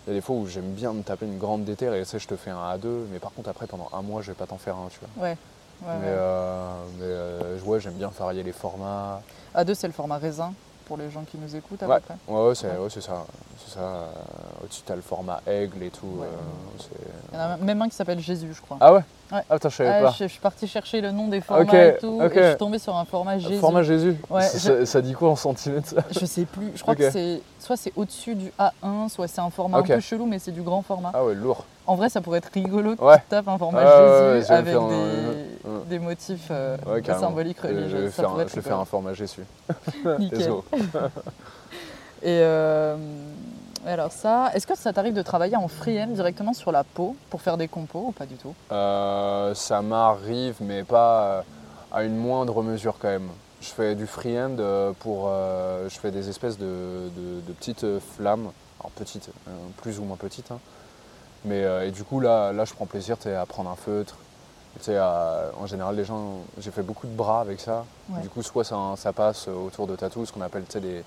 [0.07, 2.09] il y, a des fois où j'aime bien me taper une grande déterre et tu
[2.09, 4.35] sais je te fais un A2, mais par contre après pendant un mois je vais
[4.35, 5.25] pas t'en faire un, tu vois.
[5.27, 5.37] Ouais.
[5.83, 6.13] Ouais, mais ouais.
[6.17, 9.21] euh, mais, euh, ouais, j'aime bien varier les formats.
[9.55, 10.55] A2, c'est le format raisin
[10.87, 11.97] pour les gens qui nous écoutent à Ouais.
[11.97, 12.15] peu près?
[12.29, 12.91] Ouais, ouais, c'est Ouais.
[13.01, 13.25] ça.
[13.65, 13.81] C'est ça.
[13.81, 14.07] euh,
[14.63, 16.07] Au-dessus t'as le format aigle et tout.
[16.21, 16.27] Euh,
[16.79, 16.89] c'est-
[17.33, 18.77] Il y en a même un qui s'appelle Jésus, je crois.
[18.81, 19.01] Ah ouais?
[19.33, 19.41] Ouais.
[19.51, 20.11] Ah je savais Ah, pas.
[20.11, 22.79] je, je suis partie chercher le nom des formats et tout, et je suis tombée
[22.79, 23.59] sur un format Jésus.
[23.59, 24.17] Format Jésus
[24.85, 25.89] ça, dit quoi en centimètres?
[25.89, 29.41] Ça Je sais plus, je crois que c'est soit c'est au-dessus du A1, soit c'est
[29.41, 31.11] un format un peu chelou, mais c'est du grand format.
[31.15, 31.65] Ah ouais, lourd.
[31.87, 33.19] En vrai, ça pourrait être rigolo que Ouais.
[33.19, 37.61] tu tapes un format ouais, Jésus avec des, un- un- des motifs euh, Ouais, symboliques
[37.61, 37.89] religieux.
[37.91, 39.45] Je vais ça faire, un- je vais faire un format Jésus.
[40.19, 40.39] Nickel.
[40.39, 40.63] Désolé.
[42.23, 42.97] Et euh,
[43.87, 47.43] alors ça, est-ce que ça t'arrive de travailler en freehand directement sur la peau pour
[47.43, 48.55] faire des compos ou pas du tout?
[48.73, 51.43] Euh, ça m'arrive, mais pas euh,
[51.93, 53.29] à une moindre mesure quand même.
[53.61, 55.27] Je fais du freehand euh, pour.
[55.29, 56.65] euh, je fais des espèces de,
[57.15, 58.49] de- de petites euh, flammes.
[58.81, 59.51] Alors petites, euh,
[59.83, 60.51] plus ou moins petites.
[60.51, 60.59] hein.
[61.45, 64.17] Mais euh, et du coup là, là je prends plaisir à prendre un feutre.
[64.89, 67.85] À- en général, les gens, j'ai fait beaucoup de bras avec ça.
[68.11, 68.21] Ouais.
[68.23, 71.05] Du coup, soit ça, ça passe autour de tatou, ce qu'on appelle des,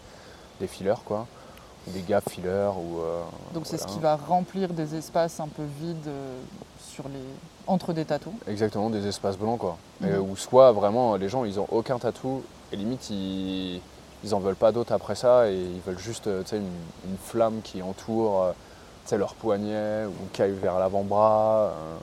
[0.61, 1.27] des fillers, quoi.
[1.85, 2.71] Ou des gaps fillers.
[2.77, 3.21] Ou, euh,
[3.53, 6.39] Donc c'est ce qui va remplir des espaces un peu vides euh,
[6.81, 7.19] sur les...
[7.67, 8.33] entre des tatous.
[8.47, 9.77] Exactement, des espaces blancs quoi.
[9.99, 10.17] Mhm.
[10.21, 13.81] ou soit vraiment les gens ils ont aucun tatou et limite ils,
[14.23, 17.81] ils en veulent pas d'autres après ça et ils veulent juste une, une flamme qui
[17.81, 18.53] entoure
[19.09, 21.71] sais, leur poignet ou qui aille vers l'avant-bras.
[21.71, 21.97] euh.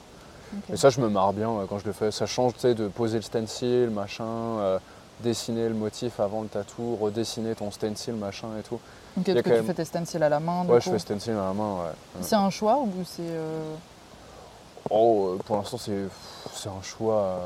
[0.72, 2.10] Et ça je me marre bien quand je le fais.
[2.12, 4.78] Ça change tu sais, de poser le stencil, machin, euh,
[5.20, 8.78] dessiner le motif avant le tatou, redessiner ton stencil, machin et tout.
[9.24, 11.46] Que quand tu fais tes stencils à la main du Ouais je fais stencil à
[11.48, 12.20] la main ouais.
[12.20, 13.22] C'est un choix ou c'est...
[13.22, 13.74] euh,
[14.90, 17.14] Oh euh, pour l'instant c'est un choix.
[17.14, 17.38] euh,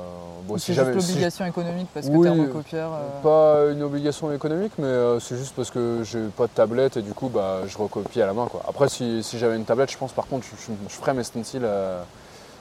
[0.45, 2.91] bon, c'est jamais- juste l'obligation économique parce que Oui, thermocopieur...
[2.95, 6.97] euh, Pas une obligation économique, mais euh, c'est juste parce que j'ai pas de tablette
[6.97, 8.47] et du coup bah, je recopie à la main.
[8.47, 8.63] Quoi.
[8.69, 11.25] Après, si, si j'avais une tablette, je pense par contre, je, je- je ferais mes
[11.25, 12.01] stencils à,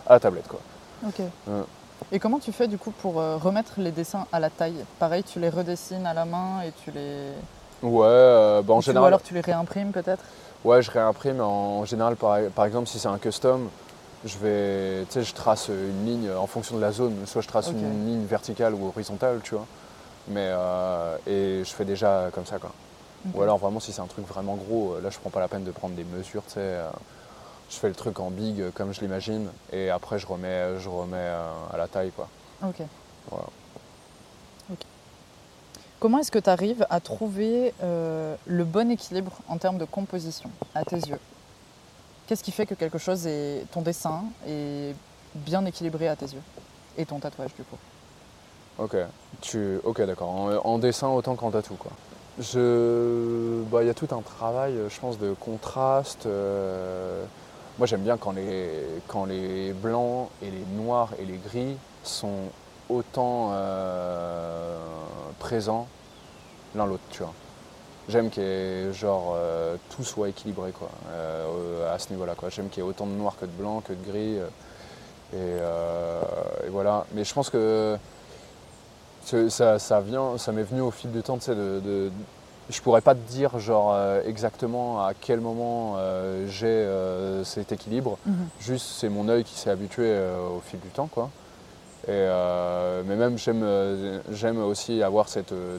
[0.07, 0.47] à la tablette.
[0.47, 0.59] Quoi.
[1.07, 1.21] Ok.
[2.11, 4.85] Et comment tu fais du coup pour euh, remettre les dessins à la taille?
[4.99, 7.29] Pareil, tu les redessines à la main et tu les...
[7.81, 10.23] Ouais, bah, en ou tu- Ou général, alors tu les réimprimes peut-être?
[10.63, 11.41] Ouais, je réimprime.
[11.41, 13.69] En, en général, par, par exemple, si c'est un custom,
[14.27, 17.25] je vais, tu sais, je trace une ligne en fonction de la zone.
[17.25, 19.65] Soit je trace une ligne verticale ou horizontale, tu vois.
[20.27, 22.71] Mais euh, et je fais déjà comme ça, quoi.
[23.33, 25.47] Ou alors vraiment si c'est un truc vraiment gros, euh, là je prends pas la
[25.47, 26.59] peine de prendre des mesures, tu sais.
[26.59, 26.89] euh,
[27.69, 30.87] je fais le truc en big euh, comme je l'imagine et après je remets, je
[30.87, 32.29] remets euh, à la taille quoi.
[32.63, 32.81] Ok.
[33.29, 33.47] Voilà.
[35.99, 40.85] Comment est-ce que tu arrives à trouver le bon équilibre en termes de composition à
[40.85, 41.19] tes yeux?
[42.27, 44.93] Qu'est-ce qui fait que quelque chose est ton dessin est
[45.33, 46.41] bien équilibré à tes yeux
[46.97, 47.77] et ton tatouage du coup?
[48.77, 48.97] Ok,
[49.41, 50.29] tu, ok d'accord.
[50.63, 51.91] En, dessin autant qu'en tatou quoi.
[52.39, 56.25] Je, bah il y a tout un travail, je pense, de contraste.
[56.25, 57.23] euh,
[57.79, 62.51] moi j'aime bien quand les, quand les blancs et les noirs et les gris sont
[62.89, 64.77] autant euh,
[65.39, 65.87] présents
[66.75, 67.33] l'un l'autre, tu vois.
[68.09, 72.49] J'aime que genre euh, tout soit équilibré quoi, euh, à ce niveau-là quoi.
[72.49, 74.39] J'aime qu'il y ait autant de noir que de blanc, que de gris.
[74.39, 74.47] euh,
[76.63, 77.05] et, et voilà.
[77.13, 77.97] Mais je pense que
[79.49, 82.11] ça, ça vient, ça m'est venu au fil du temps, tu sais, de, de-
[82.69, 83.95] je pourrais pas te dire genre
[84.25, 85.95] exactement à quel moment
[86.49, 86.85] j'ai
[87.45, 88.17] cet équilibre.
[88.59, 90.17] Juste c'est mon œil qui s'est habitué
[90.53, 91.29] au fil du temps quoi.
[92.07, 95.77] Et, euh, mais même j'aime euh, j'aime aussi avoir cette euh,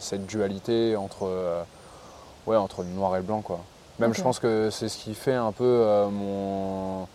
[0.00, 1.62] cette dualité entre euh,
[2.46, 3.60] ouais entre le noir et le blanc quoi.
[3.98, 7.06] Même je pense que c'est ce qui fait un peu euh, mon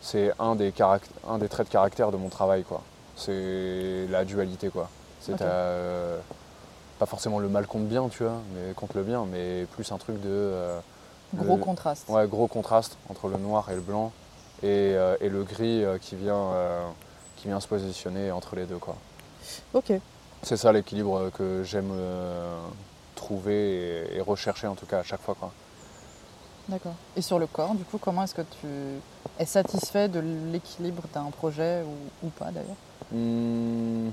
[0.00, 2.82] c'est un des caract- un des traits de caractère de mon travail quoi.
[3.16, 4.88] C'est la dualité quoi.
[5.20, 5.36] C'est
[7.00, 9.98] pas forcément le mal contre bien tu vois, mais contre le bien, mais plus un
[9.98, 10.52] truc de
[11.34, 12.08] Gros Le- contraste.
[12.08, 14.12] Ouais, gros contraste entre le noir et le blanc
[14.62, 16.52] et, et le gris qui, vient,
[17.38, 18.78] qui vient se positionner entre les deux.
[18.78, 18.96] Quoi.
[19.72, 19.92] Ok.
[20.42, 22.58] C'est ça l'équilibre que j'aime euh,
[23.14, 25.34] trouver et, et rechercher en tout cas à chaque fois.
[25.34, 25.50] Quoi.
[26.68, 26.94] D'accord.
[27.16, 28.66] Et sur le corps, du coup, comment est-ce que tu
[29.38, 30.20] es satisfait de
[30.52, 32.76] l'équilibre d'un projet ou, ou pas d'ailleurs?
[33.10, 34.10] Hmm.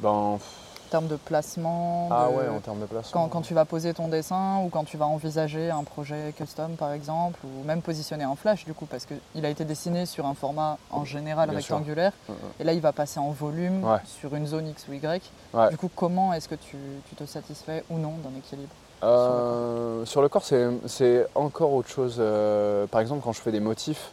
[0.00, 0.38] Ben,
[0.86, 3.10] En termes de placement ah de- ouais, en termes de place.
[3.12, 6.76] quand, quand tu vas poser ton dessin ou quand tu vas envisager un projet custom
[6.76, 10.26] par exemple ou même positionner en flash du coup parce qu'il a été dessiné sur
[10.26, 12.50] un format en général Bien rectangulaire Ouais, ouais.
[12.60, 13.98] et là il va passer en volume Ouais.
[14.04, 15.22] sur une zone X ou Y.
[15.54, 15.70] Ouais.
[15.70, 16.76] Du coup comment est-ce que tu,
[17.08, 18.72] tu te satisfais ou non d'un équilibre
[19.02, 22.16] Euh, sur le corps, c'est c'est encore autre chose.
[22.18, 24.10] Euh, par exemple, quand je fais des motifs,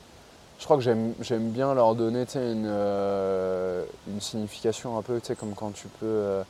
[0.60, 5.36] je crois que j'aime bien leur donner une, euh, une signification un peu, tu sais,
[5.36, 6.44] comme quand tu peux euh,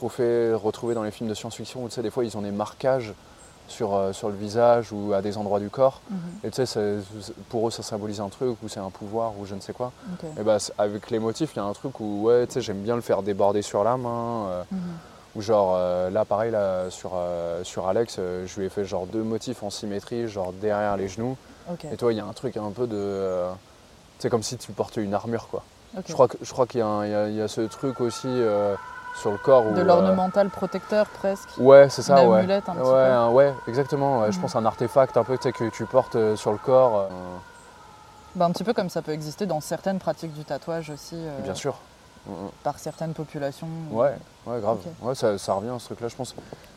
[0.00, 2.50] retrouver, retrouver dans les films de science-fiction où tu sais, des fois ils ont des
[2.50, 3.12] marquages
[3.68, 6.00] sur, euh, sur le visage ou à des endroits du corps.
[6.42, 6.96] Et tu sais,
[7.50, 9.92] pour eux, ça symbolise un truc ou c'est un pouvoir ou je ne sais quoi.
[10.38, 12.80] Et bah, avec les motifs, il y a un truc où ouais, tu sais, j'aime
[12.82, 14.46] bien le faire déborder sur la main.
[14.48, 14.78] euh, Mhm.
[15.36, 17.12] ou genre euh, là pareil là sur,
[17.62, 21.36] sur Alex, je lui ai fait genre deux motifs en symétrie, genre derrière les genoux.
[21.92, 23.42] Et toi il y a un truc un peu de.
[24.18, 25.62] c'est comme si tu portais une armure quoi.
[25.96, 26.04] Ok.
[26.08, 28.00] Je crois que- je crois qu'il y, il y a- il y a ce truc
[28.00, 28.74] aussi euh,
[29.18, 29.72] sur le corps.
[29.72, 31.48] De où, l'ornemental protecteur presque.
[31.58, 32.38] Ouais, c'est ça, Une ouais.
[32.38, 33.12] amulette un petit ouais, peu.
[33.12, 34.20] un- ouais, exactement.
[34.20, 34.32] ouais.
[34.32, 34.42] Je Mhm.
[34.42, 36.96] pense un artefact un peu que tu portes euh, sur le corps.
[37.00, 37.08] euh,
[38.34, 41.40] Bah, un petit peu comme ça peut exister dans certaines pratiques du tatouage aussi, euh,
[41.42, 41.74] Bien sûr.
[42.26, 42.34] Mhm.
[42.62, 43.68] par certaines populations.
[43.90, 44.14] Ouais,
[44.46, 44.78] ouais, grave.
[45.02, 46.08] Ouais, ça, ça revient à ce truc-là.
[46.08, 46.34] Je pense,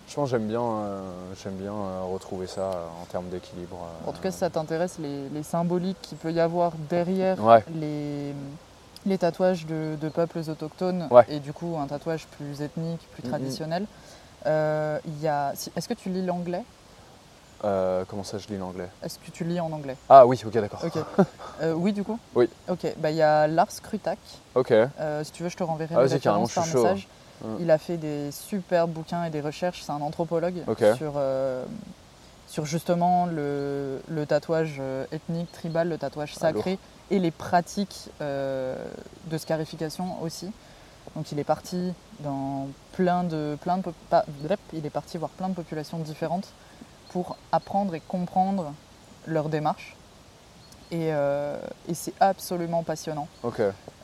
[0.08, 1.02] je pense que j'aime bien, euh,
[1.44, 3.76] j'aime bien euh, retrouver ça euh, en termes d'équilibre.
[4.06, 4.10] euh.
[4.10, 7.64] En tout cas, si ça t'intéresse, les, les symboliques qu'il peut y avoir derrière Ouais.
[7.76, 8.34] les,
[9.06, 11.26] les tatouages de, de peuples autochtones Ouais.
[11.30, 13.86] et du coup un tatouage plus ethnique, plus traditionnel.
[14.46, 16.64] euh, y a, Est-ce que tu lis l'anglais?
[17.64, 18.88] Euh, comment ça, je lis l'anglais?
[19.04, 19.96] Est-ce que tu lis en anglais?
[20.10, 20.84] Ah oui, ok, d'accord.
[20.84, 20.98] Ok.
[21.62, 22.18] Euh, oui, du coup?
[22.34, 22.50] Oui.
[22.70, 22.88] Ok.
[22.98, 24.18] Bah, il y a Lars Krutak.
[24.56, 24.72] Ok.
[24.72, 26.82] Euh, si tu veux, je te renverrai Ah, carrément, par chaud.
[26.84, 27.08] message.
[27.44, 27.48] Mm.
[27.60, 29.84] Il a fait des super bouquins et des recherches.
[29.84, 30.64] C'est un anthropologue
[30.98, 31.14] sur,
[32.48, 34.82] sur justement le, le tatouage
[35.12, 36.80] ethnique, tribal, le tatouage Ah, sacré
[37.12, 38.76] et les pratiques euh,
[39.26, 40.52] de scarification aussi.
[41.16, 43.84] Donc il est parti dans plein de, plein de
[44.74, 46.48] il est parti voir plein de populations différentes
[47.10, 48.74] pour apprendre et comprendre
[49.28, 49.96] leur démarche.
[50.92, 51.58] Et, euh,
[51.88, 53.28] et c'est absolument passionnant.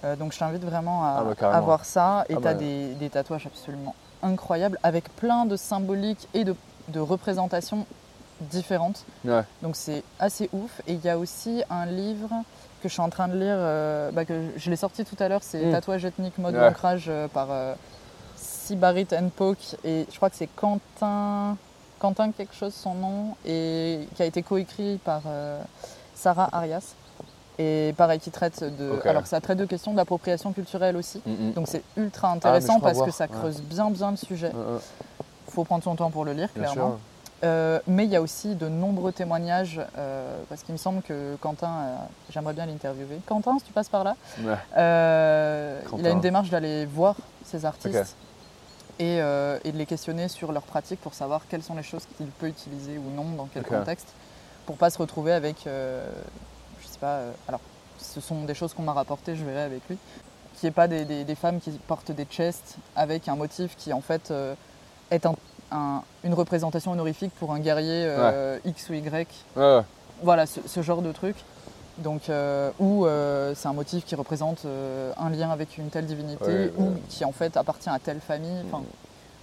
[0.03, 2.25] Euh, donc je t'invite vraiment à, Ah bah, à voir ça.
[2.29, 2.59] Et Ah tu as bah.
[2.59, 6.55] des, des tatouages absolument incroyables avec plein de symboliques et de,
[6.89, 7.85] de représentations
[8.41, 9.05] différentes.
[9.25, 9.43] Ouais.
[9.61, 10.81] Donc c'est assez ouf.
[10.87, 12.31] Et il y a aussi un livre
[12.81, 15.27] que je suis en train de lire, euh, bah, que je l'ai sorti tout à
[15.27, 15.71] l'heure, c'est Mm.
[15.71, 16.61] Tatouage ethnique mode Ouais.
[16.61, 17.73] d'ancrage euh, par euh,
[18.35, 19.75] Sibarit Poke.
[19.83, 21.57] Et je crois que c'est Quentin,
[21.99, 25.21] Quentin quelque chose son nom, et qui a été coécrit par
[26.13, 26.93] Sarah Arias.
[27.59, 28.99] Et pareil, qui traite de.
[29.07, 31.19] Alors ça traite de questions d'appropriation culturelle aussi.
[31.25, 31.53] Mhm.
[31.53, 33.31] Donc c'est ultra Ah, intéressant parce que ça ouais.
[33.31, 34.51] creuse bien bien le sujet.
[34.53, 36.91] Il faut prendre son temps pour le lire, bien clairement.
[36.91, 36.99] sûr.
[37.43, 41.35] Euh, mais il y a aussi de nombreux témoignages, euh, parce qu'il me semble que
[41.39, 41.95] Quentin, euh,
[42.31, 43.19] j'aimerais bien l'interviewer.
[43.27, 44.55] Quentin, si tu passes par là, Ouais.
[45.99, 47.15] il a une démarche d'aller voir
[47.45, 48.15] ces artistes
[48.99, 52.25] et, et de les questionner sur leurs pratiques pour savoir quelles sont les choses qu'il
[52.27, 54.07] peut utiliser ou non, dans quel contexte,
[54.65, 57.61] pour pas se retrouver avec, je sais pas, alors
[57.99, 59.97] ce sont des choses qu'on m'a rapportées, je verrai avec lui,
[60.55, 63.93] qui est pas des, des- des femmes qui portent des chests avec un motif qui
[63.93, 64.33] en fait
[65.11, 65.35] est un-
[65.71, 69.81] un- une représentation honorifique pour un guerrier euh, X ou Y Ouais,
[70.23, 71.35] voilà, ce, ce genre de truc.
[71.97, 76.71] Donc, euh, ou euh, c'est un motif qui représente un lien avec une telle divinité,
[76.77, 78.57] ou qui en fait appartient à telle famille.
[78.67, 78.83] Enfin,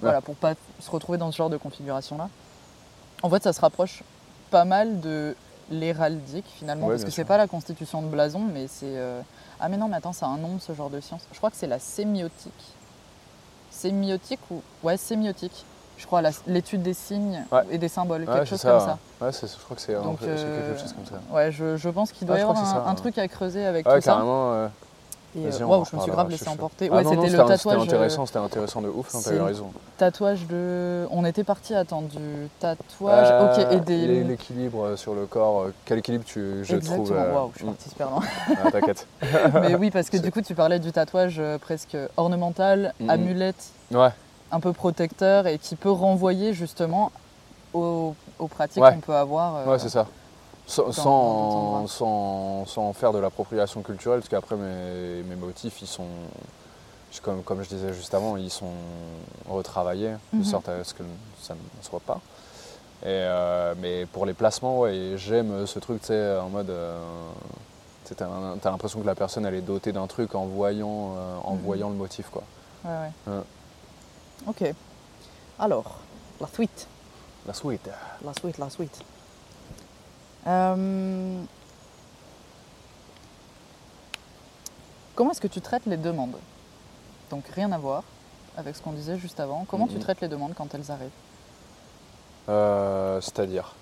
[0.00, 2.28] voilà, pour pas se retrouver dans ce genre de configuration-là.
[3.22, 4.02] En fait, ça se rapproche
[4.50, 5.34] pas mal de
[5.70, 8.94] l'héraldique finalement, parce que c'est pas la constitution de blason, mais c'est.
[9.60, 11.22] Ah, mais non, mais attends, ça a un nom ce genre de science.
[11.32, 12.52] Je crois que c'est la sémiotique.
[13.70, 14.62] Sémiotique ou.
[14.82, 15.64] Ouais, sémiotique.
[15.96, 17.62] Je crois l'étude des signes Ouais.
[17.70, 18.70] et des symboles, quelque chose ça.
[18.70, 18.98] comme ça.
[19.20, 21.34] Ouais, je crois que c'est euh, quelque chose comme ça.
[21.34, 23.86] Ouais, je, je pense qu'il doit Ah, y avoir un, ça, truc à creuser avec
[23.86, 24.12] Ouais, tout ça.
[24.12, 24.52] carrément.
[24.52, 24.66] euh,
[25.36, 26.88] Et euh, en je me suis grave laissé emporter.
[26.92, 27.58] Ah Ouais, c'était le tatouage.
[27.60, 29.70] C'était euh, intéressant, c'était intéressant de ouf, hein, c'est- t'avais raison.
[29.98, 31.06] tatouage de.
[31.10, 33.28] On était parti attendre du tatouage.
[33.30, 34.06] Euh, ok, et des.
[34.06, 37.16] l'é- L'équilibre sur le corps, euh, quel équilibre tu, je Exactement, trouve.
[37.16, 38.20] euh, waouh, je suis mm, partie super loin.
[38.64, 39.06] ah, T'inquiète.
[39.60, 43.10] Mais oui, parce que du coup, tu parlais du tatouage presque ornemental, Mhm.
[43.10, 44.10] amulette, Ouais,
[44.54, 47.10] un peu protecteur et qui peut renvoyer justement
[47.72, 48.92] aux, aux pratiques Ouais.
[48.94, 49.56] qu'on peut avoir.
[49.56, 50.06] euh, ouais c'est ça.
[50.66, 56.06] Sans, sans, sans, sans faire de l'appropriation culturelle, parce qu'après mes, mes motifs, ils sont,
[57.22, 58.70] comme, comme je disais juste avant, ils sont
[59.50, 60.44] retravaillés, de Mhm.
[60.44, 61.02] sorte à ce que
[61.42, 62.20] ça ne soit pas.
[63.02, 66.70] Et, euh, mais pour les placements, ouais, j'aime ce truc, tu sais, en mode.
[66.70, 67.02] euh,
[68.16, 71.60] t'as l'impression que la personne elle est dotée d'un truc en voyant, euh, en Mhm.
[71.62, 72.42] voyant le motif quoi.
[72.84, 72.90] Ouais,
[73.26, 73.34] ouais.
[74.46, 74.64] Ok.
[75.58, 75.98] Alors,
[76.40, 76.86] la suite.
[77.46, 77.88] La suite.
[78.24, 79.00] La suite, la suite.
[80.46, 81.42] Euh,
[85.14, 86.36] Comment est-ce que tu traites les demandes?
[87.30, 88.02] Donc rien à voir
[88.56, 89.64] avec ce qu'on disait juste avant.
[89.64, 90.00] Comment tu Mhm.
[90.00, 91.10] traites les demandes quand elles arrivent?
[92.48, 93.74] Euh, C'est-à-dire?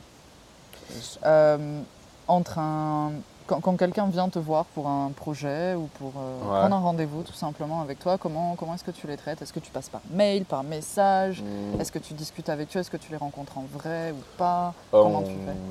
[1.25, 1.81] Euh,
[2.29, 3.13] Entre un...
[3.47, 6.59] Quand, quand quelqu'un vient te voir pour un projet ou pour euh, Ouais.
[6.61, 9.43] prendre un rendez-vous tout simplement avec toi, comment, comment est-ce que tu les traites?
[9.43, 11.43] Est-ce que tu passes par mail, par message?
[11.43, 12.81] Hmm, Est-ce que tu discutes avec eux?
[12.81, 14.75] Est-ce que tu les rencontres en vrai ou pas?
[14.95, 15.31] Euh, Comment on tu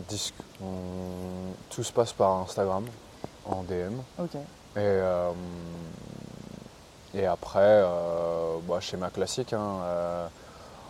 [0.10, 0.26] fais
[0.64, 0.68] on-
[1.70, 2.86] Tout se passe par Instagram,
[3.46, 3.94] en DM.
[4.20, 4.36] Ok.
[4.36, 4.40] Et,
[4.78, 5.32] euh,
[7.14, 9.54] et après, euh, bah, schéma classique.
[9.54, 9.80] hein,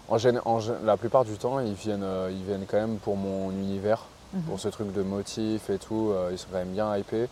[0.10, 4.04] en en la plupart du temps, ils viennent, ils viennent quand même pour mon univers,
[4.34, 4.42] Mhm.
[4.44, 6.12] pour ce truc de motifs et tout.
[6.12, 7.28] euh, ils sont quand même bien hypés.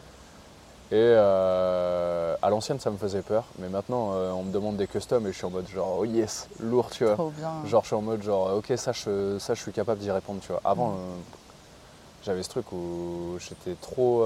[0.92, 3.44] Et euh, à l'ancienne, ça me faisait peur.
[3.60, 6.06] Mais maintenant, euh, on me demande des customs et je suis en mode genre, oh
[6.06, 7.14] yes, lourd, tu vois.
[7.14, 7.64] Trop bien.
[7.66, 10.40] Genre, je suis en mode genre, ok, ça, je, ça, je suis capable d'y répondre,
[10.42, 10.62] tu vois.
[10.66, 10.96] Avant, Mhm.
[10.96, 11.16] euh,
[12.24, 14.26] j'avais ce truc où j'étais trop,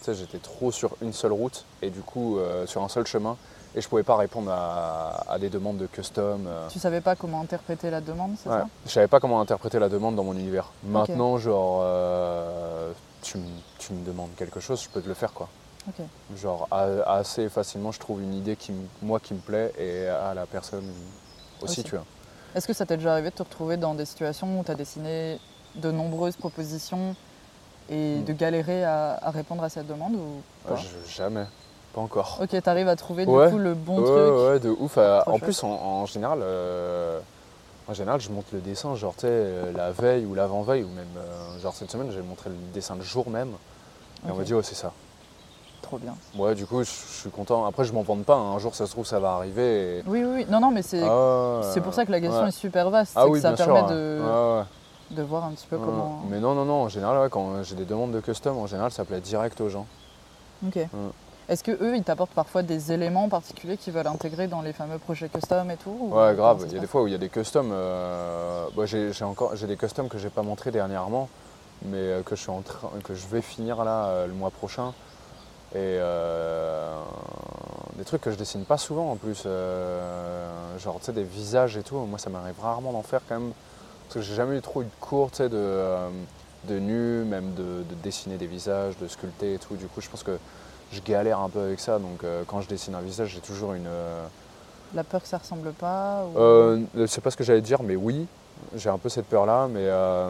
[0.00, 3.36] tu sais, j'étais trop sur une seule route et du coup, sur un seul chemin.
[3.74, 6.44] Et je pouvais pas répondre à, à des demandes de custom.
[6.46, 6.68] euh.
[6.68, 8.56] Tu savais pas comment interpréter la demande, c'est Ouais.
[8.58, 8.66] ça?
[8.86, 10.70] Je savais pas comment interpréter la demande dans mon univers.
[10.84, 12.92] Maintenant, genre, euh,
[13.22, 13.44] tu, me-
[13.78, 15.48] tu me demandes quelque chose, je peux te le faire quoi.
[16.36, 18.72] Genre, a- assez facilement, je trouve une idée qui,
[19.02, 20.84] moi, qui me plaît et à la personne
[21.60, 21.82] aussi, Aussi.
[21.84, 22.04] tu vois.
[22.54, 24.74] Est-ce que ça t'est déjà arrivé de te retrouver dans des situations où tu as
[24.74, 25.40] dessiné
[25.74, 27.16] de nombreuses propositions
[27.88, 28.24] et Mm.
[28.24, 30.74] de galérer à, à répondre à cette demande ou pas?
[30.76, 31.46] Ah, je- jamais,
[31.92, 32.38] pas encore.
[32.42, 33.46] Ok, tu arrives à trouver Ouais.
[33.46, 34.16] du coup le bon ouais, truc.
[34.48, 34.94] ouais, de ouf.
[34.98, 35.44] Euh, Trop en chouette.
[35.44, 37.18] plus, en, en général, euh,
[37.88, 40.88] en général, je monte le dessin, genre, tu sais, euh, la veille ou l'avant-veille, ou
[40.88, 43.50] même, euh, genre, cette semaine, j'ai montré le dessin le jour même.
[44.26, 44.92] Et on m'a dit, oh, c'est ça.
[45.82, 46.14] Trop bien.
[46.38, 47.66] Ouais, du coup, je suis content.
[47.66, 48.36] Après, je m'en vante pas.
[48.36, 48.54] hein.
[48.54, 49.98] Un jour, ça se trouve, ça va arriver.
[49.98, 50.46] et- Oui, oui, oui.
[50.48, 52.48] Non, non, mais c'est Ah, c'est pour ça que la question ouais.
[52.48, 53.12] est super vaste.
[53.16, 53.88] Ah oui, que ça bien permet sûr.
[53.90, 54.62] de,
[55.10, 56.22] de voir un petit peu comment.
[56.30, 58.92] Mais non, non, non, en général, ouais, quand j'ai des demandes de custom, en général,
[58.92, 59.86] ça plaît direct aux gens.
[60.66, 60.78] Ok.
[61.48, 64.98] Est-ce que eux, ils t'apportent parfois des éléments particuliers qu'ils veulent intégrer dans les fameux
[64.98, 66.64] projets custom et tout ou Ouais, grave.
[66.68, 67.70] Il y a des fois où il y a des customs.
[67.72, 71.28] euh, bah, j'ai encore j'ai des customs que j'ai pas montrés dernièrement,
[71.84, 74.50] mais euh, que je suis en train, que je vais finir là euh, le mois
[74.50, 74.94] prochain.
[75.74, 76.94] Et euh,
[77.96, 81.76] des trucs que je dessine pas souvent en plus, euh, genre tu sais des visages
[81.76, 81.96] et tout.
[81.96, 83.52] Moi, ça m'arrive rarement d'en faire quand même,
[84.04, 85.96] parce que j'ai jamais eu trop eu de cours, tu sais, de
[86.68, 89.74] de nu, même de, de dessiner des visages, de sculpter et tout.
[89.74, 90.38] Du coup, je pense que
[90.92, 91.98] je galère un peu avec ça.
[91.98, 94.24] Donc, euh, quand je dessine un visage, j'ai toujours une euh,
[94.94, 97.96] La peur que ça ressemble pas ou- euh, c'est pas ce que j'allais dire, mais
[97.96, 98.26] oui,
[98.76, 100.28] j'ai un peu cette peur-là, mais, euh,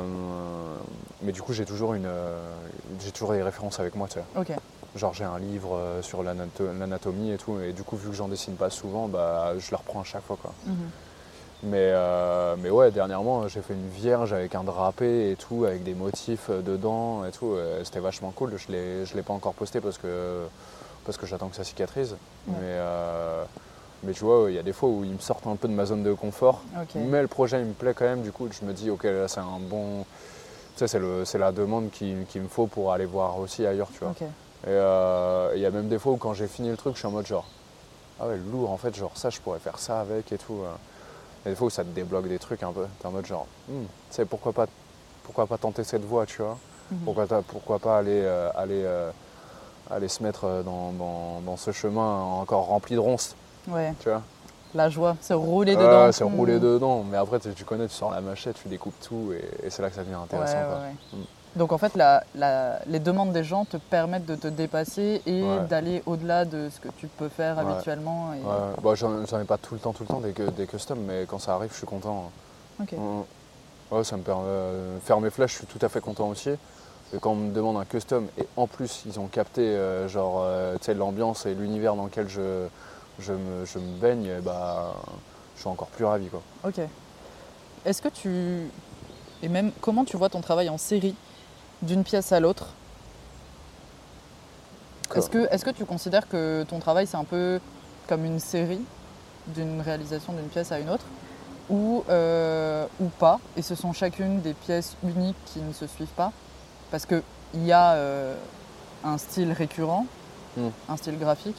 [1.22, 2.38] mais du coup j'ai toujours une, euh,
[3.00, 4.24] j'ai toujours des références avec moi, tu sais.
[4.36, 4.52] Ok.
[4.94, 8.14] Genre j'ai un livre euh, sur l'anato- l'anatomie et tout, et du coup vu que
[8.14, 10.52] j'en dessine pas souvent, bah je le reprends à chaque fois, quoi.
[10.66, 10.76] Mhm.
[11.64, 15.84] Mais, euh, mais ouais, dernièrement j'ai fait une vierge avec un drapé et tout, avec
[15.84, 18.54] des motifs euh, dedans et tout, c'était vachement cool.
[18.56, 20.40] Je l'ai, je l'ai pas encore posté parce que
[21.04, 22.12] parce que j'attends que ça cicatrise,
[22.48, 22.54] Ouais.
[22.60, 23.44] mais euh,
[24.02, 25.72] mais tu vois, il y a des fois où ils me sortent un peu de
[25.72, 26.62] ma zone de confort.
[26.96, 29.28] Mais le projet il me plaît quand même, du coup je me dis ok là
[29.28, 30.04] c'est un bon.
[30.76, 34.00] Tu sais, c'est, la demande qu'il qu'il me faut pour aller voir aussi ailleurs, tu
[34.00, 34.14] vois.
[34.20, 36.98] Et euh, il y a même des fois où quand j'ai fini le truc, je
[37.00, 37.46] suis en mode genre
[38.20, 40.58] Ah ouais lourd en fait, genre ça je pourrais faire ça avec et tout.
[41.46, 42.86] A des fois où ça te débloque des trucs un peu.
[43.00, 44.66] T'es en mode genre Hmm, tu sais pourquoi pas
[45.24, 46.58] pourquoi pas tenter cette voie, tu vois?
[46.90, 46.98] Mhm.
[47.46, 49.10] Pourquoi, pas aller, euh, aller, euh,
[49.90, 53.34] aller se mettre euh, dans, dans- dans ce chemin encore rempli de ronces,
[53.68, 53.94] Ouais.
[54.00, 54.22] tu vois?
[54.74, 56.12] La joie, se rouler Ouais, dedans.
[56.12, 56.34] c'est Mhm.
[56.34, 57.04] rouler dedans.
[57.04, 59.80] Mais après, tu, tu connais, tu sors la machette, tu découpes tout et, et c'est
[59.82, 60.56] là que ça devient intéressant.
[60.58, 60.78] ouais, quoi.
[60.80, 60.94] ouais.
[61.20, 61.24] Mm.
[61.54, 65.42] Donc en fait, la- la- les demandes des gens te permettent de te dépasser et
[65.42, 65.60] Ouais.
[65.68, 67.70] d'aller au-delà de ce que tu peux faire Ouais.
[67.72, 68.30] habituellement.
[68.32, 71.26] et- Ouais, j'en, ai pas tout le temps, tout le temps des, des customs, mais
[71.28, 72.30] quand ça arrive, je suis content.
[72.80, 72.92] Ok.
[72.92, 73.94] Mm.
[73.94, 76.48] Ouais, ça me permet de faire mes flashs, je suis tout à fait content aussi.
[77.14, 80.40] Et quand on me demande un custom et en plus ils ont capté euh, genre
[80.42, 82.66] euh, l'ambiance et l'univers dans lequel je,
[83.18, 84.94] je, me, je me baigne, bah,
[85.56, 86.40] je suis encore plus ravi quoi.
[86.64, 86.80] Ok.
[87.84, 88.70] Est-ce que tu.
[89.42, 91.14] Et même comment tu vois ton travail en série?
[91.82, 92.68] D'une pièce à l'autre.
[95.14, 97.60] Est-ce que, est que tu considères que ton travail c'est un peu
[98.08, 98.80] comme une série
[99.48, 101.04] d'une réalisation d'une pièce à une autre?
[101.68, 103.38] Ou, euh, ou pas?
[103.56, 106.32] Et ce sont chacune des pièces uniques qui ne se suivent pas?
[106.90, 107.22] Parce qu'il
[107.54, 108.34] y a euh,
[109.04, 110.06] un style récurrent,
[110.56, 110.68] Mm.
[110.88, 111.56] un style graphique.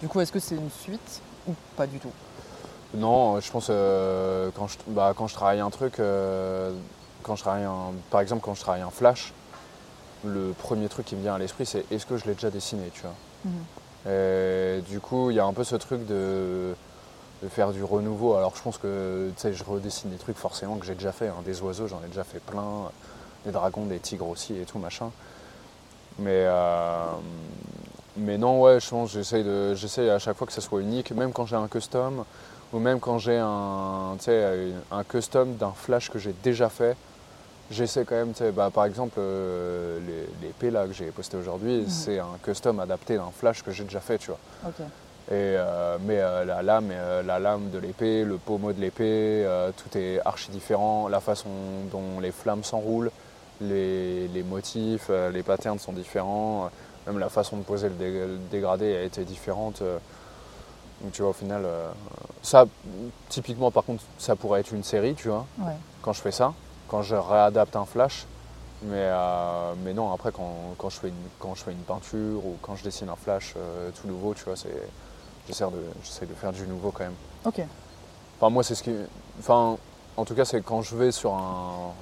[0.00, 2.12] Du coup, est-ce que c'est une suite ou pas du tout?
[2.94, 6.72] Non, je pense euh, quand, je, bah, quand je travaille un truc, euh,
[7.22, 9.32] quand je travaille un, par exemple quand je travaille un flash,
[10.24, 12.82] le premier truc qui me vient à l'esprit c'est est-ce que je l'ai déjà dessiné,
[12.94, 13.14] tu vois.
[13.44, 13.52] Mhm.
[14.12, 16.74] Et du coup, il y a un peu ce truc de,
[17.42, 18.34] de faire du renouveau.
[18.34, 21.28] Alors je pense que tu sais, je redessine des trucs forcément que j'ai déjà fait.
[21.28, 21.36] hein.
[21.44, 22.90] Des oiseaux, j'en ai déjà fait plein.
[23.44, 25.10] Des dragons, des tigres aussi et tout machin.
[26.18, 27.04] Mais, euh,
[28.16, 31.10] mais non, ouais, je pense j'essaye de, j'essaye à chaque fois que ça soit unique,
[31.12, 32.24] même quand j'ai un custom
[32.72, 34.16] ou même quand j'ai un,
[34.90, 36.96] un custom d'un flash que j'ai déjà fait.
[37.70, 41.36] J'essaie quand même, tu sais, bah, par exemple, euh, les, l'épée là que j'ai posté
[41.38, 44.38] aujourd'hui, c'est un custom adapté d'un flash que j'ai déjà fait, tu vois.
[45.28, 46.92] Et, euh, mais euh, la, lame,
[47.24, 51.08] la lame de l'épée, le pommeau de l'épée, tout est archi différent.
[51.08, 51.48] La façon
[51.90, 53.10] dont les flammes s'enroulent,
[53.62, 56.68] les, les motifs, les patterns sont différents.
[57.06, 59.80] Même la façon de poser le, dé- le dégradé a été différente.
[61.00, 61.64] Donc tu vois, au final,
[62.42, 62.66] ça,
[63.30, 65.72] typiquement, par contre, ça pourrait être une série, tu vois, Ouais.
[66.02, 66.52] quand je fais ça,
[66.92, 68.26] quand je réadapte un flash.
[68.82, 72.44] Mais, euh, mais non, après, quand, quand je fais une, quand je fais une peinture
[72.44, 74.54] ou quand je dessine un flash euh, tout nouveau, tu vois,
[75.46, 77.14] j'essaie, de, j'essaie de faire du nouveau quand même.
[77.44, 77.62] Ok.
[78.38, 78.94] Enfin, moi, c'est ce qui.
[79.38, 79.78] Enfin,
[80.16, 81.92] en tout cas, c'est quand je vais sur un.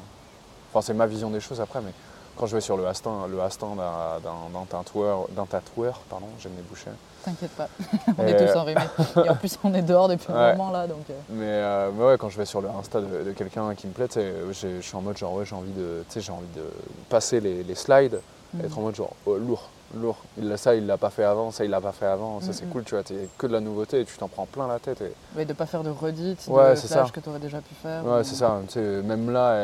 [0.71, 1.93] Enfin, c'est ma vision des choses après, mais
[2.37, 6.63] quand je vais sur le Hastin, le Hastin d'un- tatoueur, d'un tatoueur, pardon, j'aime les
[6.63, 6.91] boucher.
[7.25, 7.69] T'inquiète pas,
[8.19, 8.81] on Et, est tous euh, enrhumés.
[9.25, 10.39] Et en plus, on est dehors depuis Ouais.
[10.39, 11.05] un moment là, donc.
[11.11, 13.87] euh, Mais, euh, mais ouais, quand je vais sur le Insta de, de quelqu'un qui
[13.87, 16.63] me plaît, je suis en mode genre ouais, j'ai envie de, j'ai envie de
[17.11, 18.21] passer les, les slides,
[18.55, 18.65] mm.
[18.65, 20.17] être en mode genre oh, lourd, lourd.
[20.39, 22.65] Il ça, il l'a pas fait avant, ça il l'a pas fait avant, ça c'est
[22.65, 22.71] Mhm.
[22.73, 25.03] cool, tu vois, t'es que de la nouveauté et tu t'en prends plein la tête.
[25.03, 25.13] Et...
[25.37, 27.05] Ouais, de pas faire de redites, Ouais, de c'est ça.
[27.13, 28.03] que tu aurais déjà pu faire.
[28.07, 28.59] Ouais, ou- c'est ça.
[28.77, 29.55] Même là,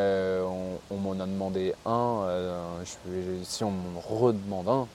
[0.45, 2.19] on, on m'en a demandé un.
[2.27, 2.61] euh,
[3.43, 4.87] si on m'en redemande un,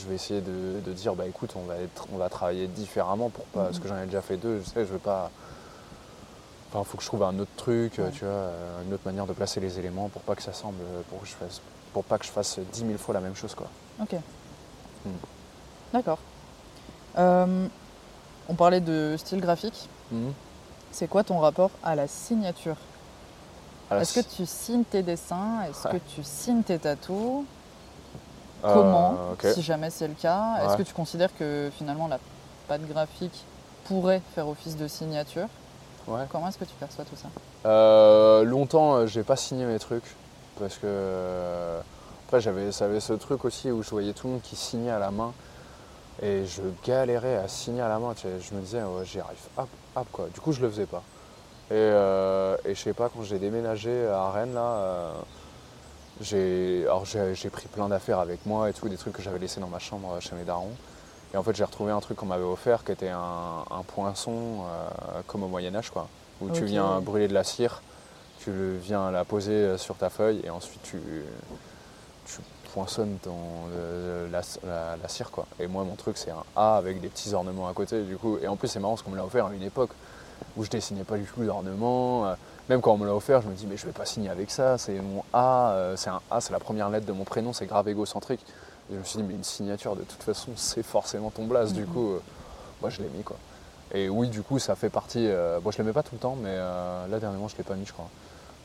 [0.00, 3.28] je vais essayer de, de dire bah écoute, on va, être, on va travailler différemment
[3.30, 3.64] pour pas.
[3.64, 5.30] Parce que j'en ai déjà fait deux, je sais, je veux pas.
[6.72, 8.10] Enfin, faut que je trouve un autre truc, Ouais.
[8.12, 8.50] tu vois,
[8.86, 10.78] une autre manière de placer les éléments pour pas que ça semble.
[11.08, 11.60] pour que je fasse.
[11.92, 13.66] Pour pas que je fasse 10 000 fois la même chose, quoi.
[14.00, 14.14] Ok.
[15.04, 15.10] Hmm.
[15.92, 16.18] D'accord.
[17.18, 17.66] Euh,
[18.48, 19.88] on parlait de style graphique.
[20.92, 22.76] C'est quoi ton rapport à la signature?
[23.90, 25.62] Est-ce que tu signes tes dessins?
[25.68, 25.94] Est-ce Ouais.
[25.98, 27.44] que tu signes tes tatous?
[28.62, 29.46] Comment ok.
[29.52, 30.56] Si jamais c'est le cas.
[30.64, 32.18] Est-ce que tu considères que finalement la
[32.68, 33.44] patte graphique
[33.84, 35.46] pourrait faire office de signature
[36.06, 36.22] Ouais.
[36.30, 37.28] Comment est-ce que tu perçois tout ça
[37.66, 40.16] Euh, longtemps, euh, j'ai pas signé mes trucs
[40.58, 41.80] parce que euh,
[42.26, 42.70] après j'avais
[43.00, 45.32] ce truc aussi où je voyais tout le monde qui signait à la main
[46.22, 48.14] et je galérais à signer à la main.
[48.14, 48.40] tu sais.
[48.40, 50.26] je me disais ouais, j'y arrive, hop, hop quoi.
[50.32, 51.02] Du coup je le faisais pas.
[51.70, 55.12] Et, euh, et je sais pas quand j'ai déménagé à Rennes là, euh,
[56.20, 59.38] j'ai alors j'ai j'ai pris plein d'affaires avec moi et tout, des trucs que j'avais
[59.38, 60.72] laissés dans ma chambre euh, chez mes darons.
[61.32, 64.32] Et en fait j'ai retrouvé un truc qu'on m'avait offert qui était un, un poinçon
[64.64, 66.08] euh, comme au Moyen Âge quoi,
[66.40, 67.82] où tu viens brûler de la cire,
[68.40, 70.98] tu le viens la poser euh, sur ta feuille et ensuite tu,
[72.26, 72.38] tu
[72.74, 73.32] poinçonnes ton,
[74.30, 75.46] la, la- la cire quoi.
[75.58, 78.38] Et moi mon truc c'est un A avec des petits ornements à côté du coup.
[78.42, 79.90] Et en plus c'est marrant parce qu'on me l'a offert à une époque
[80.56, 82.34] où je dessinais pas du tout d'ornements.
[82.70, 84.48] Même quand on me l'a offert, je me dis mais je vais pas signer avec
[84.48, 87.52] ça, c'est mon A, euh, c'est un A, c'est la première lettre de mon prénom,
[87.52, 88.46] c'est grave égocentrique.
[88.88, 91.72] Et je me suis dit mais une signature de toute façon c'est forcément ton blaze
[91.72, 91.86] du Mhm.
[91.88, 92.22] coup euh,
[92.80, 93.34] moi je l'ai mis quoi.
[93.92, 96.36] Et oui du coup ça fait partie, euh, bon je mets pas tout le temps
[96.40, 98.08] mais là dernièrement je l'ai pas mis je crois.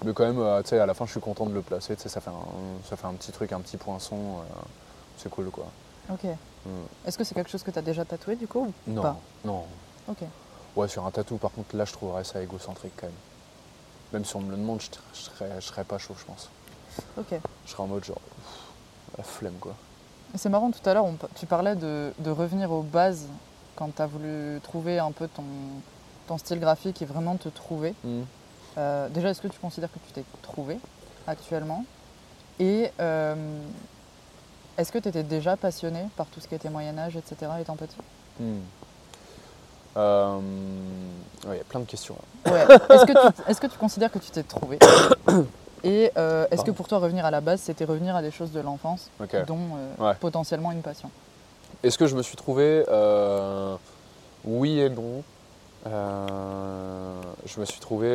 [0.04, 2.04] Mais quand même tu sais à la fin je suis content de le placer, tu
[2.04, 4.18] sais ça fait un, ça fait un petit truc, un petit poinçon,
[5.18, 5.66] c'est cool quoi.
[6.12, 6.26] Ok.
[6.26, 6.70] Mm.
[7.08, 9.16] Est-ce que c'est quelque chose que tu as déjà tatoué du coup ou Non, pas?
[9.44, 9.64] non.
[10.08, 10.20] Ok.
[10.76, 13.16] Ouais, sur un tatou, par contre, là, je trouverais ça égocentrique quand même.
[14.14, 16.50] Même si on me le demande, je, je serais, je serais pas chaud, je pense.
[17.18, 17.40] Ok.
[17.66, 19.76] Je serais en mode genre, pff, la flemme, quoi.
[20.36, 23.28] C'est marrant, tout à l'heure, on tu parlais de, de revenir aux bases
[23.76, 25.44] quand tu as voulu trouver un peu ton,
[26.28, 27.94] ton style graphique et vraiment te trouver.
[28.78, 30.78] Euh, déjà, est-ce que tu considères que tu t'es trouvé
[31.28, 31.86] actuellement?
[32.60, 33.36] Et euh,
[34.78, 37.96] est-ce que tu étais déjà passionné par tout ce qui était Moyen-Âge, etc., étant petit
[38.40, 38.60] Hmm.
[39.98, 40.38] Euh,
[41.48, 42.16] ouais, Il y a plein de questions.
[42.46, 42.64] Ouais.
[42.90, 44.78] Est-ce que, tu- est-ce que tu considères que tu t'es trouvé
[45.84, 48.52] Et euh, est-ce que pour toi, revenir à la base, c'était revenir à des choses
[48.52, 49.10] de l'enfance,
[49.48, 49.58] dont
[50.00, 50.16] euh, Ouais.
[50.20, 51.10] potentiellement une passion?
[51.84, 52.84] Est-ce que je me suis trouvé
[54.44, 55.22] Oui et non?
[55.86, 58.10] Je me suis trouvé.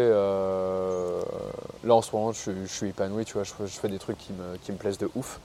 [1.85, 3.99] là en ce moment, je, suis- je suis épanoui, tu vois, je, je fais des
[3.99, 5.39] trucs qui me, qui me plaisent de ouf.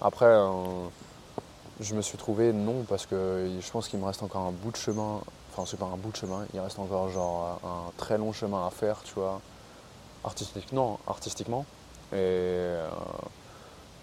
[0.00, 0.32] Après,
[1.80, 4.70] je me suis trouvé non, parce que je pense qu'il me reste encore un bout
[4.70, 5.20] de chemin.
[5.50, 8.66] Enfin, c'est pas un bout de chemin, il reste encore genre un très long chemin
[8.66, 9.02] à faire,
[11.06, 11.64] artistiquement.
[12.12, 12.88] Et, euh,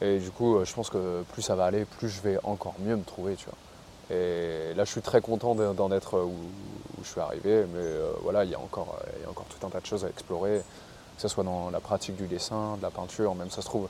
[0.01, 2.95] et du coup, je pense que plus ça va aller, plus je vais encore mieux
[2.95, 3.37] me trouver.
[4.11, 6.33] Et là, je suis très content de- d'en être où,
[7.03, 9.65] je suis arrivé, mais euh, voilà, il y, a encore, il y a encore tout
[9.65, 10.61] un tas de choses à explorer,
[11.15, 13.87] que ce soit dans la pratique du dessin, de la peinture, même ça se trouve.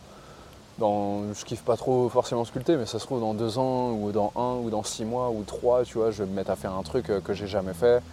[0.77, 4.31] Je kiffe pas trop forcément sculpter, mais ça se trouve dans deux ans, ou dans
[4.35, 6.73] un, ou dans six mois, ou trois, tu vois, je vais me mettre à faire
[6.73, 8.03] un truc euh, que j'ai jamais fait,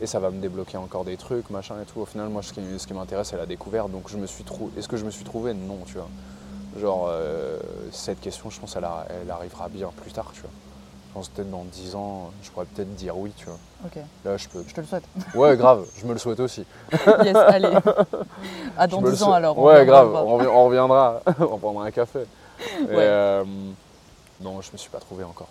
[0.00, 2.00] et ça va me débloquer encore des trucs, machin et tout.
[2.00, 4.72] Au final, moi, ce qui, m'intéresse, c'est la découverte, donc je me suis trouvé.
[4.76, 5.54] Est-ce que je me suis trouvé?
[5.54, 6.08] Non, tu vois.
[6.80, 7.58] Genre, euh,
[7.92, 8.86] cette question, je pense, elle,
[9.22, 10.50] elle arrivera bien plus tard, tu vois.
[11.18, 13.56] Pense peut-être dans 10 ans, je pourrais peut-être dire oui, tu vois.
[13.84, 14.62] Ok, Là, je peux.
[14.64, 15.02] je te le souhaite.
[15.34, 16.64] Ouais, grave, je me le souhaite aussi.
[17.24, 17.74] yes, allez.
[18.76, 19.58] À Je dans me le 10 ans alors.
[19.58, 22.20] Ouais, grave, on, revi- on reviendra, on prendra un café.
[22.20, 22.98] Et, Ouais.
[22.98, 23.42] euh,
[24.40, 25.48] non, je me suis pas trouvé encore.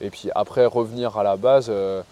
[0.00, 2.02] Et puis après, revenir à la base, euh,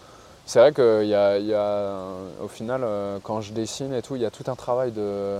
[0.45, 1.95] c'est vrai qu'il y a, y a,
[2.43, 5.39] au final, euh, quand je dessine et tout, il y a tout un travail de,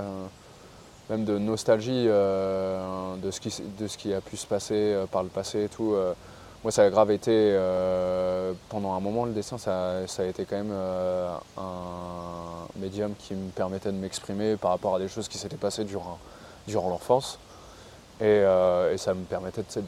[1.11, 5.05] même de nostalgie euh, de, ce qui, de ce qui a pu se passer euh,
[5.05, 5.93] par le passé et tout.
[5.93, 6.13] euh.
[6.63, 10.45] Moi, ça a grave été, euh, pendant un moment, le dessin, ça, ça a été
[10.45, 15.27] quand même euh, un médium qui me permettait de m'exprimer par rapport à des choses
[15.27, 16.19] qui s'étaient passées durant,
[16.67, 17.39] durant l'enfance.
[18.19, 19.83] Et, euh, et ça me permettait de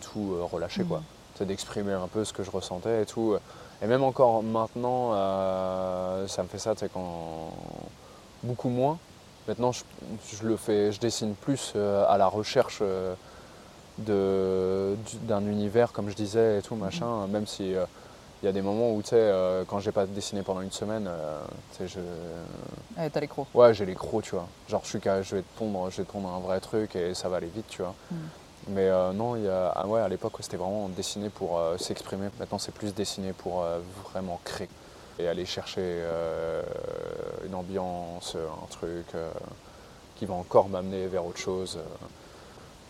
[0.00, 1.00] tout relâcher, quoi.
[1.36, 3.36] Sais, d'exprimer un peu ce que je ressentais et tout.
[3.80, 5.12] Et même encore maintenant,
[6.26, 7.52] ça me fait ça, tu quand...
[8.42, 8.98] beaucoup moins.
[9.46, 9.84] Maintenant, je,
[10.32, 12.82] je le fais, je dessine plus à la recherche
[13.98, 17.84] d'un univers, comme je disais, et tout, machin, même si euh,
[18.42, 20.70] il y a des moments où, tu sais, euh, quand j'ai pas dessiné pendant une
[20.72, 21.40] semaine, euh,
[21.72, 23.02] tu sais, je...
[23.02, 23.46] Eh, T'as les crocs.
[23.54, 24.46] Ouais, j'ai les crocs, tu vois.
[24.68, 26.94] Genre, je suis qu'à- je vais te pondre, je vais te pondre un vrai truc
[26.96, 27.94] et ça va aller vite, tu vois.
[28.10, 28.14] Mm.
[28.68, 32.28] Mais non, il y a, ah ouais, à l'époque, c'était vraiment dessiné pour s'exprimer.
[32.40, 33.64] Maintenant, c'est plus dessiné pour
[34.10, 34.68] vraiment créer
[35.20, 36.02] et aller chercher
[37.46, 39.06] une ambiance, un truc
[40.16, 41.78] qui va encore m'amener vers autre chose.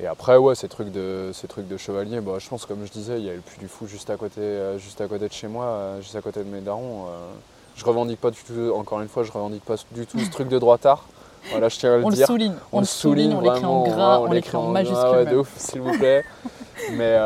[0.01, 2.93] Et après, ouais, ces trucs de, ces trucs de chevalier, bah, je pense, comme je
[2.93, 5.27] disais, il y a le Puy du Fou juste à côté, euh, juste à côté
[5.27, 7.07] de chez moi, euh, juste à côté de mes darons.
[7.07, 7.33] euh.
[7.77, 10.49] je revendique pas du tout, encore une fois, je revendique pas du tout ce truc
[10.49, 11.05] de droitard.
[11.51, 12.55] Voilà, je tiens à le On le souligne.
[12.73, 14.99] On, le souligne, on l'écrit en gras, ouais, on l'écrit en gras, majuscule.
[15.11, 15.33] ouais, même.
[15.35, 16.25] de ouf, s'il vous plaît.
[16.93, 17.17] mais,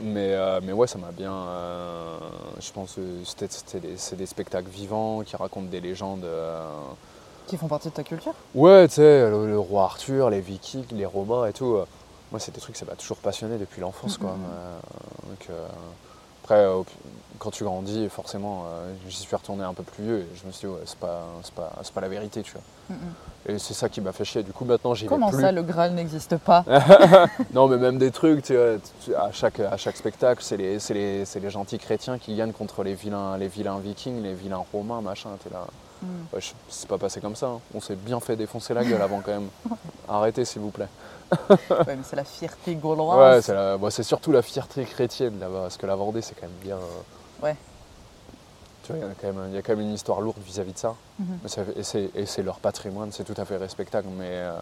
[0.00, 1.32] mais, mais ouais, ça m'a bien.
[2.60, 6.26] je pense que c'était des- c'est des spectacles vivants qui racontent des légendes.
[7.46, 8.32] Qui font partie de ta culture.
[8.54, 11.74] Ouais, tu sais, le, le roi Arthur, les Vikings, les Romains et tout.
[11.74, 11.84] euh,
[12.30, 14.30] Moi, c'est des trucs, ça m'a toujours passionné depuis l'enfance, quoi.
[14.30, 14.78] Euh,
[15.28, 15.66] donc, euh,
[16.44, 16.66] après,
[17.38, 18.64] quand tu grandis, forcément,
[19.08, 21.22] j'y suis retourné un peu plus vieux et je me suis dit, ouais, c'est pas,
[21.54, 22.96] pas, pas la vérité, tu vois.
[23.48, 24.42] Et c'est ça qui m'a fait chier.
[24.42, 25.40] Du coup, maintenant, j'y vais Comment plus.
[25.40, 26.64] ça, le Graal n'existe pas
[27.54, 28.76] Non, mais même des trucs, tu vois,
[29.20, 32.94] à, chaque, à chaque spectacle, c'est les, les, les gentils chrétiens qui gagnent contre les
[32.94, 35.30] vilains, les vilains vikings, les vilains romains, machin.
[35.44, 35.64] T'es là.
[36.32, 37.46] Ouais, c'est pas passé comme ça.
[37.46, 37.60] hein.
[37.74, 39.48] On s'est bien fait défoncer la gueule avant quand même.
[40.08, 40.88] Arrêtez, s'il vous plaît.
[41.50, 41.56] Ouais,
[41.86, 43.44] mais c'est la fierté Ouais, gauloise.
[43.44, 46.46] c'est, la- bah, c'est surtout la fierté chrétienne là-bas, parce que la Vendée, c'est quand
[46.46, 46.76] même bien.
[46.76, 47.56] euh, Ouais.
[48.84, 50.38] Tu vois, il y, a quand même- il y a quand même une histoire lourde
[50.44, 50.94] vis-à-vis de ça.
[51.20, 51.38] Mhm.
[52.16, 54.52] Et c'est leur patrimoine, c'est tout à fait respectable, mais euh,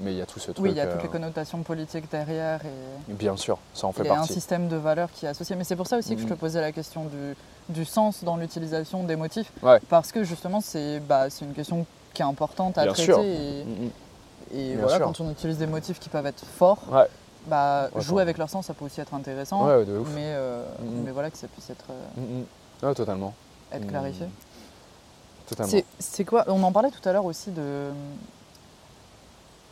[0.00, 0.64] mais il y a tout ce truc.
[0.64, 3.92] Oui, il y a euh, toutes les connotations politiques derrière et Bien sûr, ça en
[3.92, 4.32] fait il y a un partie.
[4.34, 5.56] système de valeurs qui est associé.
[5.56, 6.38] Mais c'est pour ça aussi que je te Mhm.
[6.38, 7.34] posais la question du,
[7.68, 9.52] du sens dans l'utilisation des motifs.
[9.62, 9.80] Ouais.
[9.88, 13.12] Parce que justement, c'est bah, c'est une question qui est importante à Bien traiter.
[13.12, 13.20] sûr.
[13.20, 13.90] Et, Mm, mm.
[14.54, 15.04] et Bien voilà, sûr.
[15.06, 17.06] quand on utilise des motifs qui peuvent être forts, Ouais.
[17.46, 19.66] bah, Ouais, jouer avec leur sens, ça peut aussi être intéressant.
[19.66, 20.08] Ouais, de ouf.
[20.14, 21.02] Mais, euh, Mhm.
[21.04, 22.86] mais voilà, que ça puisse être, euh, Mm, mm.
[22.88, 23.32] Ouais, totalement.
[23.72, 23.88] être Mm.
[23.88, 24.26] clarifié.
[25.46, 25.72] Totalement.
[25.98, 27.90] C'est quoi On en parlait tout à l'heure aussi de,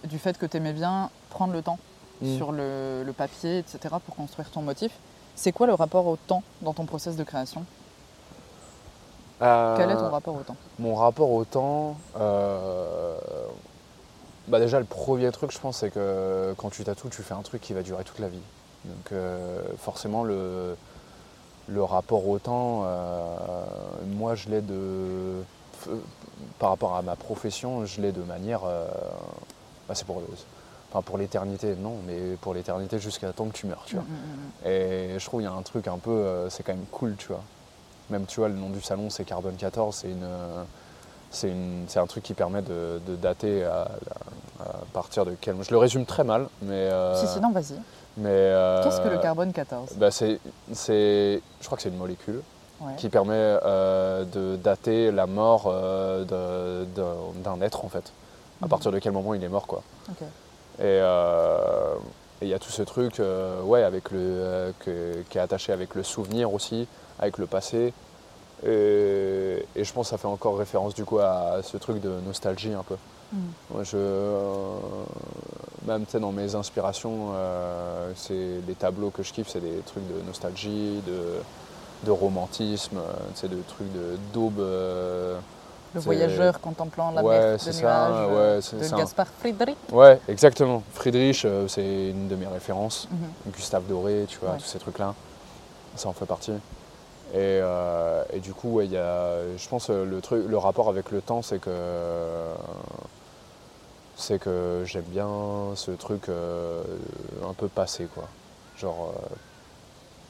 [0.04, 1.78] du fait que tu aimais bien prendre le temps
[2.22, 2.36] Mm.
[2.36, 4.92] sur le, le papier, etc., pour construire ton motif.
[5.36, 7.64] C'est quoi le rapport au temps dans ton process de création?
[9.40, 10.56] Euh, Quel est ton rapport au temps?
[10.78, 13.16] Mon rapport au temps, euh,
[14.48, 17.40] bah déjà le premier truc je pense c'est que quand tu tatoues tu fais un
[17.40, 18.42] truc qui va durer toute la vie.
[18.84, 20.76] Donc euh, forcément le,
[21.68, 22.84] le rapport au temps,
[24.08, 25.42] moi je l'ai de...
[26.58, 28.60] Par rapport à ma profession, je l'ai de manière...
[28.66, 28.86] euh,
[29.90, 30.22] bah, c'est pour,
[30.92, 34.04] enfin, pour l'éternité, non, mais pour l'éternité jusqu'à temps que tu meurs, tu vois.
[34.04, 34.68] Mm, mm, mm.
[34.68, 37.16] Et je trouve qu'il y a un truc un peu, euh, c'est quand même cool,
[37.16, 37.42] tu vois.
[38.08, 40.62] Même, tu vois, le nom du salon, c'est Carbone 14, c'est une, euh,
[41.32, 43.88] c'est une, c'est un truc qui permet de, de dater à,
[44.60, 45.56] à partir de quel.
[45.60, 46.72] Je le résume très mal, mais.
[46.74, 47.74] euh, Si, si, non, vas-y.
[48.16, 50.38] mais, euh, Qu'est-ce que le carbone 14 bah, c'est,
[50.72, 52.42] je crois que c'est une molécule
[52.82, 52.94] Ouais.
[52.96, 55.64] qui permet euh, de dater la mort
[56.24, 58.12] d'un être, en fait.
[58.62, 59.82] À partir de quel moment il est mort, quoi.
[60.78, 61.94] Et euh,
[62.42, 65.40] et il y a tout ce truc euh, ouais, avec le, euh, que- qui est
[65.42, 66.86] attaché avec le souvenir aussi,
[67.18, 67.92] avec le passé.
[68.66, 72.10] Et, et je pense que ça fait encore référence du coup à ce truc de
[72.26, 72.96] nostalgie un peu.
[73.32, 73.38] Mm.
[73.72, 74.78] Moi, je, euh,
[75.86, 80.20] même dans mes inspirations, euh, c'est les tableaux que je kiffe, c'est des trucs de
[80.26, 81.40] nostalgie, de,
[82.04, 84.60] de romantisme, euh, tu sais, de trucs de d'aube.
[84.60, 85.38] euh,
[85.94, 88.96] Le voyageur contemplant la Ouais, mer de ça, nuages euh, ouais, de ça.
[88.96, 89.76] Gaspard Friedrich.
[89.92, 90.82] Ouais, exactement.
[90.94, 93.08] Friedrich, euh, c'est une de mes références.
[93.10, 93.52] Mhm.
[93.52, 94.58] Gustave Doré, tu vois, Ouais.
[94.58, 95.14] tous ces trucs-là.
[95.96, 96.52] Ça en fait partie.
[96.52, 101.10] Et, euh, et du coup, il y a, je pense le truc, le rapport avec
[101.10, 101.70] le temps, c'est que
[104.16, 105.28] c'est que j'aime bien
[105.76, 106.82] ce truc euh,
[107.48, 108.24] un peu passé, quoi.
[108.78, 109.12] Genre,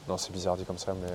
[0.09, 1.09] non, c'est bizarre dit comme ça, mais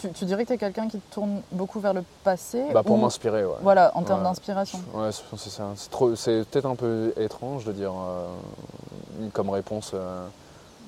[0.00, 2.96] Tu, tu dirais que tu es quelqu'un qui tourne beaucoup vers le passé bah, pour
[2.96, 3.56] ou- m'inspirer, ouais.
[3.62, 4.26] Voilà, en termes Ouais.
[4.28, 4.78] d'inspiration.
[4.94, 5.64] Ouais, c'est ça.
[5.76, 8.26] C'est peut-être un peu étrange de dire euh,
[9.32, 9.90] comme réponse.
[9.94, 10.26] euh,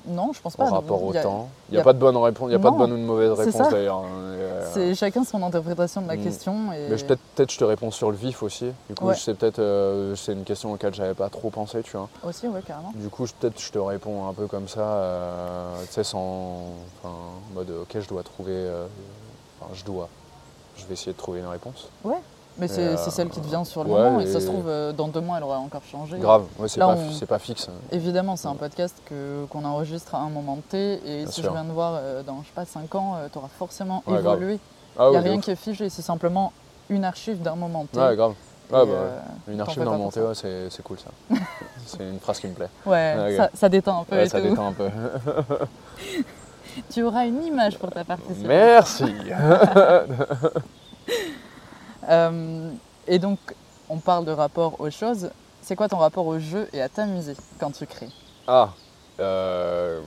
[0.07, 0.69] Non, je pense au pas.
[0.69, 1.49] rapport au Il y a- temps.
[1.69, 2.97] Il n'y a, pas de bonne réponse, il y a pas de Non, bonne ou
[2.97, 3.97] de mauvaise c'est réponse d'ailleurs.
[3.97, 6.23] hein, euh, C'est chacun son interprétation de la Mm.
[6.23, 6.73] question.
[6.73, 6.87] Et...
[6.89, 8.71] Mais peut-être je te réponds sur le vif aussi.
[8.89, 9.15] Du coup, Ouais.
[9.15, 12.09] sais peut-être euh, c'est une question auquel j'avais pas trop pensé, tu vois.
[12.27, 12.91] Aussi, ouais, carrément.
[12.95, 16.63] Du coup, peut-être je te réponds un peu comme ça, euh, tu sais, sans,
[17.03, 18.85] enfin, en mode ok, je dois trouver, euh,
[19.59, 20.09] enfin, je dois.
[20.77, 21.89] Je vais essayer de trouver une réponse.
[22.61, 24.19] Mais c'est euh, c'est celle qui te vient sur le ouais, moment.
[24.21, 26.17] Et ça se trouve, euh, dans deux mois, elle aura encore changé.
[26.19, 27.67] Grave, ouais, c'est pas, on- c'est pas fixe.
[27.91, 30.93] Évidemment, c'est un podcast que- qu'on enregistre à un moment T.
[31.05, 31.49] Et Bien si sûr.
[31.49, 34.19] je viens de voir euh, dans, je sais pas, 5 ans, tu auras forcément Ouais,
[34.19, 34.59] évolué.
[34.97, 35.89] Ah Il n'y ouais, a rien qui est figé.
[35.89, 36.53] C'est simplement
[36.89, 37.99] une archive d'un moment T.
[37.99, 38.31] Ouais, grave.
[38.71, 39.19] Ouais, bah, euh,
[39.49, 40.21] Une archive dans pas mon pour ça.
[40.21, 40.35] TOA,
[40.69, 41.35] c'est cool ça.
[41.87, 42.69] c'est une phrase qui me plaît.
[42.85, 44.47] ouais, Ah, ça, ça détend un peu Ouais, et ça tout.
[44.49, 44.87] détend un peu.
[46.89, 48.47] Tu auras une image pour ta participation.
[48.47, 49.03] Merci.
[52.09, 52.71] Euh,
[53.07, 53.39] et donc,
[53.89, 55.29] on parle de rapport aux choses.
[55.61, 58.09] C'est quoi ton rapport au jeu et à ta musique quand tu crées
[58.47, 58.69] Ah.
[59.19, 60.01] euh,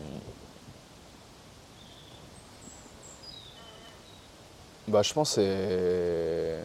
[4.89, 6.59] Bah, je pense que c'est.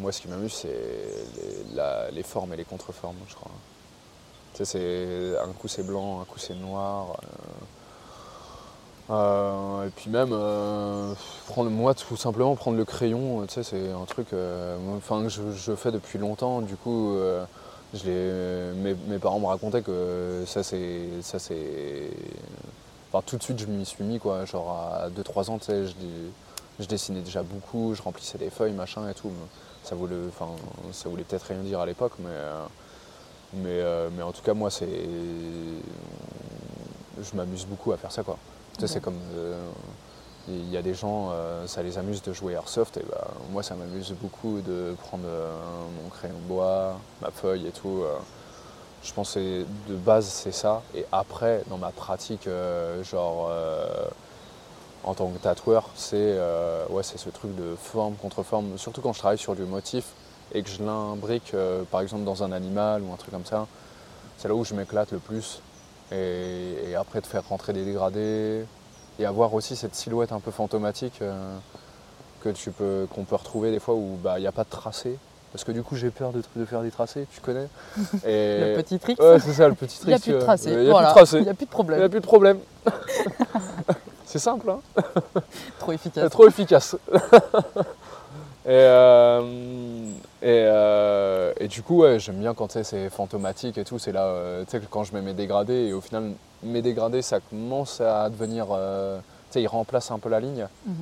[0.00, 3.50] Moi, ce qui m'amuse, c'est les, la- les formes et les contreformes, je crois.
[4.54, 5.38] Tu sais, c'est...
[5.38, 7.16] un coup c'est blanc, un coup c'est noir.
[7.22, 7.26] euh,
[9.10, 11.12] euh, et puis même, euh,
[11.48, 15.74] prendre, moi, tout simplement, prendre le crayon, tu sais, c'est un truc euh, que je,
[15.74, 16.62] fais depuis longtemps.
[16.62, 17.16] Du coup,
[17.92, 21.08] je mes, mes parents me racontaient que ça, c'est.
[21.22, 21.38] Ça.
[23.12, 24.44] Enfin, tout de suite, je m'y suis mis, quoi.
[24.46, 25.92] Genre, à 2-3 ans, tu sais, je,
[26.80, 29.30] je dessinais déjà beaucoup, je remplissais des feuilles, machin et tout.
[29.84, 30.16] Ça voulait,
[31.04, 32.30] voulait peut-être rien dire à l'époque, mais,
[33.52, 33.82] mais,
[34.16, 34.88] mais en tout cas, moi, c'est.
[37.22, 38.38] Je m'amuse beaucoup à faire ça, quoi.
[38.74, 38.90] Tu sais, Ok.
[38.92, 39.18] c'est comme.
[39.36, 39.56] euh,
[40.48, 43.62] Il y a des gens, euh, ça les amuse de jouer Airsoft, et bah, moi,
[43.62, 45.50] ça m'amuse beaucoup de prendre euh,
[46.02, 48.02] mon crayon de bois, ma feuille et tout.
[48.02, 48.18] euh.
[49.02, 50.82] Je pense que de base, c'est ça.
[50.94, 52.48] Et après, dans ma pratique,
[53.10, 53.50] genre.
[55.04, 56.38] en tant que tatoueur, c'est
[56.88, 60.06] ouais, ce truc de forme contre forme, surtout quand je travaille sur du motif
[60.54, 61.54] et que je l'imbrique
[61.90, 63.66] par exemple dans un animal ou un truc comme ça,
[64.38, 65.60] c'est là où je m'éclate le plus.
[66.12, 68.64] Et, et après de faire rentrer des dégradés
[69.18, 71.56] et avoir aussi cette silhouette un peu fantomatique euh,
[72.42, 74.70] que tu peux qu'on peut retrouver des fois où bah, il n'y a pas de
[74.70, 75.16] tracé.
[75.52, 77.68] Parce que du coup j'ai peur de, de faire des tracés, tu connais
[78.26, 80.24] Et- Le petit trick Ouais, c'est ça le petit Il n'y a trick.
[80.24, 80.70] plus de euh, tracé.
[80.72, 81.06] Il n'y a voilà.
[81.12, 81.36] plus de tracé.
[81.38, 82.02] Il n'y a plus de Il n'y problème.
[82.02, 82.58] a plus de problème.
[84.26, 84.80] c'est simple, hein
[85.78, 86.30] Trop efficace.
[86.30, 86.96] trop efficace.
[88.66, 89.40] et, euh,
[90.44, 93.98] et, euh, et du coup, ouais, j'aime bien quand c'est fantomatique et tout.
[93.98, 96.82] C'est là, euh, tu sais, que quand je mets mes dégradés, et au final, mes
[96.82, 98.66] dégradés, ça commence à devenir.
[98.70, 100.66] euh, tu sais, ils remplacent un peu la ligne.
[100.86, 100.94] Mhm.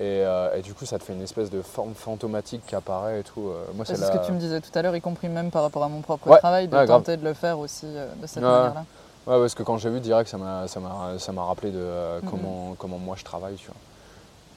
[0.00, 3.20] Et, euh, et du coup, ça te fait une espèce de forme fantomatique qui apparaît
[3.20, 3.48] et tout.
[3.48, 5.62] Euh, moi, C'est ce que tu me disais tout à l'heure, y compris même par
[5.62, 6.98] rapport à mon propre Ouais, travail, de ouais, grave.
[7.00, 8.84] tenter de le faire aussi de cette manière-là.
[9.26, 12.20] Ouais, parce que quand j'ai vu direct, ça m'a, ça m'a, ça m'a rappelé de
[12.22, 12.28] Mhm.
[12.28, 13.76] comment, comment moi je travaille, tu vois.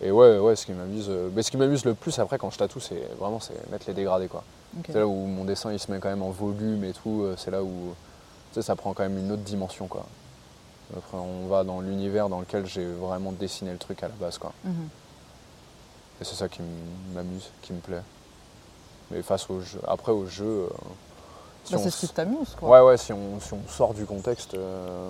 [0.01, 2.51] Et ouais, ouais, ce qui m'amuse, euh, mais ce qui m'amuse le plus après quand
[2.51, 4.43] je tatoue, c'est vraiment c'est mettre les dégradés, quoi.
[4.85, 7.23] C'est là où mon dessin il se met quand même en volume et tout.
[7.23, 7.95] euh, C'est là où
[8.51, 10.05] tu sais, ça prend quand même une autre dimension, quoi.
[10.95, 14.37] Après, on va dans l'univers dans lequel j'ai vraiment dessiné le truc à la base,
[14.37, 14.53] quoi.
[14.63, 14.87] Mhm.
[16.21, 16.61] Et c'est ça qui
[17.15, 18.01] m'amuse, qui me plaît.
[19.11, 20.69] Mais face au jeu, après au jeu, euh,
[21.65, 22.69] si Bah, c'est ce qui t'amuse, quoi.
[22.69, 25.09] Ouais, ouais, si on, si on sort du contexte, euh,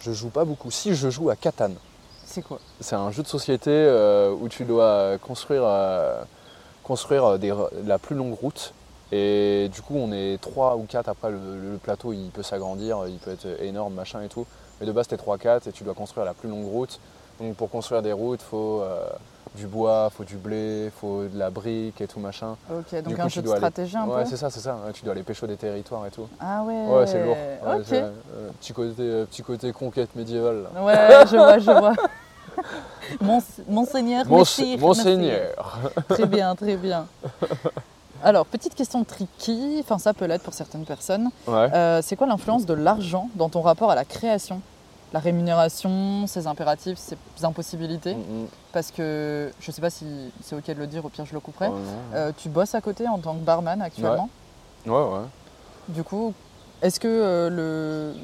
[0.00, 0.70] je joue pas beaucoup.
[0.70, 1.70] Si je joue à Catan,
[2.30, 6.22] C'est quoi c'est un jeu de société euh, où tu dois construire, euh,
[7.38, 7.54] des-
[7.86, 8.72] la plus longue route.
[9.10, 11.38] Et du coup, on est 3 ou 4 après, le,
[11.72, 14.46] le plateau il peut s'agrandir, il peut être énorme, machin et tout.
[14.80, 17.00] Mais de base, t'es 3-4 et tu dois construire la plus longue route.
[17.40, 19.06] Donc pour construire des routes, il faut euh,
[19.54, 22.56] du bois, faut du blé, faut de la brique et tout machin.
[22.70, 24.74] Ok, donc coup, un jeu de aller- stratégie un Ouais, peu c'est ça, c'est ça.
[24.86, 26.26] Ouais, tu dois aller pécho des territoires et tout.
[26.40, 27.36] Ah ouais Ouais, c'est lourd.
[27.36, 30.64] Ouais, euh, petit, côté, euh, petit côté conquête médiévale.
[30.74, 30.82] là.
[30.82, 31.92] Ouais, je vois, je vois.
[33.20, 35.78] Mons- Monseigneur, messire, Monseigneur.
[35.84, 36.04] messire.
[36.08, 37.06] Très bien, très bien.
[38.22, 41.28] Alors, petite question tricky, enfin ça peut l'être pour certaines personnes.
[41.46, 41.68] Ouais.
[41.72, 44.60] Euh, c'est quoi l'influence de l'argent dans ton rapport à la création?
[45.12, 48.46] La rémunération, ses impératifs, ses impossibilités Mm, mm.
[48.72, 50.04] Parce que, je sais pas si
[50.42, 51.70] c'est ok de le dire, au pire je le couperai.
[52.14, 54.28] Euh, tu bosses à côté en tant que barman actuellement?
[54.86, 55.24] Ouais, ouais.
[55.88, 56.34] Du coup,
[56.82, 58.14] est-ce que euh, le...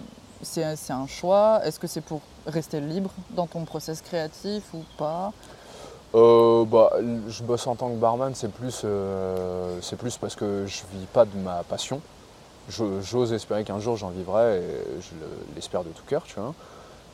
[0.42, 1.60] c'est un choix?
[1.64, 5.32] Est-ce que c'est pour rester libre dans ton process créatif ou pas?
[6.14, 6.90] Euh, bah,
[7.28, 8.84] je bosse en tant que barman, c'est plus,
[9.80, 12.00] c'est plus parce que je vis pas de ma passion.
[12.68, 16.54] J'ose espérer qu'un jour j'en vivrai et je le- l'espère de tout cœur, tu vois.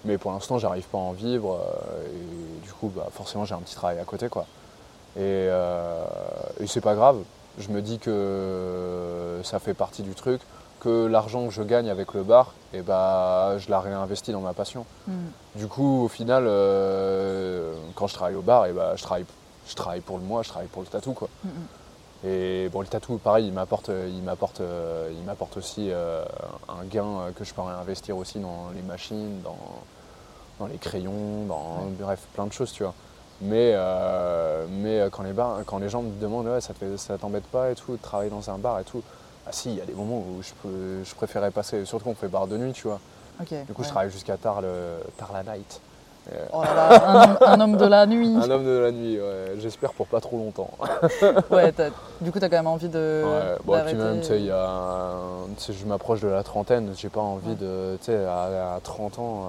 [0.05, 3.55] Mais pour l'instant, j'arrive pas à en vivre euh, et du coup, bah, forcément, j'ai
[3.55, 4.47] un petit travail à côté, quoi.
[5.17, 6.05] Et, euh,
[6.61, 7.19] et c'est pas grave.
[7.59, 10.41] Je me dis que ça fait partie du truc,
[10.81, 14.55] que l'argent que je gagne avec le bar, et bah, je la réinvestis dans ma
[14.55, 14.87] passion.
[15.55, 19.27] Du coup, au final, euh, quand je travaille au bar, et bah, je, travaille,
[19.69, 21.13] je travaille pour le moi, je travaille pour le tatou.
[21.13, 21.29] Quoi.
[21.45, 21.53] Mhm.
[22.25, 26.23] Et bon, le tatou, pareil, il m'apporte, il m'apporte, euh, il m'apporte aussi euh,
[26.69, 29.57] un gain euh, que je peux réinvestir aussi dans les machines, dans,
[30.59, 32.95] dans les crayons, dans bref, plein de choses, tu vois.
[33.41, 37.17] Mais, euh, mais quand, les bars, quand les gens me demandent, ouais, ça, te ça
[37.17, 39.03] t'embête pas et tout, de travailler dans un bar et tout,
[39.47, 42.15] ah si, il y a des moments où je, peux, je préférais passer, surtout qu'on
[42.15, 43.01] fait bar de nuit, tu vois.
[43.39, 43.85] Du coup, ouais.
[43.85, 45.81] je travaille jusqu'à tard, le, tard la night.
[46.53, 48.35] Oh là là, un, homme- un homme de la nuit.
[48.37, 49.55] Un homme de la nuit, ouais.
[49.59, 50.71] j'espère pour pas trop longtemps.
[51.51, 51.73] Ouais,
[52.21, 53.23] du coup, t'as quand même envie de.
[53.25, 57.51] Ouais, bon, et puis même, tu sais, je m'approche de la trentaine, j'ai pas envie
[57.51, 57.55] Ouais.
[57.57, 59.49] de, tu sais, à, à 30 ans, euh,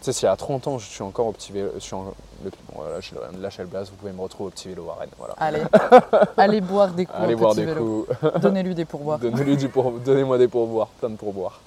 [0.00, 2.12] tu sais, si à 30 ans, je suis encore au petit vélo, je suis en-
[2.44, 5.00] le- bon, voilà, je lâcher le blase, vous pouvez me retrouver au petit vélo à
[5.00, 5.34] Rennes, voilà.
[5.38, 5.62] Allez,
[6.36, 7.18] allez boire des coups.
[7.20, 8.06] Allez boire des vélo.
[8.20, 9.18] coups, Donnez-lui des pourboires.
[9.20, 11.60] Donnez-lui du pour- donnez-moi des pourboires, plein de pourboires.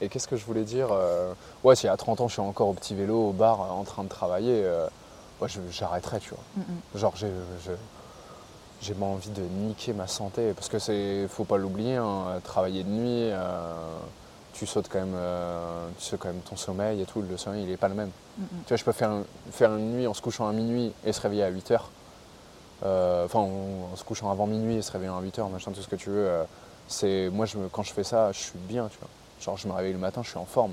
[0.01, 1.32] et qu'est-ce que je voulais dire euh,
[1.64, 3.85] Ouais, si à 30 ans, je suis encore au petit vélo, au bar, euh, en
[3.85, 4.86] train de travailler, euh,
[5.40, 6.39] ouais, je- j'arrêterai, tu vois.
[6.56, 6.98] Mm, mm.
[6.98, 7.28] Genre, j'ai
[8.82, 12.85] j'ai pas envie de niquer ma santé parce que c'est, faut pas l'oublier, hein, travailler
[12.85, 13.73] de nuit, euh,
[14.52, 17.23] tu sautes quand même, euh, tu sautes quand même ton sommeil et tout.
[17.23, 18.10] Le sommeil, il est pas le même.
[18.39, 18.43] Mm.
[18.64, 21.12] Tu vois, je peux faire, un- faire une nuit en se couchant à minuit et
[21.12, 21.90] se réveiller à 8 heures.
[22.85, 25.73] Euh, Enfin, en, en se couchant avant minuit et se réveillant à 8 heures, machin,
[25.73, 26.27] tout ce que tu veux.
[26.28, 26.44] euh,
[26.89, 29.09] c'est, moi, je me- quand je fais ça, je suis bien, tu vois.
[29.41, 30.73] Genre, je me réveille le matin, je suis en forme.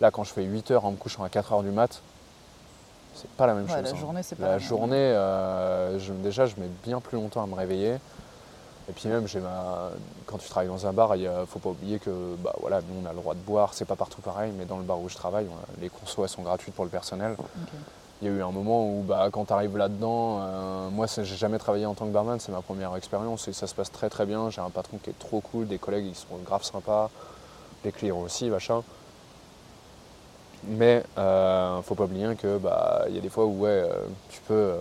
[0.00, 2.00] Là, quand je fais 8 heures en me couchant à 4 heures du mat,
[3.14, 3.82] c'est pas la même Ouais, chose.
[3.84, 3.96] la hein.
[4.00, 4.66] journée, c'est pas La la même.
[4.66, 7.96] journée, euh, je- déjà, je mets bien plus longtemps à me réveiller.
[8.88, 9.90] Et puis même, j'ai ma...
[10.26, 13.02] quand tu travailles dans un bar, il ne faut pas oublier que bah, voilà, nous,
[13.04, 13.74] on a le droit de boire.
[13.74, 16.28] C'est pas partout pareil, mais dans le bar où je travaille, a- les consos elles
[16.28, 17.36] sont gratuites pour le personnel.
[18.22, 21.24] Il y a eu un moment où, bah, quand tu arrives là-dedans, euh, moi, j'ai
[21.24, 24.08] jamais travaillé en tant que barman, c'est ma première expérience et ça se passe très
[24.10, 24.50] très bien.
[24.50, 27.10] J'ai un patron qui est trop cool, des collègues ils sont grave sympas,
[27.84, 28.82] les clients aussi, machin.
[30.64, 34.06] Mais euh, faut pas oublier que bah il y a des fois où ouais, euh,
[34.28, 34.74] tu peux,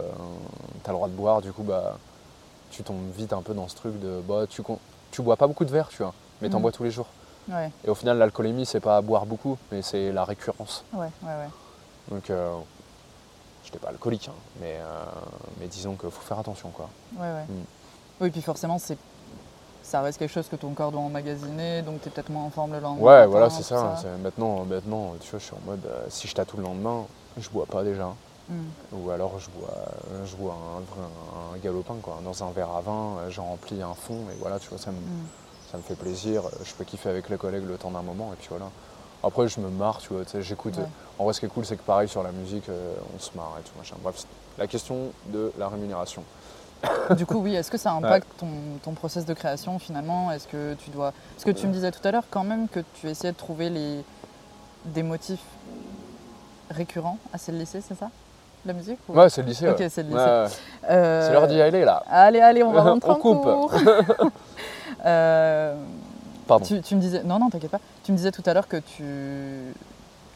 [0.83, 1.97] tu as le droit de boire, du coup bah
[2.69, 4.61] tu tombes vite un peu dans ce truc de bah tu
[5.11, 6.63] tu bois pas beaucoup de verre, tu vois, mais t'en Mhm.
[6.63, 7.07] bois tous les jours.
[7.47, 10.83] Ouais, Et au final l'alcoolémie c'est pas boire beaucoup, mais c'est la récurrence.
[10.93, 11.49] ouais, ouais, ouais.
[12.11, 12.53] Donc euh,
[13.63, 15.05] j'étais pas alcoolique, hein, mais euh,
[15.61, 16.89] mais disons qu'il faut faire attention quoi.
[17.15, 17.45] Ouais, ouais.
[17.47, 17.63] Mm.
[18.19, 18.97] Oui, puis forcément, c'est
[19.89, 22.51] ça reste quelque chose que ton corps doit emmagasiner, donc tu es peut-être moins en
[22.51, 23.03] forme le lendemain.
[23.03, 23.95] Ouais, matin, voilà, c'est ça.
[24.21, 27.05] Maintenant, maintenant, tu vois, je suis en mode, euh, si je tatoue le lendemain,
[27.37, 28.13] je bois pas déjà.
[28.49, 28.53] Mm.
[28.93, 29.73] Ou alors je bois,
[30.25, 30.55] je bois
[31.53, 32.19] un, galopin, quoi.
[32.23, 34.91] Dans un verre à vin, euh, j'en remplis un fond, et voilà, tu vois, ça
[34.91, 35.25] me, Mm.
[35.71, 36.45] ça me fait plaisir.
[36.45, 38.69] euh, Je peux kiffer avec les collègues le temps d'un moment, et puis voilà.
[39.23, 40.77] Après, je me marre, tu vois, j'écoute.
[40.77, 40.83] Ouais.
[41.17, 43.31] En vrai, ce qui est cool, c'est que pareil, sur la musique, euh, on se
[43.35, 43.95] marre et tout, machin.
[44.01, 44.23] Bref,
[44.57, 46.23] la question de la rémunération.
[47.17, 48.47] Du coup, oui, est-ce que ça impacte ton,
[48.83, 50.31] ton process de création finalement?
[50.31, 51.11] Est-ce que tu dois.
[51.35, 53.69] Parce que tu me disais tout à l'heure quand même que tu essayais de trouver
[53.69, 54.03] les...
[54.85, 55.41] des motifs
[56.69, 57.17] récurrents.
[57.33, 58.09] Ah, c'est le lycée, c'est ça?
[58.65, 59.67] La musique ou- Ouais, c'est le lycée.
[59.69, 59.89] Ok, ouais.
[59.89, 60.19] c'est le lycée.
[60.19, 60.45] ouais.
[60.89, 62.03] Euh, C'est l'heure d'y aller, là.
[62.09, 63.41] Allez, allez, on va rentrer On en coupe.
[63.43, 63.73] cours.
[65.05, 65.75] Euh,
[66.47, 66.65] Pardon.
[66.65, 67.79] tu, tu me disais, non, non, t'inquiète pas.
[68.03, 69.73] Tu me disais tout à l'heure que tu,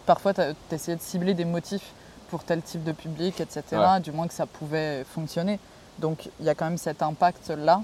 [0.06, 0.41] parfois, tu
[0.72, 1.91] essayais de cibler des motifs
[2.30, 3.61] pour tel type de public, etc.
[3.74, 3.99] Ouais.
[3.99, 5.60] Du moins que ça pouvait fonctionner.
[5.99, 7.82] Donc, il y a quand même cet impact-là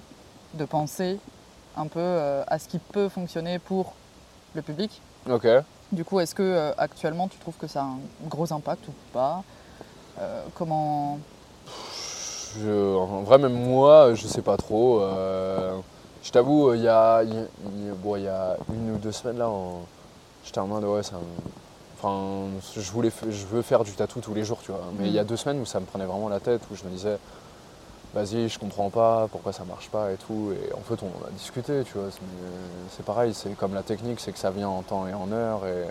[0.55, 1.19] de penser
[1.77, 3.93] un peu euh, à ce qui peut fonctionner pour
[4.55, 5.01] le public.
[5.29, 5.47] Ok.
[5.91, 8.93] Du coup, est-ce que euh, actuellement, tu trouves que ça a un gros impact ou
[9.13, 9.43] pas?
[10.19, 11.19] Euh, Comment
[12.57, 15.01] Je- en vrai, même moi, je sais pas trop.
[16.21, 17.45] je t'avoue, il y a, il y a-
[17.75, 19.81] il y a- bon, il y a une ou deux semaines là, en-
[20.43, 21.15] j'étais en mode ouais, ça
[22.01, 24.79] Enfin, je voulais, je veux faire du tatou tous les jours, tu vois.
[24.97, 25.27] Mais il y a Mhm.
[25.27, 27.17] deux semaines où ça me prenait vraiment la tête, où je me disais,
[28.13, 30.51] vas-y, je comprends pas, pourquoi ça marche pas et tout.
[30.53, 32.09] Et en fait, on en a discuté, tu vois.
[32.91, 35.61] C'est- pareil, c'est comme la technique, c'est que ça vient en temps et en heure.
[35.65, 35.85] Et,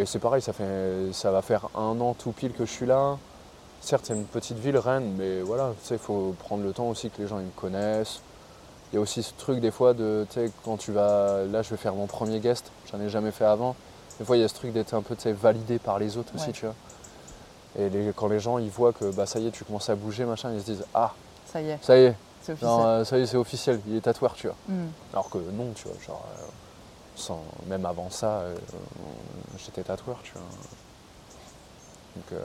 [0.00, 2.86] et c'est pareil, ça, fait, ça va faire un an tout pile que je suis
[2.86, 3.16] là.
[3.80, 6.88] Certes, c'est une petite ville, Rennes, mais voilà, tu sais, il faut prendre le temps
[6.88, 8.20] aussi que les gens ils me connaissent.
[8.92, 11.62] Il y a aussi ce truc des fois de, tu sais, quand tu vas, là
[11.62, 13.74] je vais faire mon premier guest, j'en ai jamais fait avant.
[14.18, 16.16] Des fois il y a ce truc d'être un peu, tu sais, validé par les
[16.16, 16.74] autres aussi, tu vois.
[17.78, 19.94] Et les- quand les gens ils voient que, bah ça y est, tu commences à
[19.96, 21.12] bouger, machin, ils se disent, ah,
[21.52, 23.96] ça y est, ça y est, c'est officiel euh, ça y est, c'est officiel, il
[23.96, 24.56] est tatoueur, tu vois.
[24.68, 24.86] Hmm.
[25.12, 26.42] Alors que non, tu vois, genre, euh,
[27.16, 28.54] sans, même avant ça, euh,
[29.58, 30.42] j'étais tatoueur, tu vois.
[32.16, 32.44] Donc, euh,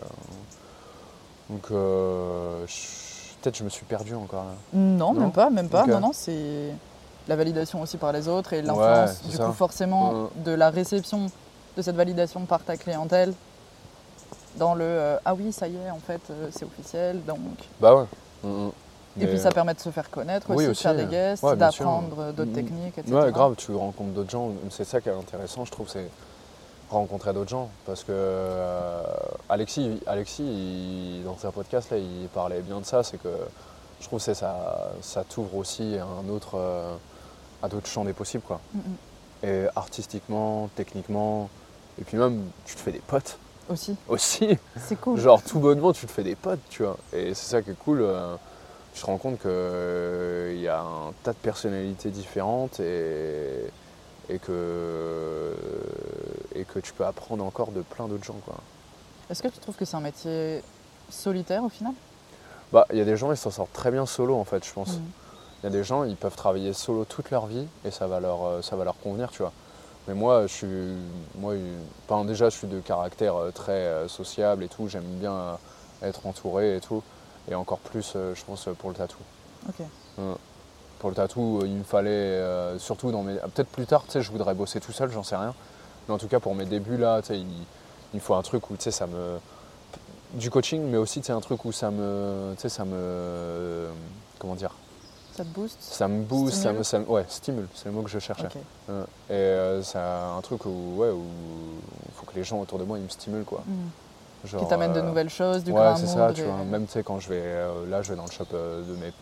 [1.49, 1.67] donc
[3.41, 4.51] peut-être je me suis perdu encore là.
[4.73, 5.85] Non, Non même pas, même pas.
[5.85, 6.73] Non, non, c'est
[7.27, 9.45] la validation aussi par les autres et l'influence, du ça.
[9.45, 11.27] coup, forcément, de la réception
[11.77, 13.33] de cette validation par ta clientèle
[14.59, 17.39] dans le euh, ah oui, ça y est, en fait, euh, c'est officiel, donc.
[17.79, 18.05] Bah ouais.
[18.43, 18.71] Mhm.
[19.21, 21.43] Et puis ça permet de se faire connaître oui, aussi, de faire des euh, guests,
[21.43, 22.53] ouais, d'apprendre d'autres Mhm.
[22.55, 23.13] techniques, etc.
[23.15, 24.51] Ouais, grave, tu rencontres d'autres gens.
[24.69, 26.07] C'est ça qui est intéressant, je trouve, c'est
[26.89, 27.69] rencontrer d'autres gens.
[27.85, 29.01] Parce que euh,
[29.49, 33.03] Alexis, Alexis il- dans un podcast, là, il parlait bien de ça.
[33.03, 33.29] C'est que
[33.99, 36.95] je trouve que ça, ça t'ouvre aussi à, un autre, euh,
[37.61, 38.43] à d'autres champs des possibles.
[38.43, 38.59] Quoi.
[39.43, 41.49] Et artistiquement, techniquement,
[41.99, 43.37] et puis même, tu te fais des potes
[43.69, 44.57] Aussi, aussi.
[44.77, 45.19] c'est cool.
[45.19, 46.97] Genre, tout bonnement, tu te fais des potes, tu vois.
[47.13, 48.01] Et c'est ça qui est cool.
[48.01, 48.35] euh,
[48.93, 53.65] tu te rends compte qu'il y a un tas de personnalités différentes et,
[54.29, 55.55] et que,
[56.55, 58.39] et que tu peux apprendre encore de plein d'autres gens.
[58.45, 58.55] Quoi.
[59.29, 60.63] Est-ce que tu trouves que c'est un métier
[61.09, 61.93] solitaire au final?
[62.73, 64.73] Bah, il y a des gens, ils s'en sortent très bien solo en fait, je
[64.73, 64.93] pense.
[64.97, 65.03] Mhm.
[65.61, 68.19] Il y a des gens, ils peuvent travailler solo toute leur vie et ça va
[68.19, 69.51] leur, euh, ça va leur convenir, tu vois.
[70.09, 70.67] Mais moi, je suis,
[71.35, 71.53] moi,
[72.07, 74.87] enfin, déjà, je suis de caractère euh, très euh, sociable et tout.
[74.87, 75.55] J'aime bien euh,
[76.01, 77.03] être entouré et tout.
[77.47, 79.19] Et encore plus, je pense, pour le tatou.
[79.67, 79.85] Ok.
[80.97, 84.13] Pour le tatou, il me fallait, euh, surtout dans mes, ah, peut-être plus tard, tu
[84.13, 85.53] sais, je voudrais bosser tout seul, j'en sais rien.
[86.07, 87.47] Mais en tout cas, pour mes débuts là, tu sais, il,
[88.15, 89.37] il faut un truc où, tu sais, ça me,
[90.33, 93.87] du coaching, mais aussi, tu sais, un truc où ça me, tu sais, ça me,
[94.39, 94.73] comment dire,
[95.39, 95.77] Ça te booste?
[95.79, 98.19] Ça me booste, ça me, Stimule ça me- ouais, stimule, c'est le mot que je
[98.19, 98.49] cherchais.
[98.89, 98.95] Ouais.
[99.29, 101.23] Et euh, c'est un truc où, ouais, où
[102.07, 103.63] il faut que les gens autour de moi, ils me stimulent, quoi.
[104.43, 106.57] Genre, Qui t'amène de euh, nouvelles choses, du ouais, c'est ça, vois.
[106.65, 108.95] Même, tu sais, quand je vais, euh, là, je vais dans le shop euh, de,
[108.97, 109.13] mes,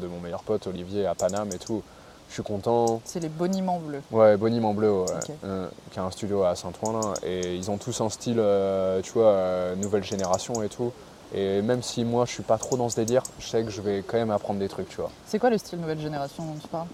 [0.00, 1.82] de mon meilleur pote, Olivier, à Paname et tout.
[2.28, 3.00] Je suis content.
[3.04, 4.02] C'est les boniments bleus.
[4.12, 5.30] Ouais, Bonime en bleu, ouais, Ok.
[5.42, 7.14] euh, qui a un studio à Saint-Ouen, là.
[7.24, 8.40] Et ils ont tous un style,
[9.02, 10.92] tu vois, nouvelle génération et tout.
[11.34, 13.80] Et même si moi, je suis pas trop dans ce délire, je sais que je
[13.82, 15.10] vais quand même apprendre des trucs, tu vois.
[15.26, 16.86] C'est quoi le style nouvelle génération dont tu parles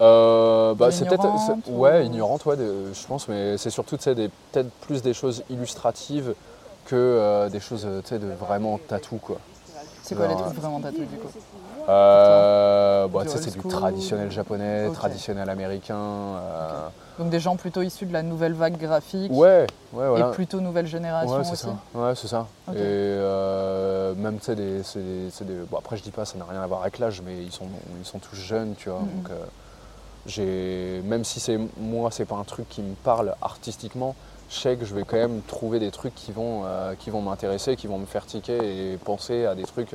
[0.00, 1.26] Euh, bah, c'est peut-être
[1.68, 5.42] ou- ouais ignorante ouais de- je pense mais c'est surtout des peut-être plus des choses
[5.50, 6.34] illustratives
[6.86, 7.84] que euh, des choses
[8.18, 9.36] de vraiment tatou quoi
[10.02, 11.28] C'est quoi les trucs vraiment tatoués du coup
[11.90, 16.86] euh, bah, c'est du traditionnel japonais traditionnel américain euh,
[17.18, 20.28] Donc des gens plutôt issus de la nouvelle vague graphique ouais ouais voilà.
[20.28, 21.62] et plutôt nouvelle génération ouais c'est aussi.
[21.64, 21.76] ça.
[21.94, 22.46] Ouais c'est ça.
[22.68, 26.24] Et euh, même tu sais des, c'est des- c'est des- bon, après je dis pas
[26.24, 27.66] ça n'a rien à voir avec l'âge mais ils sont
[28.00, 29.22] ils sont tous jeunes tu vois Mhm.
[29.22, 29.30] donc
[30.26, 34.14] j'ai même si c'est moi c'est pas un truc qui me parle artistiquement
[34.50, 36.64] je sais que je vais quand même trouver des trucs qui vont
[36.98, 39.94] qui vont m'intéresser qui vont me faire tiquer et penser à des trucs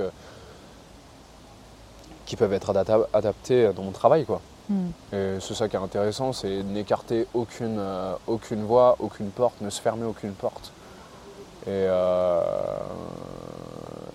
[2.25, 4.87] qui peuvent être adapta- adaptés dans mon travail quoi Hmm.
[5.13, 9.69] et c'est ça qui est intéressant, c'est n'écarter aucune, euh, aucune voie, aucune porte, ne
[9.69, 10.71] se fermer aucune porte.
[11.67, 12.41] Et, euh,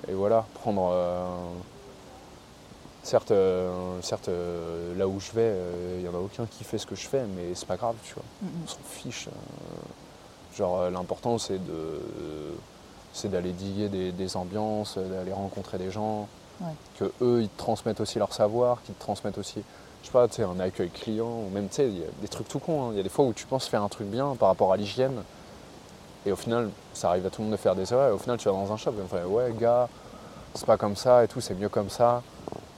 [0.09, 0.91] et voilà, prendre.
[0.93, 1.24] euh,
[3.05, 3.32] certes,
[4.03, 4.28] certes
[4.97, 5.55] là où je vais,
[5.99, 7.95] il n'y en a aucun qui fait ce que je fais, mais c'est pas grave,
[8.03, 8.24] tu vois.
[8.43, 8.51] Mhm.
[8.65, 9.28] On s'en fiche.
[10.59, 12.01] genre, l'important, c'est de.
[13.12, 16.27] c'est d'aller diguer des, des ambiances, d'aller rencontrer des gens,
[16.61, 16.73] Ouais.
[16.99, 19.62] que eux ils te transmettent aussi leur savoir, qu'ils te transmettent aussi,
[20.03, 22.07] je sais pas, tu sais, un accueil client, ou même tu sais, il y a
[22.20, 22.82] des trucs tout cons.
[22.85, 22.89] hein.
[22.93, 24.77] Il y a des fois où tu penses faire un truc bien par rapport à
[24.77, 25.23] l'hygiène,
[26.27, 28.11] et au final, ça arrive à tout le monde de faire des erreurs.
[28.11, 29.89] Et au final, tu vas dans un shop et on fait ouais gars,
[30.55, 32.23] c'est pas comme ça et tout, c'est mieux comme ça.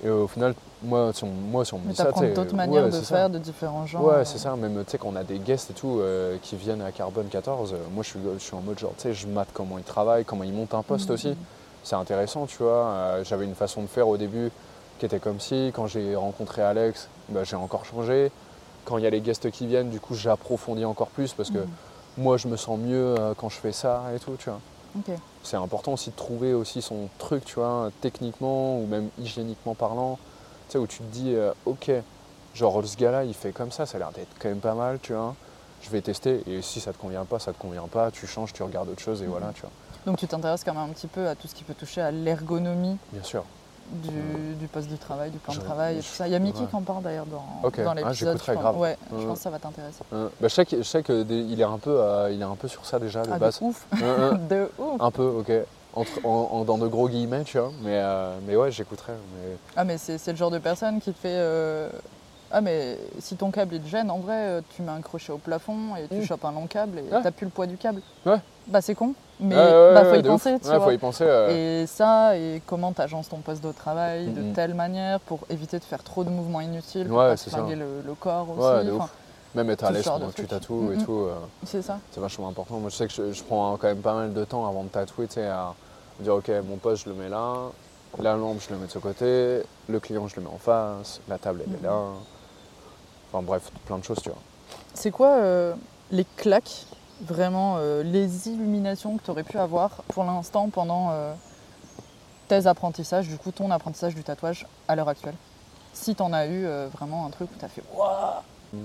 [0.04, 2.84] Et au final, moi, si on, moi, si on me dit ça, tu d'autres manières
[2.84, 3.16] ouais, de ça.
[3.16, 4.04] faire de différents genres.
[4.04, 4.54] Ouais, euh, c'est ça.
[4.56, 7.26] Même, tu sais, quand on a des guests et tout euh, qui viennent à Carbone
[7.28, 9.78] 14, euh, moi, je suis, je suis en mode genre, tu sais, je mate comment
[9.78, 11.14] ils travaillent, comment ils montent un poste Mhm.
[11.14, 11.36] aussi.
[11.84, 12.86] C'est intéressant, tu vois.
[12.86, 14.50] Euh, J'avais une façon de faire au début
[14.98, 18.30] qui était comme si, quand j'ai rencontré Alex, bah, j'ai encore changé.
[18.84, 21.58] Quand il y a les guests qui viennent, du coup, j'approfondis encore plus parce que
[21.58, 21.68] Mhm.
[22.18, 24.60] moi, je me sens mieux euh, quand je fais ça et tout, tu vois.
[25.44, 30.18] C'est important aussi de trouver aussi son truc, tu vois, techniquement ou même hygiéniquement parlant.
[30.68, 31.90] Tu sais, où tu te dis, euh, ok,
[32.54, 35.00] genre ce gars-là, il fait comme ça, ça a l'air d'être quand même pas mal,
[35.00, 35.34] tu vois.
[35.80, 38.52] Je vais tester et si ça te convient pas, ça te convient pas, tu changes,
[38.52, 39.30] tu regardes autre chose et Mhm.
[39.32, 39.70] voilà, tu vois.
[40.06, 42.10] Donc tu t'intéresses quand même un petit peu à tout ce qui peut toucher à
[42.10, 43.44] l'ergonomie Bien sûr.
[43.90, 46.26] du, du poste du travail, du plan de travail et tout ça.
[46.26, 46.66] Il y a Mickey ouais.
[46.68, 47.80] qui en parle d'ailleurs dans, Ok.
[47.82, 48.14] dans Ah, l'épisode.
[48.38, 48.62] j'écouterai je pense.
[48.62, 48.78] grave.
[48.78, 50.02] Ouais, je pense que ça va t'intéresser.
[50.10, 52.44] Bah, je sais que- je sais que des- il est un peu, euh, il est
[52.44, 53.60] un peu sur ça déjà de Ah, base.
[53.60, 53.86] de ouf
[54.48, 55.52] De ouf un peu, ok.
[55.94, 57.70] Entre, en- en- dans de gros guillemets, tu vois.
[57.82, 59.12] Mais, euh, mais ouais, j'écouterai.
[59.12, 59.56] Mais...
[59.76, 61.28] Ah mais c'est le genre de personne qui te fait...
[61.36, 61.88] euh,
[62.54, 65.32] Ah mais si ton câble il te gêne, en vrai, euh, tu mets un crochet
[65.32, 66.24] au plafond et tu Mm.
[66.24, 67.22] chopes un long câble et Ouais.
[67.22, 68.02] t'as plus le poids du câble.
[68.26, 68.36] Ouais.
[68.66, 70.86] Bah c'est con, mais ouais, bah, faut y penser, tu Ouais, vois.
[70.86, 71.24] faut y penser.
[71.26, 75.40] euh, Et ça, et comment tu agences ton poste de travail de telle manière pour
[75.50, 78.88] éviter de faire trop de mouvements inutiles, pour Ouais, pas flinguer le, le corps aussi.
[78.88, 78.98] Ouais.
[79.54, 81.34] Même être à l'aise pendant que tu tatoues et tout, euh,
[81.66, 81.98] C'est ça.
[82.10, 82.76] c'est vachement important.
[82.78, 84.88] Moi, je sais que je, je prends quand même pas mal de temps avant de
[84.88, 85.74] tatouer, tu sais, à
[86.20, 87.54] dire, ok, mon poste, je le mets là,
[88.18, 91.20] la lampe, je le mets de ce côté, le client, je le mets en face,
[91.28, 91.98] la table, elle est là.
[93.30, 94.38] Enfin bref, plein de choses, tu vois.
[94.94, 95.74] C'est quoi euh,
[96.10, 96.86] les claques,
[97.20, 101.34] vraiment euh, les illuminations que tu aurais pu avoir pour l'instant pendant euh,
[102.48, 105.34] tes apprentissages, du coup ton apprentissage du tatouage à l'heure actuelle
[105.92, 108.80] Si tu en as eu euh, vraiment un truc où tu as fait Waouh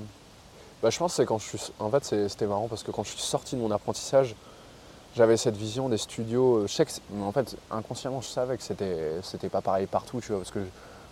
[0.82, 1.72] Bah, je pense que quand je suis.
[1.80, 4.36] En fait, c'était marrant parce que quand je suis sorti de mon apprentissage,
[5.16, 6.68] j'avais cette vision des studios.
[6.68, 6.92] Je sais que
[7.22, 10.60] en fait, inconsciemment, je savais que c'était pas pareil partout, tu vois, parce que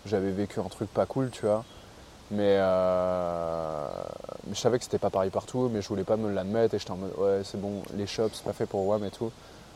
[0.05, 1.63] j'avais vécu un truc pas cool, tu vois.
[2.31, 3.87] Mais, euh,
[4.47, 6.79] mais je savais que c'était pas pareil partout, mais je voulais pas me l'admettre et
[6.79, 9.31] j'étais en mode ouais, c'est bon, les shops, c'est pas fait pour WAM et tout.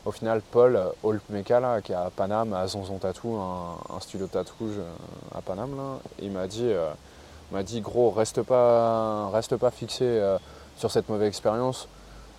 [0.06, 3.78] Au final, Paul, euh, Old Mecha, là, qui est à Paname, à Zonzon Tattoo, un,
[3.96, 6.90] un studio de tatouage euh, à Paname, là, il m'a dit euh,
[7.52, 10.38] Il m'a dit gros, reste pas, reste pas fixé euh,
[10.78, 11.88] sur cette mauvaise expérience.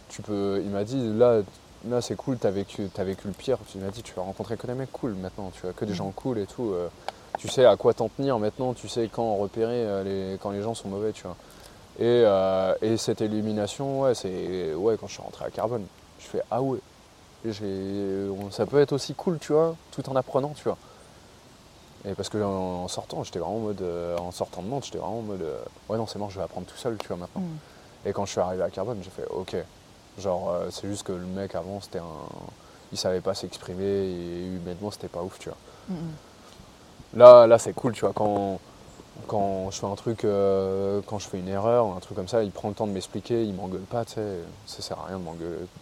[0.09, 1.43] Tu peux, il m'a dit là,
[1.87, 3.59] là c'est cool, t'as vécu, as vécu le pire.
[3.75, 5.95] Il m'a dit tu vas rencontrer que des mecs cool maintenant, tu vois, que des
[5.95, 6.75] gens cool et tout.
[7.41, 10.61] Tu sais à quoi t'en tenir maintenant, tu sais quand repérer euh, les, quand les
[10.61, 11.37] gens sont mauvais, tu vois.
[11.99, 15.87] Et, euh, et cette illumination, ouais, c'est ouais quand je suis rentré à Carbone,
[16.19, 16.79] je fais ah ouais,
[18.51, 20.77] ça peut être aussi cool, tu vois, tout en apprenant, tu vois.
[22.05, 24.85] Et parce que en, en sortant, j'étais vraiment en mode, euh, en sortant de Nantes,
[24.85, 27.09] j'étais vraiment en mode, euh, ouais non c'est bon, je vais apprendre tout seul, tu
[27.09, 27.41] vois maintenant.
[27.41, 28.09] Mm.
[28.09, 29.57] Et quand je suis arrivé à Carbone, j'ai fait ok.
[30.19, 32.29] Genre, c'est juste que le mec avant, c'était un.
[32.93, 35.59] Il savait pas s'exprimer et humainement, c'était pas ouf, tu vois.
[35.89, 36.30] Mm, mm.
[37.15, 38.13] Là, là c'est cool, tu vois.
[38.15, 38.61] Quand,
[39.27, 42.29] quand je fais un truc, euh, quand je fais une erreur ou un truc comme
[42.29, 44.39] ça, il prend le temps de m'expliquer, il m'engueule pas, tu sais.
[44.67, 45.21] Ça sert à rien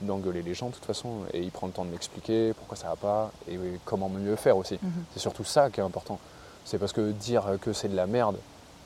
[0.03, 1.11] d'engueuler les gens, de toute façon.
[1.33, 4.57] Et il prend le temps de m'expliquer pourquoi ça va pas et comment mieux faire
[4.57, 4.79] aussi.
[4.83, 4.91] Mhm.
[5.13, 6.19] C'est surtout ça qui est important.
[6.65, 8.37] C'est parce que dire que c'est de la merde,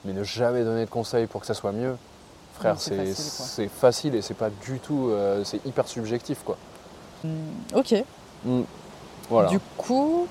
[0.04, 1.96] mais ne jamais donner de conseils pour que ça soit mieux,
[2.54, 5.08] frère, c'est facile, et c'est pas du tout.
[5.10, 6.56] euh, c'est hyper subjectif, quoi.
[7.24, 7.30] Mm,
[7.76, 7.94] Ok.
[9.28, 9.48] Voilà.
[9.48, 10.26] Du coup,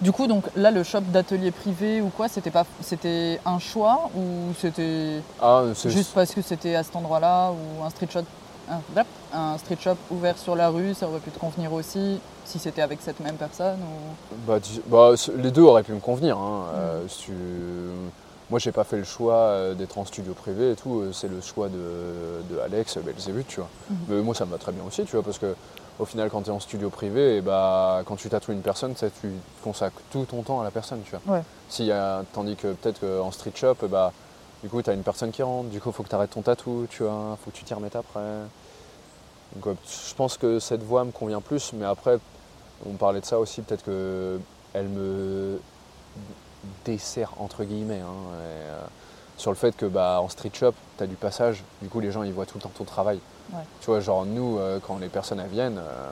[0.00, 4.10] du coup, donc là, le shop d'atelier privé ou quoi, c'était pas, c'était un choix
[4.16, 8.20] ou c'était Ah, juste parce que c'était à cet endroit-là ou un street shop,
[9.32, 12.82] un, street shop ouvert sur la rue, ça aurait pu te convenir aussi si c'était
[12.82, 14.34] avec cette même personne ou?
[14.46, 16.36] Bah, bah, les deux auraient pu me convenir.
[16.38, 16.64] hein.
[16.72, 16.76] Mm.
[16.78, 17.32] Euh, tu-
[18.50, 21.00] Moi, j'ai pas fait le choix euh, d'être en studio privé et tout.
[21.00, 23.68] euh, C'est le choix de, de Alex Belzébuth, tu vois.
[23.90, 23.96] Mhm.
[24.08, 25.54] Mais moi, ça me va très bien aussi, tu vois, parce que
[25.98, 28.94] au final, quand tu es en studio privé, et bah, quand tu tatoues une personne,
[28.94, 29.10] tu
[29.62, 31.36] consacres tout ton temps à la personne, tu vois.
[31.36, 31.42] Ouais.
[31.68, 34.12] S'il y a- tandis que peut-être qu'en street shop, eh bah,
[34.62, 36.30] du coup, tu as une personne qui rentre, du coup, il faut que tu arrêtes
[36.30, 38.20] ton tatou, tu vois, faut que tu t'y remettes après.
[39.54, 39.74] Donc, ouais,
[40.08, 42.18] je pense que cette voie me convient plus, mais après,
[42.86, 44.40] on parlait de ça aussi, peut-être que
[44.74, 45.60] elle me
[46.84, 48.00] dessert entre guillemets.
[48.00, 48.80] hein, et, euh,
[49.36, 52.12] sur le fait que bah, en street shop, tu as du passage, du coup les
[52.12, 53.18] gens ils voient tout le temps ton travail.
[53.52, 53.64] Ouais.
[53.80, 56.08] Tu vois, genre nous, euh, quand les personnes elles viennent, euh,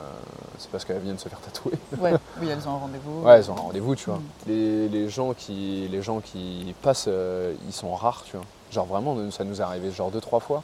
[0.59, 1.73] c'est parce qu'elles viennent se faire tatouer.
[1.99, 3.23] Ouais, oui, elles ont un rendez-vous.
[3.23, 4.19] Ouais, elles ont un rendez-vous, tu vois.
[4.19, 4.23] Mm.
[4.47, 8.45] Les, les gens qui, les gens qui passent, euh, ils sont rares, tu vois.
[8.71, 10.63] Genre vraiment, ça nous est arrivé genre deux, trois fois.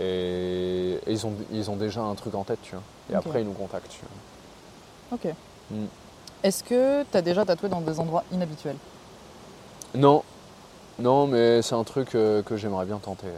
[0.00, 2.82] Et, et ils, ont, ils ont déjà un truc en tête, tu vois.
[3.12, 5.18] Et après, ils nous contactent, tu vois.
[5.18, 5.34] Ok.
[5.70, 5.84] Mm.
[6.42, 8.76] Est-ce que tu as déjà tatoué dans des endroits inhabituels?
[9.94, 10.22] Non,
[10.98, 13.28] non, mais c'est un truc que j'aimerais bien tenter.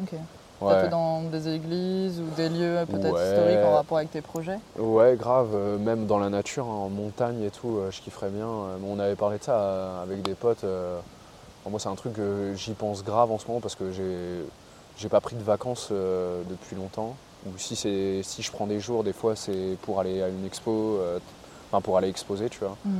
[0.00, 0.14] Ok.
[0.60, 0.72] Ouais.
[0.72, 3.28] Tatoué dans des églises ou des lieux peut-être Ouais.
[3.28, 6.88] historiques en rapport avec tes projets Ouais, grave, euh, même dans la nature, hein, en
[6.88, 8.46] montagne et tout, euh, je kifferais bien.
[8.46, 10.64] Euh, on avait parlé de ça avec des potes.
[10.64, 14.44] bon, moi, c'est un truc que j'y pense grave en ce moment parce que j'ai
[14.96, 17.16] j'ai pas pris de vacances depuis longtemps.
[17.46, 20.46] Ou si, c'est- si je prends des jours, des fois, c'est pour aller à une
[20.46, 21.00] expo,
[21.70, 22.90] enfin pour aller exposer, tu vois, Mm.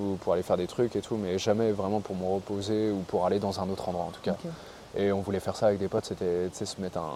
[0.00, 2.98] ou pour aller faire des trucs et tout, mais jamais vraiment pour me reposer ou
[3.06, 4.34] pour aller dans un autre endroit en tout cas.
[4.96, 7.12] Et on voulait faire ça avec des potes, c'était se mettre un,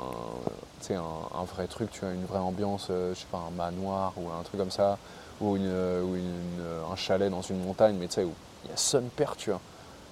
[0.81, 3.39] tu sais, un, un vrai truc, tu vois, une vraie ambiance, euh, je sais pas,
[3.39, 4.99] un manoir ou un truc comme ça,
[5.41, 6.61] ou, une, euh, ou une-
[6.93, 8.33] un chalet dans une montagne, mais tu sais, où
[8.65, 9.61] il y a son père, tu vois.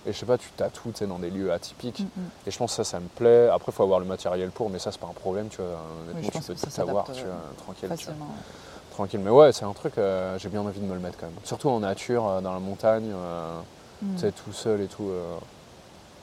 [0.07, 2.01] Et je sais pas, tu tatoues dans des lieux atypiques.
[2.01, 2.29] Mm, mm.
[2.47, 3.49] Et je pense que ça, ça me plaît.
[3.51, 5.67] Après, il faut avoir le matériel pour, mais ça, c'est pas un problème, tu vois.
[6.07, 7.97] je Honnêtement, tu peux tout savoir, s'adapte, tu vois, euh, tranquille, tu vois.
[7.97, 8.27] Facilement.
[8.93, 9.21] Tranquille.
[9.23, 11.35] Mais ouais, c'est un truc, euh, j'ai bien envie de me le mettre quand même.
[11.45, 13.61] Surtout en nature, euh, dans la montagne, euh,
[14.01, 14.15] Mm.
[14.15, 15.09] tu sais, tout seul et tout.
[15.11, 15.37] euh,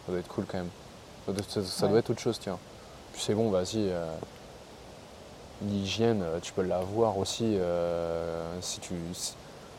[0.05, 0.69] ça doit être cool quand même.
[1.25, 1.89] Ça doit, ça- ça Ouais.
[1.91, 2.57] doit être autre chose, tiens.
[3.13, 3.89] Puis c'est bon, vas-y.
[3.89, 4.05] euh,
[5.65, 8.93] L'hygiène, euh, tu peux l'avoir aussi euh, si, tu,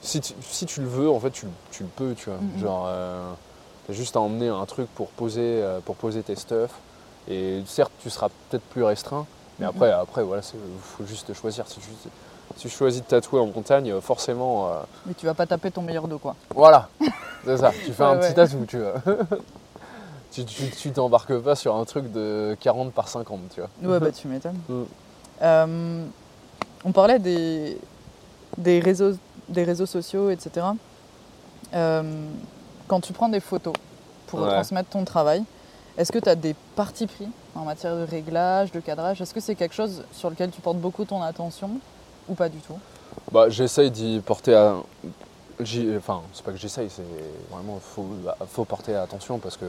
[0.01, 2.39] si, tu, si tu le veux, en fait, tu, tu le peux, tu vois.
[2.41, 2.59] Mhm.
[2.61, 3.31] Genre, euh,
[3.87, 6.71] t'as juste à emmener un truc pour poser, pour poser tes stuff.
[7.29, 9.27] Et certes, tu seras peut-être plus restreint,
[9.59, 9.71] mais Mhm.
[9.75, 11.69] après, après voilà, il faut juste choisir.
[11.69, 11.89] Si tu,
[12.57, 14.71] si tu choisis de tatouer en montagne, forcément,
[15.05, 16.37] Mais tu vas pas taper ton meilleur dos, quoi.
[16.55, 16.89] voilà,
[17.45, 17.71] c'est ça.
[17.85, 18.95] Tu fais Ouais, un petit tatou, tu vois.
[20.45, 23.71] tu tu- t'embarques pas sur un truc de 40 par 50, tu vois.
[23.95, 24.59] Ouais, bah tu m'étonnes.
[24.69, 24.83] Mm.
[25.43, 26.05] Euh,
[26.85, 27.79] on parlait des,
[28.59, 29.13] des, réseaux,
[29.49, 30.67] des réseaux sociaux, etc.
[31.75, 32.03] Euh,
[32.89, 33.75] quand tu prends des photos
[34.27, 34.49] pour Ouais.
[34.49, 35.43] transmettre ton travail,
[35.99, 39.21] est-ce que tu as des partis pris en matière de réglage, de cadrage?
[39.21, 41.71] Est-ce que c'est quelque chose sur lequel tu portes beaucoup ton attention
[42.29, 42.79] ou pas du tout?
[43.33, 44.75] Bah, j'essaye d'y porter à.
[45.97, 47.03] Enfin, c'est pas que j'essaye, c'est
[47.51, 49.65] vraiment faut, bah, faut porter attention parce que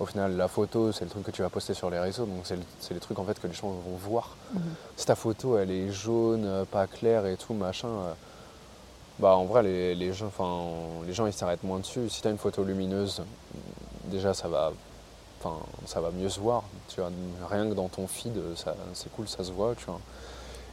[0.00, 2.40] au final, la photo, c'est le truc que tu vas poster sur les réseaux, donc
[2.44, 2.62] c'est le-
[2.94, 4.34] les trucs en fait que les gens vont voir.
[4.54, 4.60] Mhm.
[4.96, 8.12] Si ta photo, elle est jaune, euh, pas claire et tout, machin, euh,
[9.18, 10.30] bah en vrai, les, les gens,
[11.06, 12.08] les gens ils s'arrêtent moins dessus.
[12.08, 13.22] Si tu as une photo lumineuse,
[14.06, 14.72] déjà ça va,
[15.86, 16.62] ça va mieux se voir.
[16.88, 17.10] Tu vois,
[17.50, 18.32] rien que dans ton feed,
[18.94, 20.00] c'est cool, ça se voit, tu vois.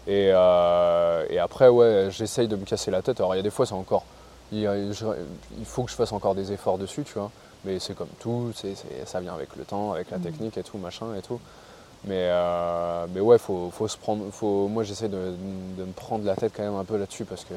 [0.08, 3.20] Et, euh, et après, ouais, j'essaye de me casser la tête.
[3.20, 4.06] Alors, il y a des fois, c'est encore.
[4.54, 4.60] Il,
[5.60, 7.30] il faut que je fasse encore des efforts dessus, tu vois.
[7.66, 8.52] Mais c'est comme tout,
[9.06, 10.24] ça vient avec le temps, avec la Mhm.
[10.24, 11.40] technique et tout, machin et tout.
[12.06, 14.30] Mais, euh, mais ouais, faut, faut se prendre.
[14.32, 15.34] Faut, moi, j'essaie de,
[15.78, 17.54] de me prendre la tête quand même un peu là-dessus parce que,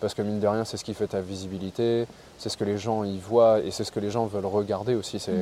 [0.00, 2.06] parce que mine de rien, c'est ce qui fait ta visibilité,
[2.38, 4.94] c'est ce que les gens y voient et c'est ce que les gens veulent regarder
[4.94, 5.18] aussi.
[5.18, 5.32] C'est,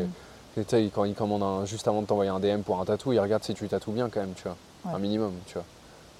[0.57, 0.91] Mm.
[0.95, 3.43] quand ils commandent un- juste avant de t'envoyer un DM pour un tatou, ils regardent
[3.45, 4.57] si tu tatoues bien quand même, tu vois.
[4.85, 4.93] Ouais.
[4.95, 5.65] Un minimum, tu vois.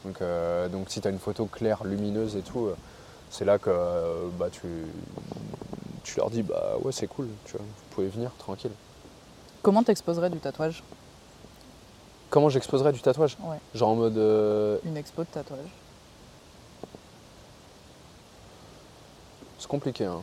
[0.05, 2.75] Donc, euh, donc si tu as une photo claire, lumineuse et tout, euh,
[3.31, 3.71] c'est là que
[4.39, 4.67] bah, tu,
[6.05, 8.73] tu leur dis bah ouais c'est cool, tu vois, vous pouvez venir tranquille.
[9.62, 10.83] Comment t'exposerais du tatouage?
[12.31, 13.37] Comment j'exposerais du tatouage?
[13.43, 13.59] Ouais.
[13.74, 15.59] Genre en mode euh, Une expo de tatouage
[19.59, 20.20] c'est compliqué hein.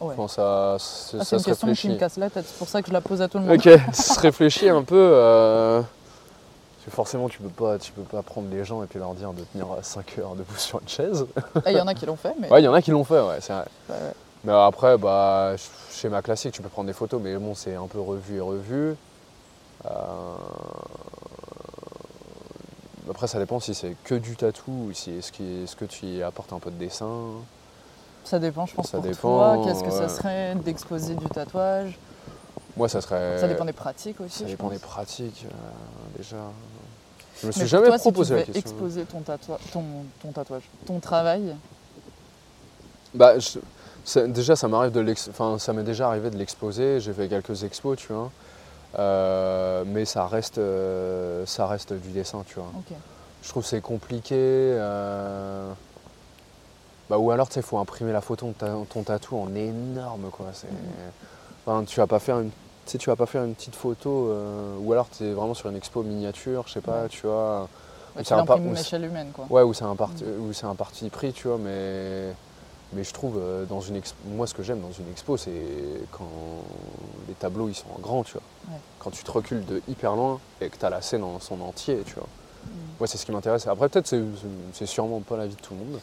[0.00, 0.14] Ouais.
[0.18, 2.58] Enfin, ça, c'est- Ah, ça c'est une se question qui me casse la tête, c'est
[2.58, 3.54] pour ça que je la pose à tout le monde.
[3.56, 3.62] Ok,
[3.94, 4.96] se réfléchit un peu.
[4.98, 8.98] euh, parce que forcément, tu peux pas, tu peux pas prendre les gens et puis
[8.98, 11.24] leur dire de tenir 5 heures debout sur une chaise.
[11.64, 12.90] Ah, Il y en a qui l'ont fait, mais Ouais, il y en a qui
[12.90, 13.64] l'ont fait, ouais, c'est vrai.
[13.88, 14.12] Ouais, ouais.
[14.44, 15.54] Mais après, bah,
[15.92, 18.96] schéma classique, tu peux prendre des photos, mais bon, c'est un peu revu et revu.
[19.86, 19.88] Euh,
[23.10, 26.06] Après, ça dépend si c'est que du tatou ou si est-ce qu'il- est-ce que tu
[26.06, 27.08] y apportes un peu de dessin.
[28.24, 29.58] ça dépend, je pense, Ça pour dépend, toi.
[29.64, 31.98] Qu'est-ce que ça serait d'exposer du tatouage
[32.76, 33.38] Moi, ça serait.
[33.38, 34.38] Ça dépend des pratiques aussi.
[34.38, 36.36] Ça je dépend des pratiques, euh, déjà.
[37.42, 38.60] Je me suis jamais toi, proposé si tu la question.
[38.70, 39.84] exposer ton, tatou- ton,
[40.22, 41.54] ton tatouage, ton travail,
[43.14, 43.58] Bah, je-
[44.04, 47.00] ça- déjà, ça m'arrive de enfin, ça m'est déjà arrivé de l'exposer.
[47.00, 48.30] J'ai fait quelques expos, tu vois.
[48.98, 52.70] Euh, mais ça reste, euh, ça reste du dessin, tu vois.
[53.42, 54.34] Je trouve que c'est compliqué.
[54.36, 55.72] euh,
[57.10, 59.54] Bah, ou alors, tu sais, il faut imprimer la photo de ta- ton tatou en
[59.54, 60.46] énorme, quoi.
[61.66, 64.34] Enfin, tu vas pas faire une, tu sais, tu vas pas faire une petite photo,
[64.80, 67.08] ou alors tu es vraiment sur une expo miniature, je sais pas, Ouais.
[67.08, 67.68] tu vois.
[68.16, 69.46] Ouais, c'est un, par- humaine, quoi.
[69.50, 72.34] ouais, ou c'est un, parti, ou c'est un parti pris, tu vois, mais,
[72.94, 75.50] mais je trouve, euh, dans une expo, moi, ce que j'aime dans une expo, c'est
[76.10, 76.28] quand
[77.28, 78.42] les tableaux, ils sont en grand, tu vois.
[78.68, 78.80] Ouais.
[78.98, 81.60] Quand tu te recules de hyper loin et que tu as la scène en son
[81.60, 82.28] entier, tu vois.
[82.64, 82.70] Mm.
[83.00, 83.66] Moi, c'est ce qui m'intéresse.
[83.66, 84.14] Après, peut-être,
[84.72, 86.00] c'est, sûrement pas la vie de tout le monde.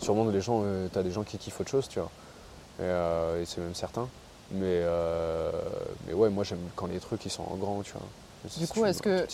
[0.00, 2.10] Sûrement, les gens, tu as des gens qui kiffent autre chose, tu vois.
[2.78, 4.08] Et, euh, et c'est même certain.
[4.50, 5.50] Mais, euh,
[6.06, 8.02] mais ouais, moi, j'aime quand les trucs, ils sont en grand, tu vois.
[8.58, 9.26] Du coup, est-ce que- euh,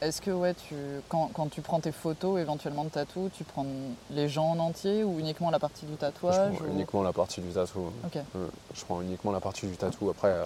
[0.00, 0.74] Est-ce que ouais, tu,
[1.08, 3.64] quand, quand tu prends tes photos éventuellement de tatou, tu prends
[4.10, 7.12] les gens en entier ou uniquement la partie du je tatouage prends ou- uniquement la
[7.12, 7.90] partie du tatou.
[8.36, 10.10] Euh, Je prends uniquement la partie du tatou.
[10.10, 10.44] Après, euh,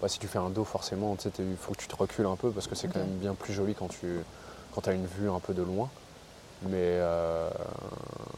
[0.00, 2.50] bah, si tu fais un dos, forcément, il faut que tu te recules un peu
[2.50, 4.20] parce que c'est quand même bien plus joli quand tu
[4.74, 5.88] quand as une vue un peu de loin.
[6.66, 7.48] Mais euh,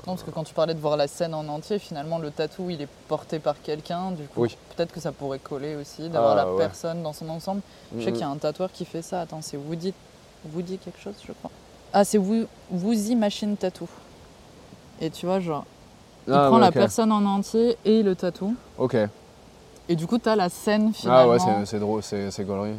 [0.07, 2.71] Non, parce que quand tu parlais de voir la scène en entier, finalement le tatou
[2.71, 4.57] il est porté par quelqu'un, du coup Oui.
[4.77, 6.59] peut-être que ça pourrait coller aussi, d'avoir Ah, la ouais.
[6.59, 7.61] personne dans son ensemble.
[7.97, 9.95] Je sais qu'il y a un tatoueur qui fait ça, attends, c'est Woody,
[10.55, 11.51] Woody quelque chose je crois.
[11.93, 13.89] Ah c'est Woo- Woozy Machine Tattoo.
[15.01, 15.65] Et tu vois genre,
[16.27, 18.55] il Ah, prend ouais, la personne en entier et le tatou.
[18.79, 18.97] Ok.
[19.89, 21.33] Et du coup, tu as la scène Ah finalement.
[21.33, 22.75] ouais, c'est- drôle, c'est c'est gaulerie.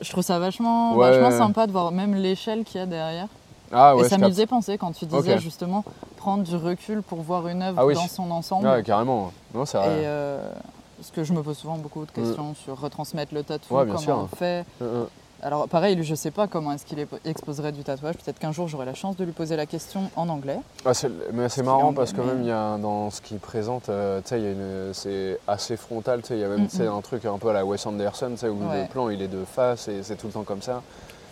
[0.00, 1.38] Je trouve ça vachement, Ouais, vachement ouais.
[1.38, 3.28] sympa de voir même l'échelle qu'il y a derrière.
[3.72, 4.30] Ah ouais, et ça capte.
[4.30, 5.84] faisait penser quand tu disais justement
[6.16, 7.94] prendre du recul pour voir une œuvre Ah oui.
[7.94, 8.66] dans son ensemble.
[8.68, 9.32] Ouais, carrément.
[9.54, 9.88] Non, c'est et vrai.
[10.04, 10.50] euh,
[10.98, 13.94] parce que je me pose souvent beaucoup de questions sur retransmettre le tatou, Ouais, bien
[13.94, 14.28] comment sûr.
[14.32, 14.64] on fait.
[14.82, 15.04] Euh, euh.
[15.40, 18.16] Alors pareil, lui, je sais pas comment est-ce qu'il exposerait du tatouage.
[18.16, 20.58] Peut-être qu'un jour j'aurai la chance de lui poser la question en anglais.
[20.84, 20.90] Ah,
[21.32, 24.92] mais c'est marrant parce que même il y a dans ce qu'il présente, euh, une-
[24.92, 28.34] c'est assez frontal, il y a même un truc un peu à la Wes Anderson,
[28.42, 28.82] où Ouais.
[28.82, 30.82] le plan il est de face et c'est tout le temps comme ça.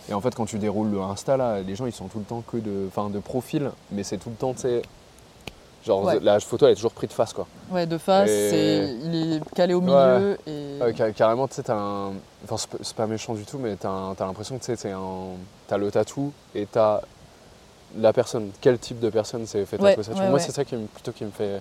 [0.08, 2.24] Et en fait, quand tu déroules le Insta là, les gens ils sont tout le
[2.24, 4.82] temps que de, enfin, de profil, mais c'est tout le temps, tu sais,
[5.84, 6.18] genre Ouais.
[6.20, 7.46] la photo elle est toujours prise de face quoi.
[7.72, 11.54] Ouais, de face, Et- c'est- il est calé au milieu et Ouais, car- carrément, tu
[11.54, 12.12] sais, t'as un.
[12.44, 15.30] Enfin, c'est pas- c'est méchant du tout, mais t'as l'impression que tu sais, c'est un.
[15.66, 17.00] T'as le tatou et t'as
[17.98, 18.50] la personne.
[18.60, 20.40] Quel type de personne s'est fait Ouais, tatouer ça ouais, Moi, ouais.
[20.40, 21.60] c'est ça qui me, plutôt qui me fait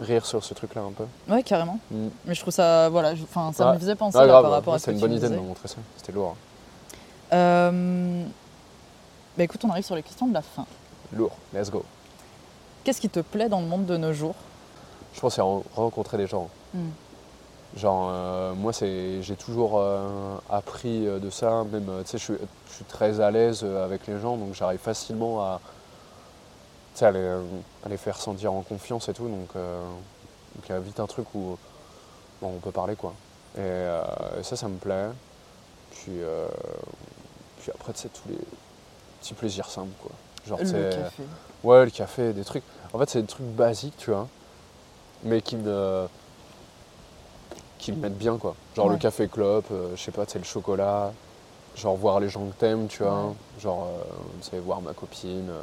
[0.00, 1.04] rire sur ce truc-là un peu.
[1.32, 1.78] ouais, carrément.
[1.92, 2.08] Mm.
[2.26, 3.74] Mais je trouve ça, voilà, je- enfin, ça Ouais.
[3.74, 5.16] me faisait penser Ah, là, grave, par rapport à ce c'est que une tu bonne
[5.18, 5.76] idée de me montrer ça.
[5.96, 6.34] C'était lourd.
[7.34, 8.24] Euh,
[9.36, 10.64] Bah écoute, on arrive sur les questions de la fin.
[11.12, 11.32] Lourd.
[11.52, 11.84] Let's go.
[12.84, 14.36] Qu'est-ce qui te plaît dans le monde de nos jours?
[15.14, 16.48] Je pense que c'est re- rencontrer des gens.
[16.72, 16.90] Hmm.
[17.76, 21.64] Genre, euh, moi, c'est, j'ai toujours euh, appris euh, de ça.
[21.64, 22.34] Même, tu sais, je suis,
[22.68, 25.60] je suis très à l'aise avec les gens, donc j'arrive facilement à,
[27.10, 27.28] les,
[27.84, 29.26] à les faire sentir en confiance et tout.
[29.28, 31.58] Donc, il y a vite un truc où
[32.40, 33.12] bon, on peut parler, quoi.
[33.58, 33.60] Et,
[34.38, 35.08] et ça, ça me plaît.
[35.90, 36.46] Puis, euh,
[37.64, 38.38] puis après, tu sais, tous les
[39.20, 40.10] petits plaisirs simples, quoi.
[40.46, 41.22] Genre, Le café.
[41.62, 42.62] Ouais, le café, des trucs.
[42.92, 44.28] En fait, c'est des trucs basiques, tu vois,
[45.22, 46.06] mais qui me,
[47.78, 48.54] qui me mettent bien, quoi.
[48.76, 51.12] Genre le café clope, euh, je sais pas, c'est le chocolat.
[51.76, 53.28] Genre voir les gens que t'aimes, tu vois.
[53.28, 53.32] Ouais.
[53.60, 54.02] Genre, euh,
[54.42, 55.62] tu sais, voir ma copine, euh,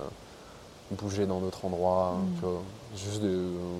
[0.91, 2.35] bouger dans d'autres endroits, Mm.
[2.39, 2.61] tu vois.
[2.95, 3.27] Juste de.
[3.29, 3.79] euh,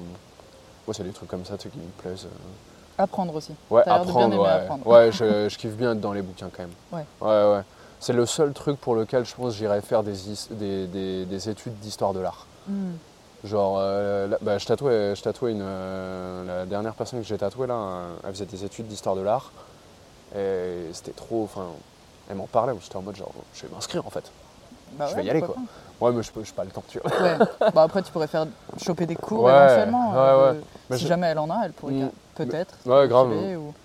[0.88, 2.26] ouais, c'est des trucs comme ça, tu sais, qui me plaisent.
[2.26, 3.04] euh.
[3.04, 3.54] Apprendre aussi.
[3.72, 4.48] Ouais, de bien apprendre, ouais.
[4.50, 4.86] apprendre.
[4.88, 6.72] Ouais, je, je kiffe bien être dans les bouquins quand même.
[6.92, 7.06] Ouais.
[7.20, 7.64] Ouais, ouais.
[8.02, 11.50] C'est le seul truc pour lequel je pense j'irais faire des, his- des, des- des
[11.50, 12.48] études d'histoire de l'art.
[12.68, 12.94] Hmm.
[13.44, 17.38] Genre, euh, là, bah, je tatouais, je tatouais une, euh, la dernière personne que j'ai
[17.38, 19.52] tatouée là, euh, elle faisait des études d'histoire de l'art.
[20.36, 21.66] Et c'était trop, enfin,
[22.30, 24.32] elle m'en parlait, j'étais en mode genre, je vais m'inscrire en fait.
[24.94, 25.62] Bah Je ouais, vais y aller, pourquoi
[26.02, 27.12] Ouais, mais je peux, j'ai pas le temps, tu vois.
[27.22, 27.38] Ouais.
[27.74, 28.48] bah après, tu pourrais faire
[28.84, 30.12] choper des cours Ouais, éventuellement.
[30.12, 30.54] ouais, euh,
[30.94, 32.10] si je- jamais elle en a, elle pourrait Mm.
[32.36, 32.74] peut-être.
[32.88, 33.30] Ouais, grave.
[33.30, 33.81] ou- Je-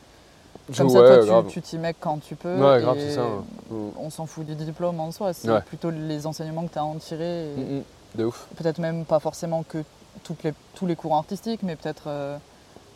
[0.76, 2.54] Comme ça, ouais, toi, tu- t'y mets quand tu peux.
[2.54, 3.22] Ouais, grave, et c'est ça.
[3.70, 3.74] Mm.
[4.00, 6.84] On s'en fout du diplôme en soi, c'est plutôt les enseignements que tu as à
[6.84, 7.52] en tirer.
[7.52, 7.82] et Mm, mm.
[8.16, 8.46] De ouf.
[8.56, 9.78] Peut-être même pas forcément que
[10.24, 12.36] toutes les, tous les cours artistiques, mais peut-être euh,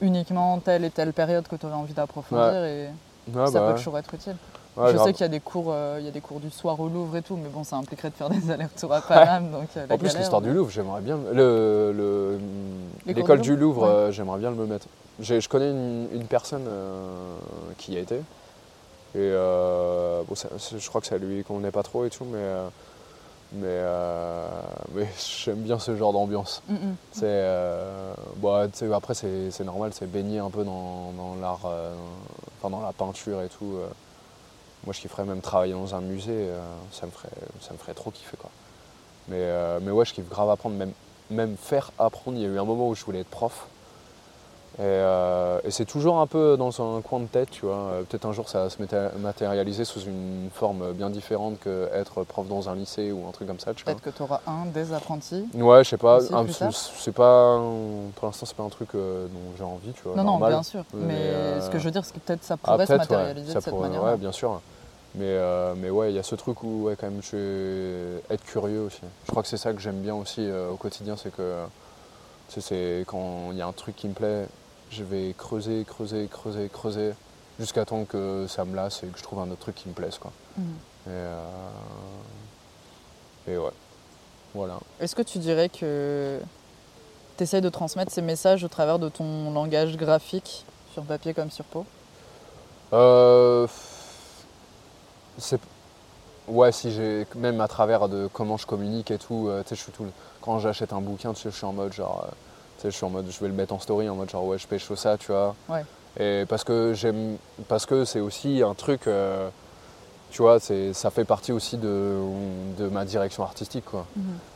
[0.01, 2.89] uniquement telle et telle période que tu aurais envie d'approfondir et
[3.33, 4.37] ça bah peut toujours être utile.
[4.77, 5.05] Je grave.
[5.05, 6.89] sais qu'il y a des cours, euh, il y a des cours du soir au
[6.89, 9.85] Louvre et tout, mais bon, ça impliquerait de faire des allers-retours à Paname, donc euh,
[9.89, 11.19] la En plus, l'histoire mais- du Louvre, j'aimerais bien.
[11.35, 12.41] Le, le-
[13.07, 14.87] l'école du Louvre, j'aimerais bien le me mettre.
[15.21, 17.37] Je connais une, une personne euh,
[17.79, 18.17] qui y a été.
[18.17, 18.23] Et
[19.19, 22.39] euh, bon, ça- c'est- je crois que ça lui convenait pas trop et tout, mais,
[22.39, 22.69] euh,
[23.53, 23.83] mais,
[24.95, 25.09] mais
[25.45, 26.63] j'aime bien ce genre d'ambiance.
[26.69, 26.95] Mm, mm.
[27.13, 27.45] C'est,
[28.37, 31.67] bon, sais, après, c'est normal, c'est baigner un peu dans, dans l'art,
[32.59, 33.79] enfin, dans la peinture et tout.
[34.85, 36.49] Moi, je kifferais même travailler dans un musée,
[36.93, 37.29] ça, me ferait,
[37.61, 38.37] ça me ferait trop kiffer.
[38.39, 38.51] Quoi.
[39.29, 39.47] Mais,
[39.83, 40.93] mais ouais, je kiffe grave apprendre, même,
[41.31, 42.39] même faire apprendre.
[42.39, 43.67] Il y a eu un moment où je voulais être prof.
[44.79, 47.75] Et, euh, et c'est toujours un peu dans un coin de tête, tu vois.
[47.75, 51.89] Euh, Peut-être un jour ça va se maté- matérialiser sous une forme bien différente que
[51.93, 53.93] être prof dans un lycée ou un truc comme ça, tu vois.
[53.95, 55.45] Peut-être que tu auras un des apprentis.
[55.55, 56.21] Ouais, je sais pas.
[56.21, 57.59] C'est pas,
[58.15, 60.15] pour l'instant, c'est pas un truc euh, dont j'ai envie, tu vois.
[60.17, 60.53] non, non, normal.
[60.53, 60.85] bien sûr.
[60.95, 62.93] Mais, Mais, euh, ce que je veux dire, c'est que peut-être ça Ah, pourrait se
[62.93, 64.05] ouais, matérialiser ça de cette pourrait- manière.
[64.05, 64.61] Ouais, bien sûr.
[65.17, 65.37] Mais,
[65.77, 68.83] mais ouais, il y a ce truc où, ouais, quand même, je vais être curieux
[68.83, 69.01] aussi.
[69.27, 71.65] Je crois que c'est ça que j'aime bien aussi au quotidien, c'est que
[72.49, 74.47] c'est quand il y a un truc qui me plaît,
[74.91, 77.13] je vais creuser, creuser, creuser, creuser,
[77.59, 79.95] jusqu'à temps que ça me lasse et que je trouve un autre truc qui me
[79.95, 80.33] plaise, quoi.
[80.57, 80.65] Mhm.
[81.07, 81.37] Et, euh,
[83.49, 83.73] et ouais,
[84.55, 84.79] voilà.
[85.01, 86.41] Est-ce que tu dirais que
[87.37, 91.51] tu essayes de transmettre ces messages au travers de ton langage graphique, sur papier comme
[91.51, 91.85] sur peau?
[92.93, 93.67] Euh,
[95.39, 95.61] c'est
[96.49, 99.77] ouais si j'ai même à travers de comment je communique et tout euh, tu sais
[99.77, 100.11] je suis tout le-
[100.43, 102.35] quand j'achète un bouquin tu sais je suis en mode genre euh,
[102.85, 104.67] je suis en mode je vais le mettre en story en mode genre ouais je
[104.67, 105.55] pêche ça tu vois.
[105.69, 105.85] Ouais.
[106.19, 107.37] et parce que j'aime
[107.69, 109.49] parce que c'est aussi un truc euh,
[110.31, 112.17] tu vois c'est ça fait partie aussi de,
[112.79, 114.07] de ma direction artistique quoi.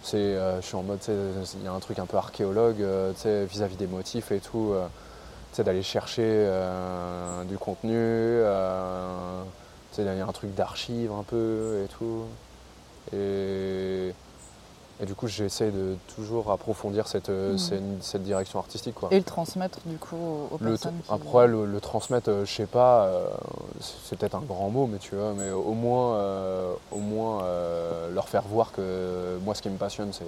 [0.02, 3.12] C'est euh, je suis en mode il y a un truc un peu archéologue euh,
[3.12, 4.74] tu sais vis-à-vis des motifs et tout
[5.50, 6.48] tu sais, d'aller chercher
[7.48, 8.40] du contenu
[9.94, 12.24] tu sais, il y a un truc d'archive un peu et tout.
[13.12, 14.12] Et,
[15.00, 17.58] et du coup j'essaie de toujours approfondir cette, euh, Mhm.
[17.58, 21.46] cette, cette direction artistique quoi Et le transmettre du coup aux, le, personnes qui- après,
[21.48, 23.28] le, le transmettre, euh, je sais pas, euh,
[23.80, 28.10] c'est peut-être un grand mot, mais tu vois, mais au moins, euh, au moins euh,
[28.12, 30.24] leur faire voir que moi, ce qui me passionne, c'est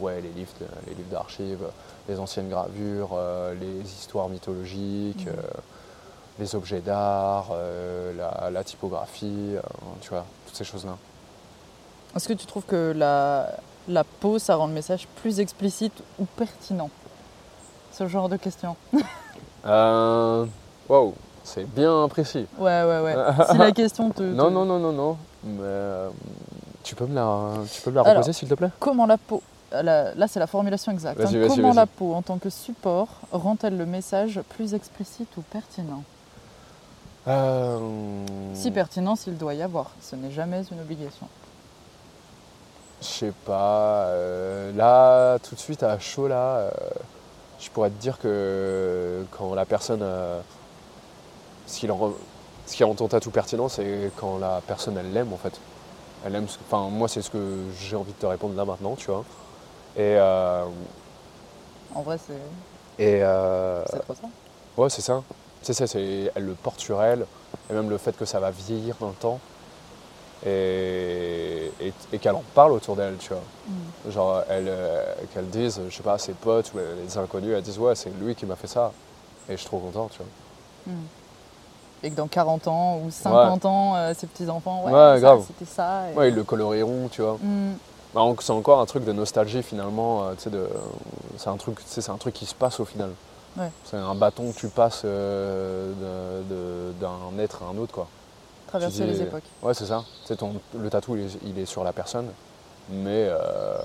[0.00, 0.52] ouais, les livres,
[0.86, 1.64] les livres d'archives,
[2.08, 3.16] les anciennes gravures,
[3.60, 5.32] les histoires mythologiques, euh,
[6.38, 7.52] les objets d'art,
[8.18, 9.54] la, la typographie,
[10.02, 10.96] tu vois, toutes ces choses-là.
[12.16, 13.48] Est-ce que tu trouves que la,
[13.88, 16.90] la peau, ça rend le message plus explicite ou pertinent
[17.92, 18.76] Ce genre de questions.
[19.66, 20.44] Euh,
[20.90, 22.46] Waouh, c'est bien précis.
[22.58, 23.16] Ouais, ouais, ouais.
[23.50, 24.22] si la question te.
[24.22, 25.16] Non, te- non, non, non, non.
[25.42, 26.10] Mais, euh,
[26.82, 28.68] tu peux me la, tu peux me la Alors, reposer, s'il te plaît?
[28.78, 29.42] Comment la peau.
[29.72, 31.18] Là, là, c'est la formulation exacte.
[31.18, 31.46] hein.
[31.48, 36.02] Comment la peau, en tant que support, rend-elle le message plus explicite ou pertinent?
[37.26, 37.78] Euh,
[38.52, 39.92] Si pertinent s'il doit y avoir.
[40.02, 41.26] Ce n'est jamais une obligation.
[43.04, 44.06] Je sais pas.
[44.06, 46.70] euh, là, tout de suite, à chaud, là, euh,
[47.60, 50.02] je pourrais te dire que quand la personne.
[50.02, 50.40] euh,
[51.66, 52.12] ce, qui rend,
[52.66, 55.58] ce qui rend ton tatou pertinent, c'est quand la personne, elle l'aime, en fait.
[56.26, 56.48] Elle aime.
[56.48, 57.38] ce- Enfin, moi, c'est ce que
[57.78, 59.24] j'ai envie de te répondre là maintenant, tu vois.
[59.96, 60.16] Et.
[60.18, 60.64] euh,
[61.94, 62.34] En vrai, c'est
[62.98, 64.28] et euh, c'est trop ça.
[64.76, 65.22] Ouais, c'est ça.
[65.62, 67.26] C'est ça, elle le porte sur elle,
[67.70, 69.40] et même le fait que ça va vieillir dans le temps,
[70.46, 73.42] et, et, et qu'elle en parle autour d'elle, tu vois.
[74.06, 74.10] Mm.
[74.10, 77.78] Genre, elle, euh, qu'elle dise, je sais pas, ses potes ou les inconnus, elles disent,
[77.78, 78.92] ouais, c'est lui qui m'a fait ça.
[79.48, 80.94] Et je suis trop content, tu vois.
[80.94, 80.98] Mm.
[82.02, 85.44] Et que dans 40 ans ou 50 ans, euh, ses petits-enfants, ouais, Ouais, ça, grave.
[85.46, 86.10] c'était ça.
[86.10, 87.38] et- Ouais, ils le coloriront, tu vois.
[87.40, 87.72] Mm.
[88.14, 90.68] Bah, c'est encore un truc de nostalgie finalement, euh, de-
[91.38, 93.10] c'est un truc, un truc qui se passe au final.
[93.56, 93.70] Ouais.
[93.84, 95.92] C'est un bâton que tu passes euh,
[97.00, 98.06] d'un être à un autre, quoi.
[98.74, 99.44] Traverser Tu dis- les époques.
[99.62, 100.02] Ouais, c'est ça.
[100.24, 102.26] C'est ton, le tatou, il est, il est sur la personne,
[102.90, 103.78] mais euh,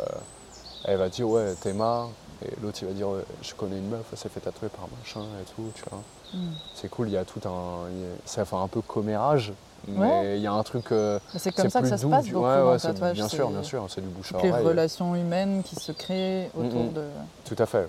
[0.84, 2.08] elle va dire ouais, Théma,
[2.44, 3.08] Et l'autre, il va dire
[3.44, 6.02] Je connais une meuf, elle s'est fait tatouer par machin et tout, tu vois.
[6.34, 6.54] Mm.
[6.74, 7.86] C'est cool, il y a tout un.
[8.26, 9.54] Fait un peu commérage,
[9.88, 10.92] mais il y a un truc.
[10.92, 13.16] Euh, c'est comme ça que ça se passe beaucoup ouais, ouais, tatouage.
[13.16, 16.86] Bien sûr, bien sûr, c'est du bouche à Les relations humaines qui se créent autour
[16.94, 17.04] de.
[17.46, 17.88] Tout à fait.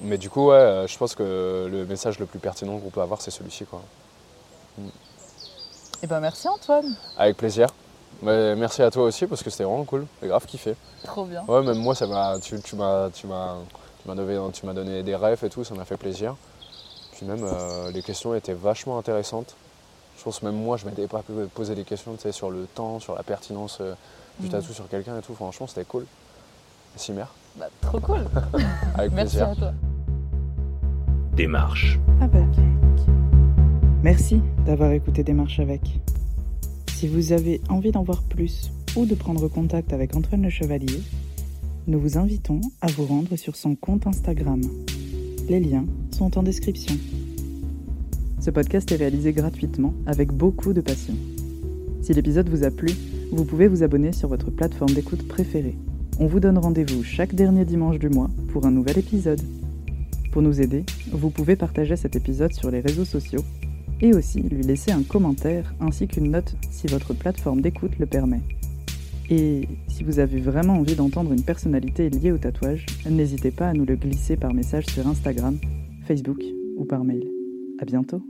[0.00, 3.00] Mais du coup, ouais, euh, je pense que le message le plus pertinent qu'on peut
[3.00, 3.64] avoir, c'est celui-ci.
[3.64, 3.80] Quoi.
[4.78, 4.88] Mm.
[6.04, 6.96] Eh ben merci Antoine.
[7.16, 7.68] Avec plaisir.
[8.22, 10.04] merci à toi aussi parce que c'était vraiment cool.
[10.20, 10.76] J'ai grave kiffé.
[11.02, 11.42] Trop bien.
[11.48, 13.56] Ouais, même moi, ça m'a, tu, tu m'as, tu m'as,
[14.14, 16.36] donné, tu m'as donné des rêves et tout, ça m'a fait plaisir.
[17.12, 19.56] Puis même, euh, les questions étaient vachement intéressantes.
[20.18, 21.22] Je pense même moi, je m'étais pas
[21.54, 23.94] posé des questions sur le temps, sur la pertinence euh,
[24.40, 24.50] du mm.
[24.50, 25.34] tatou sur quelqu'un et tout.
[25.34, 26.04] Franchement, c'était cool.
[26.94, 27.32] Merci, mère.
[27.56, 28.26] Bah, trop cool.
[28.98, 29.72] Avec Merci à toi.
[31.32, 31.98] Démarche.
[32.20, 32.63] Avec.
[34.04, 35.80] Merci d'avoir écouté Démarche avec.
[36.92, 41.00] Si vous avez envie d'en voir plus ou de prendre contact avec Antoine Le Chevalier,
[41.86, 44.60] nous vous invitons à vous rendre sur son compte Instagram.
[45.48, 46.94] Les liens sont en description.
[48.40, 51.14] Ce podcast est réalisé gratuitement avec beaucoup de passion.
[52.02, 52.90] Si l'épisode vous a plu,
[53.32, 55.78] vous pouvez vous abonner sur votre plateforme d'écoute préférée.
[56.20, 59.40] On vous donne rendez-vous chaque dernier dimanche du mois pour un nouvel épisode.
[60.30, 63.42] Pour nous aider, vous pouvez partager cet épisode sur les réseaux sociaux
[64.00, 68.40] et aussi lui laisser un commentaire ainsi qu'une note si votre plateforme d'écoute le permet.
[69.30, 73.72] Et si vous avez vraiment envie d'entendre une personnalité liée au tatouage, n'hésitez pas à
[73.72, 75.58] nous le glisser par message sur Instagram,
[76.06, 76.42] Facebook
[76.76, 77.26] ou par mail.
[77.80, 78.22] À bientôt